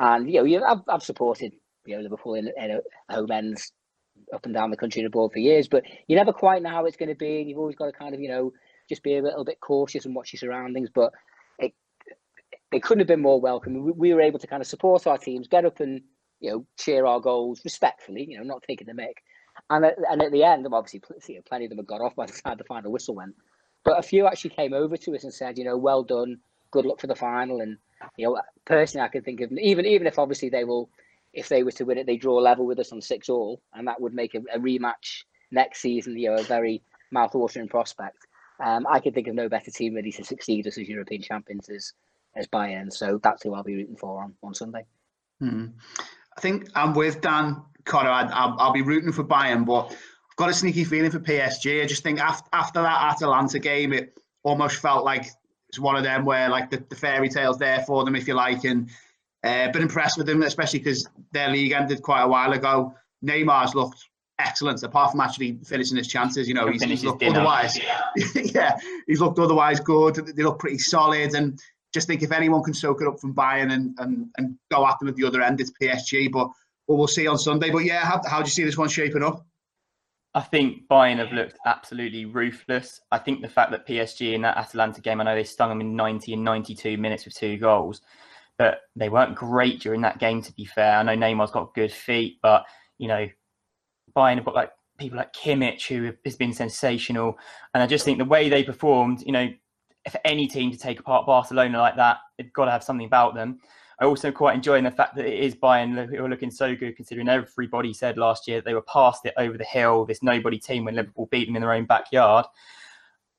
and 0.00 0.30
you 0.30 0.42
know, 0.42 0.66
I've, 0.66 0.82
I've 0.88 1.02
supported 1.02 1.52
you 1.86 1.96
know 1.96 2.02
Liverpool 2.02 2.34
in, 2.34 2.50
in 2.58 2.80
home 3.10 3.30
ends 3.30 3.72
up 4.32 4.44
and 4.44 4.54
down 4.54 4.70
the 4.70 4.76
country 4.76 5.00
and 5.00 5.06
abroad 5.06 5.32
for 5.32 5.38
years, 5.38 5.68
but 5.68 5.84
you 6.08 6.16
never 6.16 6.32
quite 6.32 6.62
know 6.62 6.70
how 6.70 6.86
it's 6.86 6.96
going 6.96 7.08
to 7.08 7.14
be, 7.14 7.40
and 7.40 7.48
you've 7.48 7.58
always 7.58 7.76
got 7.76 7.86
to 7.86 7.92
kind 7.92 8.14
of 8.14 8.20
you 8.20 8.28
know 8.28 8.52
just 8.88 9.02
be 9.02 9.16
a 9.16 9.22
little 9.22 9.44
bit 9.44 9.60
cautious 9.60 10.04
and 10.04 10.14
watch 10.14 10.32
your 10.32 10.38
surroundings. 10.38 10.90
But 10.94 11.12
it 11.58 11.72
it 12.72 12.82
couldn't 12.82 13.00
have 13.00 13.08
been 13.08 13.22
more 13.22 13.40
welcome. 13.40 13.84
We, 13.84 13.92
we 13.92 14.14
were 14.14 14.20
able 14.20 14.38
to 14.40 14.46
kind 14.46 14.60
of 14.60 14.66
support 14.66 15.06
our 15.06 15.18
teams, 15.18 15.48
get 15.48 15.64
up 15.64 15.80
and 15.80 16.02
you 16.40 16.50
know 16.50 16.66
cheer 16.78 17.06
our 17.06 17.20
goals 17.20 17.60
respectfully, 17.64 18.26
you 18.28 18.38
know, 18.38 18.44
not 18.44 18.62
taking 18.68 18.86
the 18.86 18.94
mic. 18.94 19.22
And 19.70 19.84
at, 19.84 19.96
and 20.10 20.20
at 20.20 20.32
the 20.32 20.42
end, 20.42 20.66
obviously, 20.70 21.00
you 21.28 21.42
plenty 21.42 21.66
of 21.66 21.70
them 21.70 21.78
had 21.78 21.86
got 21.86 22.00
off 22.00 22.16
by 22.16 22.26
the 22.26 22.32
time 22.32 22.58
the 22.58 22.64
final 22.64 22.90
whistle 22.90 23.14
went. 23.14 23.34
But 23.84 23.98
a 23.98 24.02
few 24.02 24.26
actually 24.26 24.50
came 24.50 24.72
over 24.72 24.96
to 24.96 25.14
us 25.14 25.24
and 25.24 25.32
said, 25.32 25.58
you 25.58 25.64
know, 25.64 25.76
well 25.76 26.02
done, 26.02 26.38
good 26.70 26.86
luck 26.86 27.00
for 27.00 27.06
the 27.06 27.14
final. 27.14 27.60
And 27.60 27.78
you 28.16 28.26
know, 28.26 28.40
personally, 28.64 29.04
I 29.04 29.08
can 29.08 29.22
think 29.22 29.40
of 29.40 29.52
even 29.52 29.84
even 29.86 30.06
if 30.06 30.18
obviously 30.18 30.48
they 30.48 30.64
will, 30.64 30.88
if 31.32 31.48
they 31.48 31.62
were 31.62 31.72
to 31.72 31.84
win 31.84 31.98
it, 31.98 32.06
they 32.06 32.16
draw 32.16 32.36
level 32.36 32.66
with 32.66 32.78
us 32.78 32.92
on 32.92 33.00
six 33.00 33.28
all, 33.28 33.60
and 33.74 33.86
that 33.86 34.00
would 34.00 34.14
make 34.14 34.34
a, 34.34 34.40
a 34.52 34.58
rematch 34.58 35.24
next 35.50 35.80
season, 35.80 36.18
you 36.18 36.30
know, 36.30 36.36
a 36.36 36.42
very 36.42 36.82
mouthwatering 37.14 37.70
prospect. 37.70 38.26
Um, 38.60 38.86
I 38.88 39.00
can 39.00 39.12
think 39.12 39.28
of 39.28 39.34
no 39.34 39.48
better 39.48 39.70
team 39.70 39.94
ready 39.94 40.12
to 40.12 40.24
succeed 40.24 40.66
us 40.66 40.78
as 40.78 40.88
European 40.88 41.22
champions 41.22 41.68
as 41.68 41.92
as 42.36 42.46
Bayern. 42.48 42.92
So 42.92 43.18
that's 43.22 43.42
who 43.42 43.54
I'll 43.54 43.62
be 43.62 43.76
rooting 43.76 43.96
for 43.96 44.22
on 44.22 44.34
on 44.42 44.54
Sunday. 44.54 44.84
Hmm. 45.40 45.66
I 46.36 46.40
think 46.40 46.68
I'm 46.74 46.94
with 46.94 47.20
Dan 47.20 47.62
Conrad. 47.84 48.30
I'll, 48.32 48.56
I'll 48.58 48.72
be 48.72 48.82
rooting 48.82 49.12
for 49.12 49.24
Bayern, 49.24 49.64
but 49.64 49.96
I've 50.34 50.36
got 50.36 50.50
a 50.50 50.54
sneaky 50.54 50.82
feeling 50.82 51.12
for 51.12 51.20
PSG. 51.20 51.80
I 51.80 51.86
just 51.86 52.02
think 52.02 52.18
after, 52.18 52.48
after 52.52 52.82
that 52.82 53.12
Atalanta 53.12 53.60
game, 53.60 53.92
it 53.92 54.18
almost 54.42 54.78
felt 54.82 55.04
like 55.04 55.26
it's 55.68 55.78
one 55.78 55.94
of 55.94 56.02
them 56.02 56.24
where 56.24 56.48
like 56.48 56.70
the, 56.70 56.84
the 56.88 56.96
fairy 56.96 57.28
tale's 57.28 57.56
there 57.58 57.84
for 57.86 58.04
them, 58.04 58.16
if 58.16 58.26
you 58.26 58.34
like. 58.34 58.64
And 58.64 58.90
uh, 59.44 59.70
been 59.70 59.82
impressed 59.82 60.18
with 60.18 60.26
them, 60.26 60.42
especially 60.42 60.80
because 60.80 61.08
their 61.30 61.50
league 61.50 61.70
ended 61.70 62.02
quite 62.02 62.22
a 62.22 62.26
while 62.26 62.52
ago. 62.52 62.94
Neymar's 63.24 63.76
looked 63.76 64.08
excellent, 64.40 64.82
apart 64.82 65.12
from 65.12 65.20
actually 65.20 65.60
finishing 65.64 65.96
his 65.98 66.08
chances. 66.08 66.48
You 66.48 66.54
know, 66.54 66.66
he's, 66.66 66.82
he's 66.82 67.04
looked 67.04 67.22
otherwise, 67.22 67.78
yeah, 68.34 68.76
he's 69.06 69.20
looked 69.20 69.38
otherwise 69.38 69.78
good. 69.78 70.16
They 70.16 70.42
look 70.42 70.58
pretty 70.58 70.78
solid, 70.78 71.34
and 71.34 71.60
just 71.92 72.08
think 72.08 72.24
if 72.24 72.32
anyone 72.32 72.64
can 72.64 72.74
soak 72.74 73.02
it 73.02 73.06
up 73.06 73.20
from 73.20 73.36
Bayern 73.36 73.72
and 73.72 73.94
and, 73.98 74.30
and 74.36 74.58
go 74.68 74.84
at 74.84 74.98
them 74.98 75.08
at 75.08 75.14
the 75.14 75.24
other 75.24 75.42
end, 75.42 75.60
it's 75.60 75.70
PSG. 75.80 76.32
But 76.32 76.48
well, 76.88 76.98
we'll 76.98 77.06
see 77.06 77.28
on 77.28 77.38
Sunday. 77.38 77.70
But 77.70 77.84
yeah, 77.84 78.04
how, 78.04 78.20
how 78.26 78.38
do 78.38 78.46
you 78.46 78.50
see 78.50 78.64
this 78.64 78.76
one 78.76 78.88
shaping 78.88 79.22
up? 79.22 79.46
I 80.34 80.40
think 80.40 80.88
Bayern 80.88 81.18
have 81.18 81.32
looked 81.32 81.56
absolutely 81.64 82.24
ruthless. 82.24 83.00
I 83.12 83.18
think 83.18 83.40
the 83.40 83.48
fact 83.48 83.70
that 83.70 83.86
PSG 83.86 84.34
in 84.34 84.42
that 84.42 84.56
Atalanta 84.56 85.00
game, 85.00 85.20
I 85.20 85.24
know 85.24 85.34
they 85.34 85.44
stung 85.44 85.68
them 85.68 85.80
in 85.80 85.94
90 85.94 86.32
and 86.32 86.44
92 86.44 86.98
minutes 86.98 87.24
with 87.24 87.34
two 87.34 87.56
goals, 87.56 88.00
but 88.58 88.80
they 88.96 89.08
weren't 89.08 89.36
great 89.36 89.80
during 89.80 90.00
that 90.00 90.18
game, 90.18 90.42
to 90.42 90.52
be 90.54 90.64
fair. 90.64 90.96
I 90.96 91.02
know 91.04 91.16
Neymar's 91.16 91.52
got 91.52 91.74
good 91.74 91.92
feet, 91.92 92.38
but, 92.42 92.64
you 92.98 93.06
know, 93.06 93.28
Bayern 94.16 94.36
have 94.36 94.44
got 94.44 94.56
like 94.56 94.72
people 94.98 95.18
like 95.18 95.32
Kimmich, 95.32 95.86
who 95.86 96.12
has 96.24 96.36
been 96.36 96.52
sensational. 96.52 97.38
And 97.72 97.82
I 97.82 97.86
just 97.86 98.04
think 98.04 98.18
the 98.18 98.24
way 98.24 98.48
they 98.48 98.64
performed, 98.64 99.22
you 99.24 99.32
know, 99.32 99.48
for 100.10 100.20
any 100.24 100.48
team 100.48 100.70
to 100.72 100.78
take 100.78 100.98
apart 101.00 101.26
Barcelona 101.26 101.78
like 101.78 101.96
that, 101.96 102.18
they've 102.36 102.52
got 102.52 102.64
to 102.66 102.70
have 102.72 102.84
something 102.84 103.06
about 103.06 103.34
them. 103.34 103.60
I 104.00 104.04
also 104.04 104.32
quite 104.32 104.54
enjoying 104.54 104.84
the 104.84 104.90
fact 104.90 105.14
that 105.16 105.26
it 105.26 105.38
is 105.38 105.54
Bayern 105.54 106.08
who 106.08 106.24
are 106.24 106.28
looking 106.28 106.50
so 106.50 106.74
good, 106.74 106.96
considering 106.96 107.28
everybody 107.28 107.92
said 107.92 108.16
last 108.16 108.48
year 108.48 108.60
they 108.60 108.74
were 108.74 108.82
past 108.82 109.24
it 109.24 109.34
over 109.36 109.56
the 109.56 109.64
hill, 109.64 110.04
this 110.04 110.22
nobody 110.22 110.58
team 110.58 110.84
when 110.84 110.96
Liverpool 110.96 111.28
beat 111.30 111.46
them 111.46 111.56
in 111.56 111.62
their 111.62 111.72
own 111.72 111.84
backyard. 111.84 112.46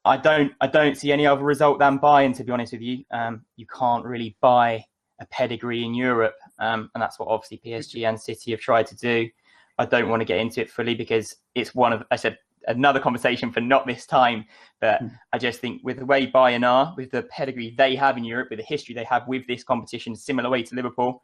I 0.06 0.18
don't, 0.18 0.54
I 0.62 0.68
don't 0.68 0.96
see 0.96 1.12
any 1.12 1.26
other 1.26 1.44
result 1.44 1.80
than 1.80 2.00
Bayern. 2.00 2.36
To 2.38 2.44
be 2.44 2.52
honest 2.52 2.74
with 2.74 2.82
you, 2.82 3.04
um, 3.12 3.44
you 3.58 3.66
can't 3.66 4.06
really 4.06 4.38
buy 4.40 4.86
a 5.20 5.26
pedigree 5.28 5.84
in 5.84 5.94
Europe, 5.94 6.36
um, 6.60 6.92
and 6.94 7.02
that's 7.02 7.20
what 7.20 7.28
obviously 7.28 7.62
PSG 7.66 8.08
and 8.08 8.20
City 8.20 8.52
have 8.52 8.60
tried 8.60 8.88
to 8.88 8.96
do. 8.96 9.30
I 9.78 9.86
don't 9.86 10.08
want 10.08 10.22
to 10.22 10.26
get 10.26 10.40
into 10.40 10.62
it 10.62 10.70
fully 10.70 10.96
because 10.96 11.36
it's 11.54 11.76
one 11.76 11.92
of 11.92 12.04
I 12.12 12.16
said 12.16 12.38
another 12.68 13.00
conversation 13.00 13.52
for 13.52 13.62
not 13.62 13.86
this 13.86 14.06
time. 14.06 14.46
But 14.82 15.02
mm. 15.02 15.12
I 15.34 15.38
just 15.38 15.60
think 15.60 15.82
with 15.84 16.00
the 16.00 16.06
way 16.06 16.28
Bayern 16.28 16.68
are, 16.68 16.94
with 16.98 17.12
the 17.12 17.24
pedigree 17.24 17.74
they 17.78 17.96
have 17.96 18.18
in 18.18 18.24
Europe, 18.24 18.50
with 18.50 18.60
the 18.60 18.66
history 18.66 18.96
they 18.96 19.04
have 19.06 19.28
with 19.28 19.48
this 19.48 19.64
competition, 19.64 20.16
similar 20.16 20.50
way 20.50 20.64
to 20.64 20.76
Liverpool, 20.76 21.22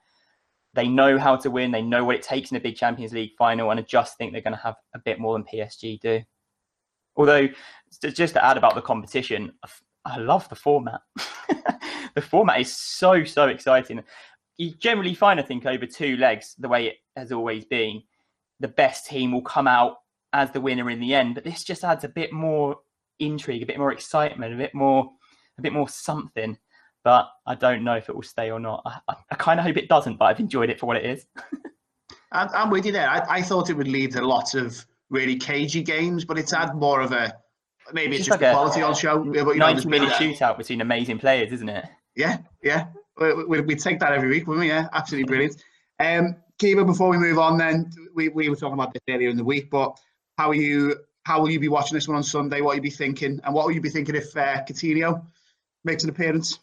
they 0.73 0.87
know 0.87 1.17
how 1.17 1.35
to 1.35 1.51
win. 1.51 1.71
They 1.71 1.81
know 1.81 2.03
what 2.03 2.15
it 2.15 2.21
takes 2.21 2.51
in 2.51 2.57
a 2.57 2.61
big 2.61 2.75
Champions 2.75 3.13
League 3.13 3.33
final, 3.37 3.71
and 3.71 3.79
I 3.79 3.83
just 3.83 4.17
think 4.17 4.31
they're 4.31 4.41
going 4.41 4.55
to 4.55 4.63
have 4.63 4.75
a 4.95 4.99
bit 4.99 5.19
more 5.19 5.33
than 5.33 5.45
PSG 5.45 5.99
do. 5.99 6.21
Although, 7.15 7.49
just 8.01 8.33
to 8.35 8.45
add 8.45 8.57
about 8.57 8.75
the 8.75 8.81
competition, 8.81 9.51
I 10.05 10.17
love 10.17 10.47
the 10.47 10.55
format. 10.55 11.01
the 12.15 12.21
format 12.21 12.61
is 12.61 12.73
so 12.73 13.23
so 13.25 13.47
exciting. 13.47 14.01
You 14.57 14.71
generally 14.75 15.13
find, 15.13 15.39
I 15.39 15.43
think, 15.43 15.65
over 15.65 15.85
two 15.85 16.15
legs, 16.17 16.55
the 16.57 16.69
way 16.69 16.87
it 16.87 16.97
has 17.17 17.31
always 17.31 17.65
been, 17.65 18.03
the 18.59 18.67
best 18.67 19.07
team 19.07 19.31
will 19.31 19.41
come 19.41 19.67
out 19.67 19.97
as 20.33 20.51
the 20.51 20.61
winner 20.61 20.89
in 20.89 20.99
the 20.99 21.13
end. 21.13 21.35
But 21.35 21.43
this 21.43 21.63
just 21.63 21.83
adds 21.83 22.03
a 22.03 22.09
bit 22.09 22.31
more 22.31 22.77
intrigue, 23.19 23.63
a 23.63 23.65
bit 23.65 23.77
more 23.77 23.91
excitement, 23.91 24.53
a 24.53 24.57
bit 24.57 24.73
more, 24.73 25.11
a 25.57 25.61
bit 25.61 25.73
more 25.73 25.89
something. 25.89 26.57
But 27.03 27.29
I 27.47 27.55
don't 27.55 27.83
know 27.83 27.95
if 27.95 28.09
it 28.09 28.15
will 28.15 28.21
stay 28.23 28.51
or 28.51 28.59
not. 28.59 28.83
I, 28.85 28.99
I, 29.07 29.15
I 29.31 29.35
kind 29.35 29.59
of 29.59 29.65
hope 29.65 29.77
it 29.77 29.89
doesn't, 29.89 30.17
but 30.17 30.25
I've 30.25 30.39
enjoyed 30.39 30.69
it 30.69 30.79
for 30.79 30.85
what 30.85 30.97
it 30.97 31.05
is. 31.05 31.25
I'm, 32.31 32.49
I'm, 32.53 32.69
with 32.69 32.85
you 32.85 32.91
there. 32.91 33.09
I, 33.09 33.25
I, 33.27 33.41
thought 33.41 33.69
it 33.69 33.73
would 33.73 33.87
lead 33.87 34.11
to 34.11 34.25
lots 34.25 34.53
of 34.53 34.85
really 35.09 35.35
cagey 35.35 35.83
games, 35.83 36.23
but 36.23 36.37
it's 36.37 36.51
had 36.51 36.75
more 36.75 37.01
of 37.01 37.11
a 37.11 37.33
maybe 37.91 38.15
it's, 38.15 38.21
it's 38.21 38.27
just 38.27 38.41
like 38.41 38.51
the 38.51 38.55
quality 38.55 38.81
on 38.81 38.93
show. 38.93 39.23
But, 39.23 39.53
you 39.53 39.59
90 39.59 39.89
minute 39.89 40.09
shootout 40.13 40.57
between 40.57 40.81
amazing 40.81 41.19
players, 41.19 41.51
isn't 41.51 41.67
it? 41.67 41.85
Yeah, 42.15 42.37
yeah. 42.63 42.87
We'd, 43.17 43.65
we'd 43.65 43.79
take 43.79 43.99
that 43.99 44.13
every 44.13 44.29
week, 44.29 44.47
wouldn't 44.47 44.63
we? 44.63 44.69
Yeah, 44.69 44.87
absolutely 44.93 45.27
brilliant. 45.27 45.63
Um, 45.99 46.35
Kiva, 46.59 46.85
before 46.85 47.09
we 47.09 47.17
move 47.17 47.39
on, 47.39 47.57
then 47.57 47.91
we, 48.13 48.29
we 48.29 48.49
were 48.49 48.55
talking 48.55 48.73
about 48.73 48.93
this 48.93 49.01
earlier 49.09 49.29
in 49.29 49.37
the 49.37 49.43
week, 49.43 49.69
but 49.69 49.99
how 50.37 50.49
are 50.49 50.55
you? 50.55 50.95
How 51.23 51.39
will 51.39 51.51
you 51.51 51.59
be 51.59 51.67
watching 51.67 51.95
this 51.95 52.07
one 52.07 52.17
on 52.17 52.23
Sunday? 52.23 52.61
What 52.61 52.69
will 52.69 52.75
you 52.75 52.81
be 52.81 52.89
thinking? 52.89 53.39
And 53.43 53.53
what 53.53 53.65
will 53.65 53.73
you 53.73 53.81
be 53.81 53.89
thinking 53.89 54.15
if 54.15 54.35
uh, 54.35 54.63
Coutinho 54.63 55.23
makes 55.83 56.03
an 56.03 56.09
appearance? 56.09 56.59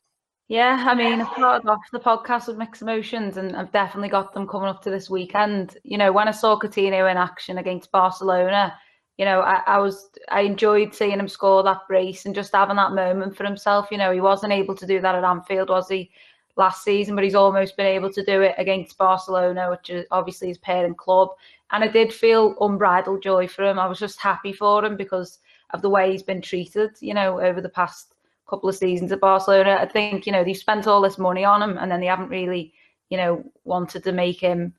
Yeah, 0.49 0.83
I 0.89 0.95
mean, 0.95 1.21
I've 1.21 1.33
started 1.35 1.69
off 1.69 1.83
the 1.93 2.01
podcast 2.01 2.49
with 2.49 2.57
mixed 2.57 2.81
emotions, 2.81 3.37
and 3.37 3.55
I've 3.55 3.71
definitely 3.71 4.09
got 4.09 4.33
them 4.33 4.49
coming 4.49 4.69
up 4.69 4.83
to 4.83 4.91
this 4.91 5.11
weekend. 5.11 5.77
You 5.85 5.99
know, 5.99 6.11
when 6.11 6.27
I 6.27 6.31
saw 6.31 6.59
Coutinho 6.59 7.11
in 7.11 7.19
action 7.19 7.59
against 7.59 7.93
Barcelona, 7.93 8.75
you 9.19 9.27
know, 9.27 9.41
I, 9.41 9.63
I, 9.67 9.79
was 9.79 10.09
I 10.31 10.43
enjoyed 10.43 10.95
seeing 10.95 11.19
him 11.19 11.29
score 11.29 11.63
that 11.65 11.87
brace 11.87 12.25
and 12.25 12.35
just 12.35 12.55
having 12.55 12.77
that 12.77 12.93
moment 12.93 13.37
for 13.37 13.45
himself. 13.45 13.89
You 13.91 13.99
know, 13.99 14.11
he 14.11 14.21
wasn't 14.21 14.53
able 14.55 14.75
to 14.77 14.87
do 14.87 15.01
that 15.03 15.17
at 15.17 15.25
Anfield, 15.25 15.69
was 15.69 15.89
he, 15.89 16.11
last 16.57 16.83
season? 16.83 17.15
But 17.15 17.25
he's 17.25 17.35
almost 17.35 17.77
been 17.77 17.87
able 17.87 18.11
to 18.13 18.25
do 18.25 18.41
it 18.41 18.55
against 18.57 18.97
Barcelona, 18.97 19.69
which 19.71 19.91
is 19.91 20.07
obviously 20.11 20.49
his 20.49 20.59
parent 20.59 20.97
club 20.97 21.29
and 21.71 21.85
I 21.85 21.89
did 21.89 22.13
feel 22.13 22.57
unbridled 22.61 23.23
joy 23.23 23.47
for 23.49 23.65
him. 23.65 23.79
I 23.79 23.87
was 23.87 23.99
just 23.99 24.21
happy 24.21 24.53
for 24.53 24.85
him 24.85 24.97
because 24.97 25.39
of 25.71 25.83
the 25.83 25.91
way 25.91 26.11
he's 26.11 26.23
been 26.23 26.41
treated, 26.41 26.91
you 27.01 27.15
know, 27.15 27.41
over 27.41 27.61
the 27.61 27.69
past 27.69 28.15
couple 28.49 28.69
of 28.69 28.77
seasons 28.77 29.13
at 29.13 29.21
Barcelona. 29.21 29.79
I 29.81 29.87
think, 29.87 30.27
you 30.27 30.33
know, 30.33 30.43
they've 30.43 30.57
spent 30.57 30.87
all 30.87 31.03
this 31.03 31.19
money 31.19 31.45
on 31.45 31.63
him 31.63 31.77
and 31.77 31.91
then 31.91 32.01
they 32.01 32.07
haven't 32.07 32.31
really, 32.31 32.73
you 33.11 33.19
know, 33.19 33.45
wanted 33.65 34.05
to 34.05 34.13
make 34.13 34.41
him 34.41 34.75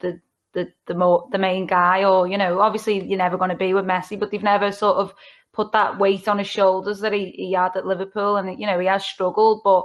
the 0.00 0.20
the 0.52 0.72
the 0.86 0.94
more 0.94 1.28
the 1.32 1.38
main 1.38 1.66
guy 1.66 2.04
or, 2.04 2.28
you 2.28 2.38
know, 2.38 2.60
obviously 2.60 3.04
you're 3.04 3.18
never 3.18 3.36
going 3.36 3.50
to 3.50 3.56
be 3.56 3.74
with 3.74 3.84
Messi, 3.84 4.18
but 4.18 4.30
they've 4.30 4.42
never 4.42 4.70
sort 4.70 4.96
of 4.96 5.12
put 5.52 5.72
that 5.72 5.98
weight 5.98 6.28
on 6.28 6.38
his 6.38 6.46
shoulders 6.46 7.00
that 7.00 7.12
he, 7.12 7.32
he 7.32 7.52
had 7.52 7.76
at 7.76 7.86
Liverpool 7.86 8.36
and 8.36 8.60
you 8.60 8.66
know, 8.66 8.78
he 8.78 8.86
has 8.86 9.04
struggled, 9.04 9.62
but 9.64 9.84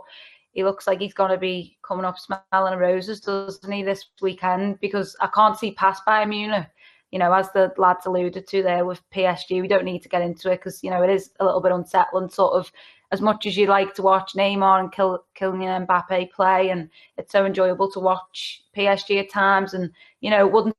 he 0.53 0.63
looks 0.63 0.87
like 0.87 0.99
he's 0.99 1.13
going 1.13 1.31
to 1.31 1.37
be 1.37 1.77
coming 1.81 2.05
up 2.05 2.15
smelling 2.17 2.77
roses, 2.77 3.19
doesn't 3.19 3.71
he, 3.71 3.83
this 3.83 4.05
weekend? 4.21 4.79
Because 4.79 5.15
I 5.19 5.27
can't 5.27 5.57
see 5.57 5.71
past 5.71 6.03
Bayern 6.07 6.29
Munich. 6.29 6.67
You 7.11 7.19
know, 7.19 7.33
as 7.33 7.51
the 7.51 7.71
lads 7.77 8.05
alluded 8.05 8.47
to 8.47 8.63
there 8.63 8.85
with 8.85 9.01
PSG, 9.11 9.61
we 9.61 9.67
don't 9.67 9.85
need 9.85 10.01
to 10.01 10.09
get 10.09 10.21
into 10.23 10.51
it 10.51 10.57
because 10.57 10.83
you 10.83 10.89
know 10.89 11.03
it 11.03 11.11
is 11.11 11.31
a 11.39 11.45
little 11.45 11.61
bit 11.61 11.71
unsettling. 11.71 12.29
Sort 12.29 12.53
of 12.53 12.71
as 13.11 13.21
much 13.21 13.45
as 13.45 13.55
you 13.55 13.67
like 13.67 13.93
to 13.95 14.01
watch 14.01 14.33
Neymar 14.35 14.79
and 14.79 14.91
Kylian 14.91 15.85
Mbappe 15.85 16.31
play, 16.31 16.69
and 16.69 16.89
it's 17.17 17.31
so 17.31 17.45
enjoyable 17.45 17.91
to 17.91 17.99
watch 17.99 18.63
PSG 18.75 19.19
at 19.19 19.29
times. 19.29 19.73
And 19.75 19.91
you 20.21 20.31
know, 20.31 20.45
it 20.47 20.51
wouldn't 20.51 20.75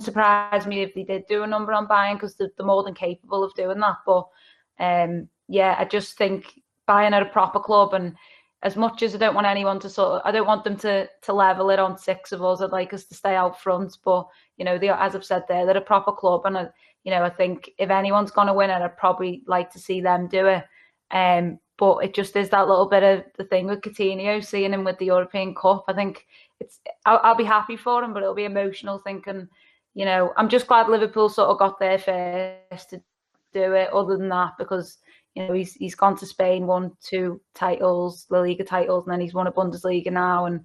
surprise 0.00 0.66
me 0.66 0.82
if 0.82 0.94
they 0.94 1.04
did 1.04 1.26
do 1.28 1.42
a 1.42 1.46
number 1.46 1.72
on 1.72 1.86
Bayern 1.86 2.14
because 2.14 2.34
they're, 2.34 2.50
they're 2.56 2.66
more 2.66 2.82
than 2.82 2.94
capable 2.94 3.44
of 3.44 3.54
doing 3.54 3.80
that. 3.80 3.96
But 4.06 4.26
um, 4.80 5.28
yeah, 5.48 5.76
I 5.78 5.84
just 5.84 6.16
think 6.16 6.60
Bayern 6.88 7.12
are 7.12 7.26
a 7.26 7.30
proper 7.30 7.60
club 7.60 7.94
and 7.94 8.14
as 8.64 8.76
much 8.76 9.02
as 9.02 9.14
I 9.14 9.18
don't 9.18 9.34
want 9.34 9.46
anyone 9.46 9.78
to 9.80 9.90
sort 9.90 10.12
of, 10.12 10.22
I 10.24 10.32
don't 10.32 10.46
want 10.46 10.64
them 10.64 10.76
to 10.78 11.06
to 11.22 11.32
level 11.32 11.68
it 11.70 11.78
on 11.78 11.98
six 11.98 12.32
of 12.32 12.42
us. 12.42 12.62
I'd 12.62 12.70
like 12.70 12.94
us 12.94 13.04
to 13.04 13.14
stay 13.14 13.36
out 13.36 13.60
front. 13.60 13.98
But 14.02 14.26
you 14.56 14.64
know, 14.64 14.78
they 14.78 14.88
are, 14.88 15.00
as 15.00 15.14
I've 15.14 15.24
said 15.24 15.44
there, 15.46 15.66
they're 15.66 15.76
a 15.76 15.82
proper 15.82 16.12
club, 16.12 16.42
and 16.46 16.56
I, 16.56 16.68
you 17.04 17.10
know, 17.10 17.22
I 17.22 17.30
think 17.30 17.70
if 17.78 17.90
anyone's 17.90 18.30
going 18.30 18.46
to 18.46 18.54
win 18.54 18.70
it, 18.70 18.82
I'd 18.82 18.96
probably 18.96 19.42
like 19.46 19.70
to 19.72 19.78
see 19.78 20.00
them 20.00 20.28
do 20.28 20.46
it. 20.46 20.64
Um, 21.10 21.60
but 21.76 21.98
it 21.98 22.14
just 22.14 22.36
is 22.36 22.48
that 22.50 22.68
little 22.68 22.88
bit 22.88 23.02
of 23.02 23.24
the 23.36 23.44
thing 23.44 23.66
with 23.66 23.82
Coutinho, 23.82 24.42
seeing 24.44 24.72
him 24.72 24.84
with 24.84 24.98
the 24.98 25.06
European 25.06 25.54
Cup. 25.54 25.84
I 25.86 25.92
think 25.92 26.26
it's 26.58 26.80
I'll, 27.04 27.20
I'll 27.22 27.36
be 27.36 27.44
happy 27.44 27.76
for 27.76 28.02
him, 28.02 28.14
but 28.14 28.22
it'll 28.22 28.34
be 28.34 28.44
emotional 28.44 28.98
thinking, 28.98 29.46
you 29.92 30.06
know, 30.06 30.32
I'm 30.38 30.48
just 30.48 30.68
glad 30.68 30.88
Liverpool 30.88 31.28
sort 31.28 31.50
of 31.50 31.58
got 31.58 31.78
there 31.78 31.98
first 31.98 32.90
to 32.90 33.02
do 33.52 33.74
it. 33.74 33.92
Other 33.92 34.16
than 34.16 34.30
that, 34.30 34.52
because 34.58 34.98
you 35.34 35.46
know 35.46 35.52
he's 35.52 35.74
he's 35.74 35.94
gone 35.94 36.16
to 36.16 36.26
Spain, 36.26 36.66
won 36.66 36.92
two 37.02 37.40
titles, 37.54 38.26
La 38.30 38.40
Liga 38.40 38.64
titles, 38.64 39.04
and 39.04 39.12
then 39.12 39.20
he's 39.20 39.34
won 39.34 39.46
a 39.46 39.52
Bundesliga 39.52 40.12
now, 40.12 40.46
and 40.46 40.60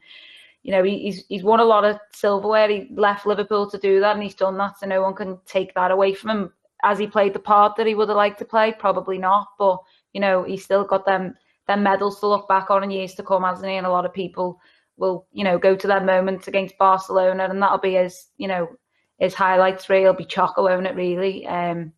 you 0.64 0.72
know 0.72 0.84
he, 0.84 1.00
he's 1.00 1.26
he's 1.28 1.44
won 1.44 1.60
a 1.60 1.66
lot 1.66 1.86
of 1.86 1.98
silverware. 2.14 2.70
He 2.70 2.88
left 2.96 3.26
Liverpool 3.26 3.70
to 3.70 3.78
do 3.78 4.00
that, 4.00 4.16
and 4.16 4.24
he's 4.24 4.36
done 4.36 4.58
that, 4.58 4.80
so 4.80 4.86
no 4.86 5.02
one 5.02 5.16
can 5.16 5.40
take 5.46 5.74
that 5.74 5.92
away 5.92 6.14
from 6.14 6.30
him. 6.30 6.54
As 6.84 6.98
he 6.98 7.08
played 7.08 7.34
the 7.34 7.40
part 7.40 7.76
that 7.76 7.88
he 7.88 7.96
would 7.96 8.08
have 8.10 8.16
liked 8.16 8.40
to 8.40 8.46
play? 8.46 8.74
Probably 8.78 9.18
not, 9.18 9.48
but 9.58 9.80
you 10.14 10.22
know 10.22 10.44
he's 10.44 10.64
still 10.64 10.84
got 10.84 11.06
them 11.06 11.34
them 11.68 11.84
medals 11.84 12.20
to 12.20 12.28
look 12.28 12.48
back 12.48 12.70
on 12.70 12.84
in 12.84 12.92
years 12.92 13.16
to 13.16 13.24
come, 13.24 13.44
hasn't 13.44 13.70
he? 13.70 13.76
And 13.76 13.86
a 13.88 13.92
lot 13.92 14.06
of 14.06 14.14
people 14.14 14.60
will 14.98 15.26
you 15.32 15.44
know 15.44 15.58
go 15.58 15.76
to 15.76 15.88
that 15.88 16.06
moment 16.06 16.48
against 16.48 16.78
Barcelona, 16.78 17.48
and 17.50 17.62
that'll 17.62 17.80
be 17.80 17.96
his 17.96 18.28
you 18.38 18.48
know 18.48 18.70
his 19.18 19.34
highlights 19.34 19.90
reel. 19.90 20.02
He'll 20.02 20.14
be 20.14 20.26
choco, 20.26 20.64
won't 20.64 20.88
it? 20.88 20.96
Really. 20.96 21.48
Um, 21.48 21.94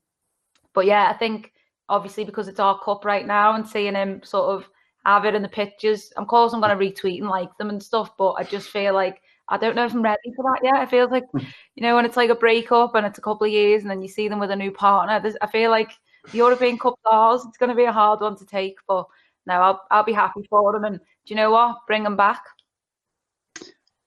but 0.73 0.85
yeah, 0.85 1.11
I 1.13 1.17
think 1.17 1.51
obviously 1.91 2.23
because 2.23 2.47
it's 2.47 2.59
our 2.59 2.79
cup 2.79 3.05
right 3.05 3.27
now 3.27 3.53
and 3.53 3.67
seeing 3.67 3.95
him 3.95 4.21
sort 4.23 4.49
of 4.49 4.67
have 5.05 5.25
it 5.25 5.35
in 5.35 5.41
the 5.41 5.49
pictures, 5.49 6.11
I'm 6.17 6.25
course 6.25 6.53
I'm 6.53 6.61
going 6.61 6.77
to 6.77 6.83
retweet 6.83 7.19
and 7.19 7.29
like 7.29 7.55
them 7.57 7.69
and 7.69 7.83
stuff. 7.83 8.15
But 8.17 8.33
I 8.33 8.43
just 8.43 8.69
feel 8.69 8.93
like 8.93 9.21
I 9.49 9.57
don't 9.57 9.75
know 9.75 9.85
if 9.85 9.93
I'm 9.93 10.01
ready 10.01 10.33
for 10.35 10.43
that 10.43 10.61
yet. 10.63 10.75
I 10.75 10.85
feel 10.85 11.09
like 11.09 11.25
hmm. 11.31 11.39
you 11.75 11.83
know 11.83 11.95
when 11.95 12.05
it's 12.05 12.17
like 12.17 12.29
a 12.29 12.35
breakup 12.35 12.95
and 12.95 13.05
it's 13.05 13.19
a 13.19 13.21
couple 13.21 13.45
of 13.45 13.53
years 13.53 13.81
and 13.81 13.91
then 13.91 14.01
you 14.01 14.07
see 14.07 14.27
them 14.27 14.39
with 14.39 14.51
a 14.51 14.55
new 14.55 14.71
partner. 14.71 15.21
I 15.41 15.47
feel 15.47 15.69
like 15.69 15.91
the 16.31 16.37
European 16.37 16.77
Cup 16.77 16.95
ours. 17.11 17.43
It's 17.47 17.57
going 17.57 17.69
to 17.69 17.75
be 17.75 17.85
a 17.85 17.91
hard 17.91 18.21
one 18.21 18.37
to 18.37 18.45
take, 18.45 18.77
but 18.87 19.05
no, 19.45 19.55
I'll 19.55 19.81
I'll 19.91 20.03
be 20.03 20.13
happy 20.13 20.47
for 20.49 20.71
them. 20.71 20.85
And 20.85 20.97
do 20.97 21.33
you 21.33 21.35
know 21.35 21.51
what? 21.51 21.77
Bring 21.87 22.03
them 22.03 22.15
back. 22.15 22.43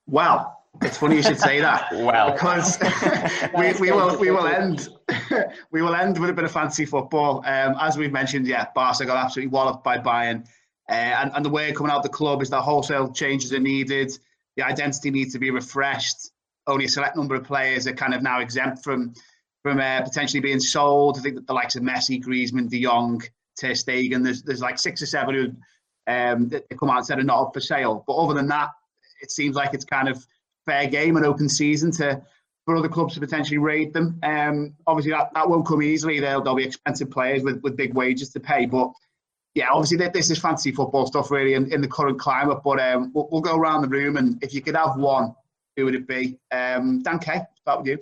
Well, 0.07 0.63
it's 0.83 0.99
funny 0.99 1.17
you 1.17 1.23
should 1.23 1.39
say 1.39 1.61
that. 1.61 1.89
well, 1.93 2.33
because 2.33 2.79
we, 3.59 3.73
we 3.81 3.91
will 3.91 4.19
we 4.19 4.31
will 4.31 4.47
end 4.47 4.89
we 5.71 5.83
will 5.83 5.95
end 5.95 6.19
with 6.19 6.31
a 6.31 6.33
bit 6.33 6.45
of 6.45 6.53
fancy 6.53 6.85
football. 6.85 7.39
Um, 7.47 7.77
as 7.81 7.97
we've 7.97 8.13
mentioned, 8.13 8.47
yeah, 8.47 8.67
Barca 8.75 9.05
got 9.05 9.17
absolutely 9.17 9.51
walloped 9.51 9.85
by 9.85 9.99
Bayern, 9.99 10.47
uh, 10.89 10.93
and 10.93 11.31
and 11.35 11.45
the 11.45 11.51
way 11.51 11.73
coming 11.73 11.91
out 11.91 11.99
of 11.99 12.03
the 12.03 12.09
club 12.09 12.43
is 12.43 12.51
that 12.51 12.63
wholesale 12.63 13.13
changes 13.13 13.53
are 13.53 13.61
needed. 13.61 14.17
The 14.57 14.65
identity 14.65 15.11
needs 15.11 15.33
to 15.33 15.39
be 15.39 15.51
refreshed. 15.51 16.31
Only 16.67 16.87
a 16.87 16.89
select 16.89 17.17
number 17.17 17.35
of 17.35 17.45
players 17.45 17.87
are 17.87 17.93
kind 17.93 18.15
of 18.15 18.23
now 18.23 18.41
exempt 18.41 18.83
from 18.83 19.15
from 19.63 19.81
uh, 19.81 20.03
potentially 20.03 20.41
being 20.41 20.61
sold. 20.61 21.19
I 21.19 21.23
think 21.23 21.37
that 21.37 21.47
the 21.47 21.55
likes 21.55 21.77
of 21.77 21.83
Messi, 21.83 22.23
Griezmann, 22.23 22.69
De 22.69 22.83
Jong, 22.83 23.23
Ter 23.59 23.73
Stegen, 23.73 24.23
there's 24.25 24.43
there's 24.43 24.61
like 24.61 24.79
six 24.79 25.03
or 25.03 25.07
seven 25.07 25.35
who 25.35 25.47
um, 26.07 26.49
that 26.51 26.65
come 26.79 26.91
out 26.91 26.99
and 26.99 27.07
said 27.07 27.19
are 27.19 27.23
not 27.23 27.41
up 27.41 27.55
for 27.55 27.61
sale. 27.61 28.05
But 28.07 28.15
other 28.15 28.35
than 28.35 28.49
that, 28.49 28.71
it 29.23 29.31
seems 29.31 29.57
like 29.57 29.75
it's 29.75 29.85
kind 29.85 30.09
of 30.09 30.25
fair 30.66 30.87
game 30.87 31.16
and 31.16 31.27
open 31.27 31.48
season 31.48 31.90
to 31.92 32.22
for 32.64 32.77
other 32.77 32.88
clubs 32.88 33.14
to 33.14 33.20
potentially 33.20 33.59
raid 33.59 33.92
them. 33.92 34.18
Um, 34.22 34.74
obviously, 34.87 35.12
that, 35.12 35.31
that 35.35 35.48
won't 35.48 35.66
come 35.66 35.83
easily. 35.83 36.20
They'll, 36.20 36.42
they'll 36.42 36.55
be 36.55 36.64
expensive 36.64 37.11
players 37.11 37.42
with, 37.42 37.61
with 37.62 37.77
big 37.77 37.94
wages 37.94 38.31
to 38.31 38.40
pay. 38.40 38.66
But 38.66 38.90
yeah, 39.55 39.68
obviously, 39.70 39.98
this 40.09 40.31
is 40.31 40.38
fantasy 40.38 40.72
football 40.72 41.07
stuff, 41.07 41.31
really, 41.31 41.55
in, 41.55 41.72
in 41.72 41.81
the 41.81 41.88
current 41.88 42.18
climate. 42.18 42.61
But 42.64 42.81
um, 42.81 43.12
we'll, 43.14 43.29
we'll, 43.31 43.42
go 43.42 43.57
around 43.57 43.83
the 43.83 43.88
room, 43.88 44.16
and 44.16 44.42
if 44.42 44.55
you 44.55 44.62
could 44.62 44.77
have 44.77 44.96
one, 44.96 45.35
who 45.77 45.85
would 45.85 45.94
it 45.94 46.09
be? 46.09 46.38
Um, 46.50 47.03
Dan 47.03 47.18
Kay, 47.18 47.42
start 47.61 47.83
with 47.83 48.00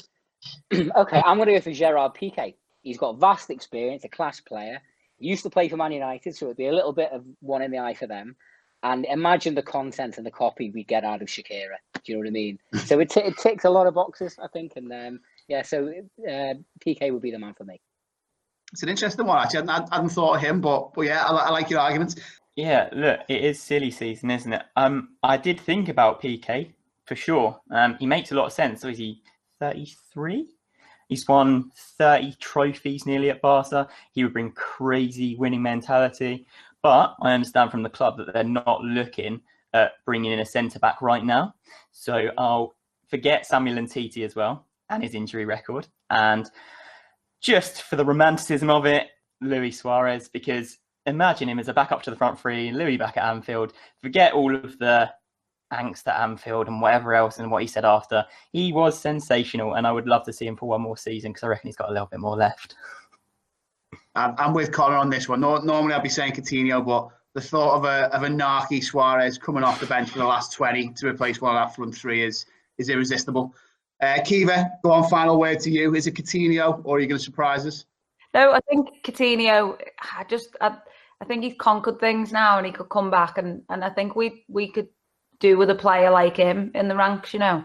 you. 0.72 0.90
okay, 0.96 1.22
I'm 1.24 1.38
going 1.38 1.48
to 1.48 1.54
go 1.54 1.60
for 1.60 1.72
Gerard 1.72 2.14
Piqué. 2.14 2.54
He's 2.82 2.98
got 2.98 3.18
vast 3.18 3.50
experience, 3.50 4.04
a 4.04 4.08
class 4.08 4.40
player. 4.40 4.80
He 5.18 5.28
used 5.28 5.42
to 5.44 5.50
play 5.50 5.68
for 5.68 5.76
Man 5.76 5.92
United, 5.92 6.36
so 6.36 6.46
it'd 6.46 6.56
be 6.56 6.66
a 6.66 6.72
little 6.72 6.92
bit 6.92 7.10
of 7.12 7.24
one 7.40 7.62
in 7.62 7.70
the 7.70 7.78
eye 7.78 7.94
for 7.94 8.06
them. 8.06 8.36
And 8.82 9.04
imagine 9.06 9.54
the 9.54 9.62
content 9.62 10.16
and 10.16 10.26
the 10.26 10.30
copy 10.30 10.70
we 10.70 10.84
get 10.84 11.04
out 11.04 11.22
of 11.22 11.28
Shakira. 11.28 11.76
Do 11.94 12.00
you 12.04 12.14
know 12.14 12.20
what 12.20 12.28
I 12.28 12.30
mean? 12.30 12.58
so 12.84 12.98
it, 13.00 13.10
t- 13.10 13.20
it 13.20 13.36
ticks 13.38 13.64
a 13.64 13.70
lot 13.70 13.86
of 13.86 13.94
boxes, 13.94 14.36
I 14.42 14.48
think. 14.48 14.72
And 14.76 14.92
um, 14.92 15.20
yeah, 15.48 15.62
so 15.62 15.88
uh, 15.88 16.54
Piqué 16.84 17.12
would 17.12 17.22
be 17.22 17.30
the 17.30 17.38
man 17.38 17.54
for 17.54 17.64
me. 17.64 17.80
It's 18.72 18.82
an 18.82 18.88
interesting 18.88 19.26
one, 19.26 19.38
actually. 19.38 19.68
I 19.68 19.86
hadn't, 19.92 20.08
thought 20.08 20.36
of 20.36 20.40
him, 20.40 20.60
but, 20.60 20.94
but 20.94 21.02
yeah, 21.02 21.24
I, 21.24 21.32
I 21.32 21.50
like 21.50 21.70
your 21.70 21.80
arguments. 21.80 22.16
Yeah, 22.56 22.88
look, 22.92 23.20
it 23.28 23.44
is 23.44 23.62
silly 23.62 23.90
season, 23.90 24.30
isn't 24.30 24.52
it? 24.52 24.62
Um, 24.76 25.10
I 25.22 25.36
did 25.36 25.60
think 25.60 25.88
about 25.88 26.22
Piqué 26.22 26.72
for 27.06 27.16
sure. 27.16 27.60
Um, 27.70 27.96
he 27.98 28.06
makes 28.06 28.32
a 28.32 28.34
lot 28.34 28.46
of 28.46 28.52
sense. 28.52 28.80
So 28.80 28.88
is 28.88 28.98
he 28.98 29.22
33? 29.60 30.48
He's 31.08 31.28
won 31.28 31.70
30 31.98 32.36
trophies 32.40 33.04
nearly 33.04 33.30
at 33.30 33.42
Barca. 33.42 33.88
He 34.12 34.24
would 34.24 34.32
bring 34.32 34.52
crazy 34.52 35.36
winning 35.36 35.62
mentality. 35.62 36.46
But 36.82 37.14
I 37.22 37.32
understand 37.32 37.70
from 37.70 37.82
the 37.82 37.90
club 37.90 38.16
that 38.18 38.32
they're 38.32 38.44
not 38.44 38.82
looking 38.82 39.40
at 39.72 39.92
bringing 40.04 40.32
in 40.32 40.40
a 40.40 40.46
centre 40.46 40.78
back 40.78 41.00
right 41.00 41.24
now. 41.24 41.54
So 41.92 42.28
I'll 42.36 42.74
forget 43.08 43.46
Samuel 43.46 43.78
Umtiti 43.78 44.24
as 44.24 44.34
well 44.34 44.66
and 44.90 45.02
his 45.02 45.14
injury 45.14 45.44
record. 45.44 45.86
And 46.10 46.50
just 47.40 47.82
for 47.82 47.96
the 47.96 48.04
romanticism 48.04 48.70
of 48.70 48.86
it, 48.86 49.08
Luis 49.40 49.80
Suarez, 49.80 50.28
because 50.28 50.78
imagine 51.06 51.48
him 51.48 51.58
as 51.58 51.68
a 51.68 51.74
backup 51.74 52.02
to 52.02 52.10
the 52.10 52.16
front 52.16 52.38
three, 52.38 52.70
Luis 52.70 52.98
back 52.98 53.16
at 53.16 53.24
Anfield. 53.24 53.72
Forget 54.00 54.32
all 54.32 54.54
of 54.54 54.78
the 54.78 55.10
angst 55.72 56.06
at 56.06 56.20
Anfield 56.20 56.68
and 56.68 56.80
whatever 56.80 57.14
else 57.14 57.38
and 57.38 57.50
what 57.50 57.62
he 57.62 57.68
said 57.68 57.84
after. 57.84 58.24
He 58.52 58.72
was 58.72 58.98
sensational, 58.98 59.74
and 59.74 59.86
I 59.86 59.92
would 59.92 60.06
love 60.06 60.24
to 60.26 60.32
see 60.32 60.46
him 60.46 60.56
for 60.56 60.68
one 60.68 60.82
more 60.82 60.96
season 60.96 61.32
because 61.32 61.42
I 61.42 61.48
reckon 61.48 61.68
he's 61.68 61.76
got 61.76 61.88
a 61.88 61.92
little 61.92 62.06
bit 62.06 62.20
more 62.20 62.36
left. 62.36 62.74
I'm 64.14 64.52
with 64.52 64.72
Connor 64.72 64.96
on 64.96 65.08
this 65.08 65.28
one. 65.28 65.40
normally 65.40 65.94
I'd 65.94 66.02
be 66.02 66.08
saying 66.08 66.32
Coutinho, 66.32 66.84
but 66.84 67.08
the 67.34 67.40
thought 67.40 67.76
of 67.76 67.84
a 67.84 68.14
of 68.14 68.24
a 68.24 68.28
narky 68.28 68.82
Suarez 68.82 69.38
coming 69.38 69.64
off 69.64 69.80
the 69.80 69.86
bench 69.86 70.10
for 70.10 70.18
the 70.18 70.24
last 70.24 70.52
20 70.52 70.90
to 70.94 71.08
replace 71.08 71.40
one 71.40 71.56
of 71.56 71.60
that 71.66 71.74
front 71.74 71.94
three 71.94 72.22
is 72.22 72.44
is 72.78 72.88
irresistible. 72.88 73.54
Uh, 74.02 74.18
Kiva, 74.24 74.70
go 74.82 74.90
on. 74.90 75.08
Final 75.08 75.38
word 75.38 75.60
to 75.60 75.70
you. 75.70 75.94
Is 75.94 76.06
it 76.06 76.14
Coutinho, 76.14 76.80
or 76.84 76.96
are 76.96 77.00
you 77.00 77.06
going 77.06 77.18
to 77.18 77.24
surprise 77.24 77.64
us? 77.64 77.84
No, 78.34 78.52
I 78.52 78.60
think 78.68 78.88
Coutinho. 79.04 79.78
I 80.00 80.24
just, 80.24 80.56
I, 80.60 80.76
I 81.20 81.24
think 81.24 81.44
he's 81.44 81.54
conquered 81.58 82.00
things 82.00 82.32
now, 82.32 82.58
and 82.58 82.66
he 82.66 82.72
could 82.72 82.88
come 82.88 83.10
back, 83.10 83.38
and 83.38 83.62
and 83.70 83.84
I 83.84 83.90
think 83.90 84.16
we 84.16 84.44
we 84.48 84.68
could 84.68 84.88
do 85.38 85.56
with 85.56 85.70
a 85.70 85.74
player 85.74 86.10
like 86.10 86.36
him 86.36 86.72
in 86.74 86.88
the 86.88 86.96
ranks, 86.96 87.32
you 87.32 87.38
know. 87.38 87.64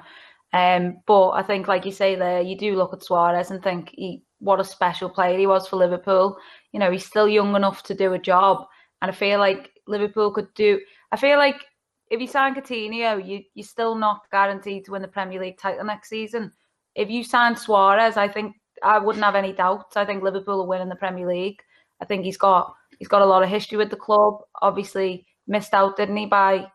Um, 0.54 1.00
but 1.08 1.32
I 1.32 1.44
think, 1.44 1.68
like 1.68 1.86
you 1.86 1.92
say 1.92 2.16
there, 2.16 2.42
you 2.42 2.56
do 2.56 2.76
look 2.76 2.94
at 2.94 3.04
Suarez 3.04 3.52
and 3.52 3.62
think 3.62 3.90
he 3.94 4.24
what 4.40 4.60
a 4.60 4.64
special 4.64 5.10
player 5.10 5.38
he 5.38 5.48
was 5.48 5.68
for 5.68 5.78
Liverpool. 5.78 6.38
You 6.72 6.80
know, 6.80 6.92
he's 6.92 7.06
still 7.06 7.28
young 7.28 7.56
enough 7.56 7.84
to 7.84 7.96
do 7.96 8.14
a 8.14 8.20
job, 8.20 8.66
and 9.02 9.10
I 9.10 9.14
feel 9.14 9.40
like 9.40 9.72
Liverpool 9.88 10.32
could 10.32 10.54
do. 10.54 10.80
I 11.12 11.18
feel 11.18 11.38
like 11.38 11.64
if 12.10 12.22
you 12.22 12.28
sign 12.28 12.56
Coutinho, 12.56 13.26
you 13.26 13.44
you're 13.54 13.66
still 13.66 13.96
not 13.96 14.22
guaranteed 14.32 14.86
to 14.86 14.92
win 14.92 15.02
the 15.02 15.08
Premier 15.08 15.40
League 15.40 15.58
title 15.58 15.86
next 15.86 16.10
season. 16.10 16.52
If 16.96 17.10
you 17.10 17.24
sign 17.24 17.56
Suarez, 17.56 18.18
I 18.18 18.28
think 18.28 18.56
I 18.84 19.00
wouldn't 19.00 19.24
have 19.24 19.36
any 19.36 19.54
doubts. 19.54 19.98
I 19.98 20.06
think 20.06 20.24
Liverpool 20.24 20.58
will 20.58 20.68
win 20.68 20.82
in 20.82 20.90
the 20.90 20.96
Premier 20.96 21.28
League. 21.28 21.62
I 22.02 22.06
think 22.06 22.24
he's 22.24 22.38
got 22.38 22.74
he's 23.00 23.08
got 23.08 23.22
a 23.22 23.26
lot 23.26 23.44
of 23.44 23.50
history 23.50 23.78
with 23.78 23.90
the 23.90 23.96
club. 23.96 24.42
Obviously, 24.62 25.26
missed 25.48 25.74
out, 25.74 25.98
didn't 25.98 26.18
he, 26.18 26.26
by 26.26 26.68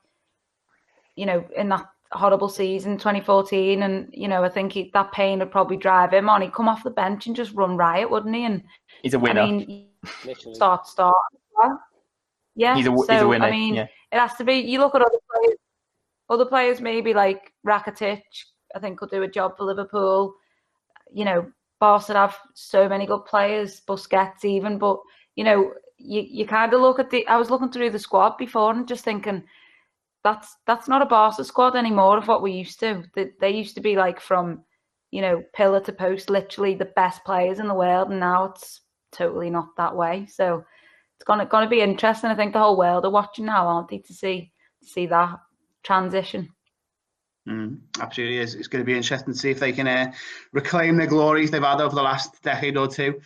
you 1.17 1.27
know 1.27 1.45
in 1.57 1.69
that 1.69 1.87
horrible 2.13 2.49
season 2.49 2.99
2014 2.99 3.83
and 3.83 4.09
you 4.13 4.29
know 4.29 4.45
I 4.45 4.49
think 4.49 4.73
he, 4.73 4.91
that 4.95 5.13
pain 5.13 5.39
would 5.39 5.51
probably 5.51 5.77
drive 5.77 6.13
him 6.13 6.29
on. 6.29 6.43
He'd 6.43 6.53
come 6.53 6.69
off 6.69 6.85
the 6.85 6.91
bench 6.91 7.27
and 7.27 7.37
just 7.37 7.53
run 7.55 7.77
riot 7.77 8.11
wouldn't 8.11 8.35
he? 8.35 8.45
And 8.45 8.63
he's 9.03 9.15
a 9.15 9.19
winner. 9.19 9.41
I 9.41 9.51
mean 9.51 9.89
start 10.55 10.87
start. 10.87 11.15
Yeah. 12.55 12.77
He's 12.77 12.87
a, 12.87 12.91
so, 12.91 13.07
he's 13.09 13.23
a 13.23 13.29
winner 13.29 13.47
I 13.47 13.51
mean 13.51 13.75
yeah. 13.75 13.87
it 14.13 14.19
has 14.19 14.35
to 14.37 14.45
be 14.45 14.55
you 14.55 14.79
look 14.79 14.95
at 14.95 15.03
other 15.03 15.19
players 15.31 15.59
other 16.29 16.45
players 16.45 16.81
maybe 16.81 17.15
like 17.15 17.53
Rakitic 17.67 18.23
I 18.75 18.79
think 18.79 18.99
could 18.99 19.11
do 19.11 19.23
a 19.23 19.29
job 19.29 19.57
for 19.57 19.65
Liverpool. 19.65 20.35
You 21.13 21.25
know 21.25 21.53
Barca 21.81 22.15
have 22.15 22.39
so 22.55 22.89
many 22.89 23.07
good 23.07 23.25
players 23.25 23.81
Busquets 23.87 24.45
even 24.45 24.79
but 24.79 24.99
you 25.37 25.45
know 25.45 25.73
you, 25.99 26.27
you 26.29 26.47
kind 26.47 26.75
of 26.75 26.81
look 26.81 26.99
at 26.99 27.11
the 27.11 27.27
I 27.27 27.37
was 27.37 27.51
looking 27.51 27.71
through 27.71 27.91
the 27.91 27.99
squad 27.99 28.37
before 28.37 28.73
and 28.73 28.89
just 28.89 29.05
thinking 29.05 29.43
that's 30.25 30.57
that's 30.67 30.89
not 30.89 31.03
a 31.03 31.07
Barca 31.07 31.45
squad 31.45 31.77
anymore 31.77 32.19
of 32.19 32.29
what 32.29 32.43
we 32.43 32.53
used 32.53 32.81
to. 32.81 33.05
They, 33.15 33.31
they 33.41 33.51
used 33.51 33.75
to 33.75 33.81
be 33.81 33.97
like 33.97 34.21
from, 34.21 34.63
you 35.11 35.21
know, 35.21 35.43
pillar 35.55 35.81
to 35.81 35.93
post, 35.93 36.31
literally 36.31 36.75
the 36.75 36.93
best 36.97 37.25
players 37.25 37.59
in 37.59 37.69
the 37.69 37.75
world, 37.75 38.11
and 38.11 38.21
now 38.21 38.45
it's 38.45 38.81
totally 39.13 39.51
not 39.51 39.69
that 39.77 39.95
way. 39.95 40.27
So 40.27 40.65
it's 41.17 41.25
gonna 41.25 41.47
gonna 41.47 41.69
be 41.69 41.81
interesting. 41.81 42.31
I 42.31 42.35
think 42.35 42.53
the 42.53 42.61
whole 42.61 42.79
world 42.79 43.05
are 43.05 43.11
watching 43.11 43.47
now, 43.47 43.67
aren't 43.67 43.89
they, 43.89 43.99
to 43.99 44.15
see 44.15 44.53
see 44.83 45.07
that 45.07 45.39
transition. 45.83 46.49
Mm, 47.49 47.81
absolutely 48.01 48.39
is. 48.39 48.55
It's 48.55 48.69
going 48.69 48.83
to 48.83 48.87
be 48.87 48.97
interesting 48.97 49.35
to 49.35 49.39
see 49.39 49.51
if 49.51 49.59
they 49.59 49.73
can 49.73 49.89
uh, 49.89 50.13
reclaim 50.53 50.97
the 50.97 51.07
glories 51.07 51.51
they've 51.51 51.63
had 51.63 51.81
over 51.81 51.95
the 51.95 52.03
last 52.03 52.41
decade 52.43 52.77
or 52.77 52.87
two. 52.87 53.21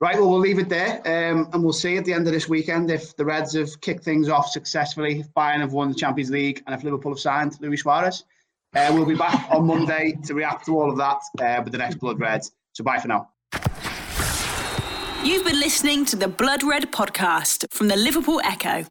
Right, 0.00 0.14
well, 0.14 0.30
we'll 0.30 0.40
leave 0.40 0.58
it 0.58 0.70
there, 0.70 0.96
um, 1.04 1.50
and 1.52 1.62
we'll 1.62 1.74
see 1.74 1.98
at 1.98 2.06
the 2.06 2.14
end 2.14 2.26
of 2.26 2.32
this 2.32 2.48
weekend 2.48 2.90
if 2.90 3.14
the 3.16 3.24
Reds 3.24 3.52
have 3.52 3.78
kicked 3.82 4.02
things 4.02 4.30
off 4.30 4.48
successfully, 4.48 5.20
if 5.20 5.34
Bayern 5.34 5.60
have 5.60 5.74
won 5.74 5.90
the 5.90 5.94
Champions 5.94 6.30
League, 6.30 6.62
and 6.66 6.74
if 6.74 6.82
Liverpool 6.82 7.12
have 7.12 7.20
signed 7.20 7.58
Luis 7.60 7.82
Suarez. 7.82 8.24
Uh, 8.74 8.90
we'll 8.94 9.04
be 9.04 9.14
back 9.14 9.46
on 9.50 9.66
Monday 9.66 10.16
to 10.24 10.32
react 10.32 10.64
to 10.64 10.78
all 10.78 10.90
of 10.90 10.96
that 10.96 11.20
uh, 11.40 11.60
with 11.62 11.72
the 11.72 11.78
next 11.78 11.96
Blood 11.96 12.18
Reds. 12.18 12.52
So 12.72 12.82
bye 12.82 12.98
for 12.98 13.08
now. 13.08 13.28
You've 15.22 15.44
been 15.44 15.60
listening 15.60 16.06
to 16.06 16.16
the 16.16 16.28
Blood 16.28 16.62
Red 16.62 16.90
podcast 16.92 17.66
from 17.70 17.88
the 17.88 17.96
Liverpool 17.96 18.40
Echo. 18.42 18.86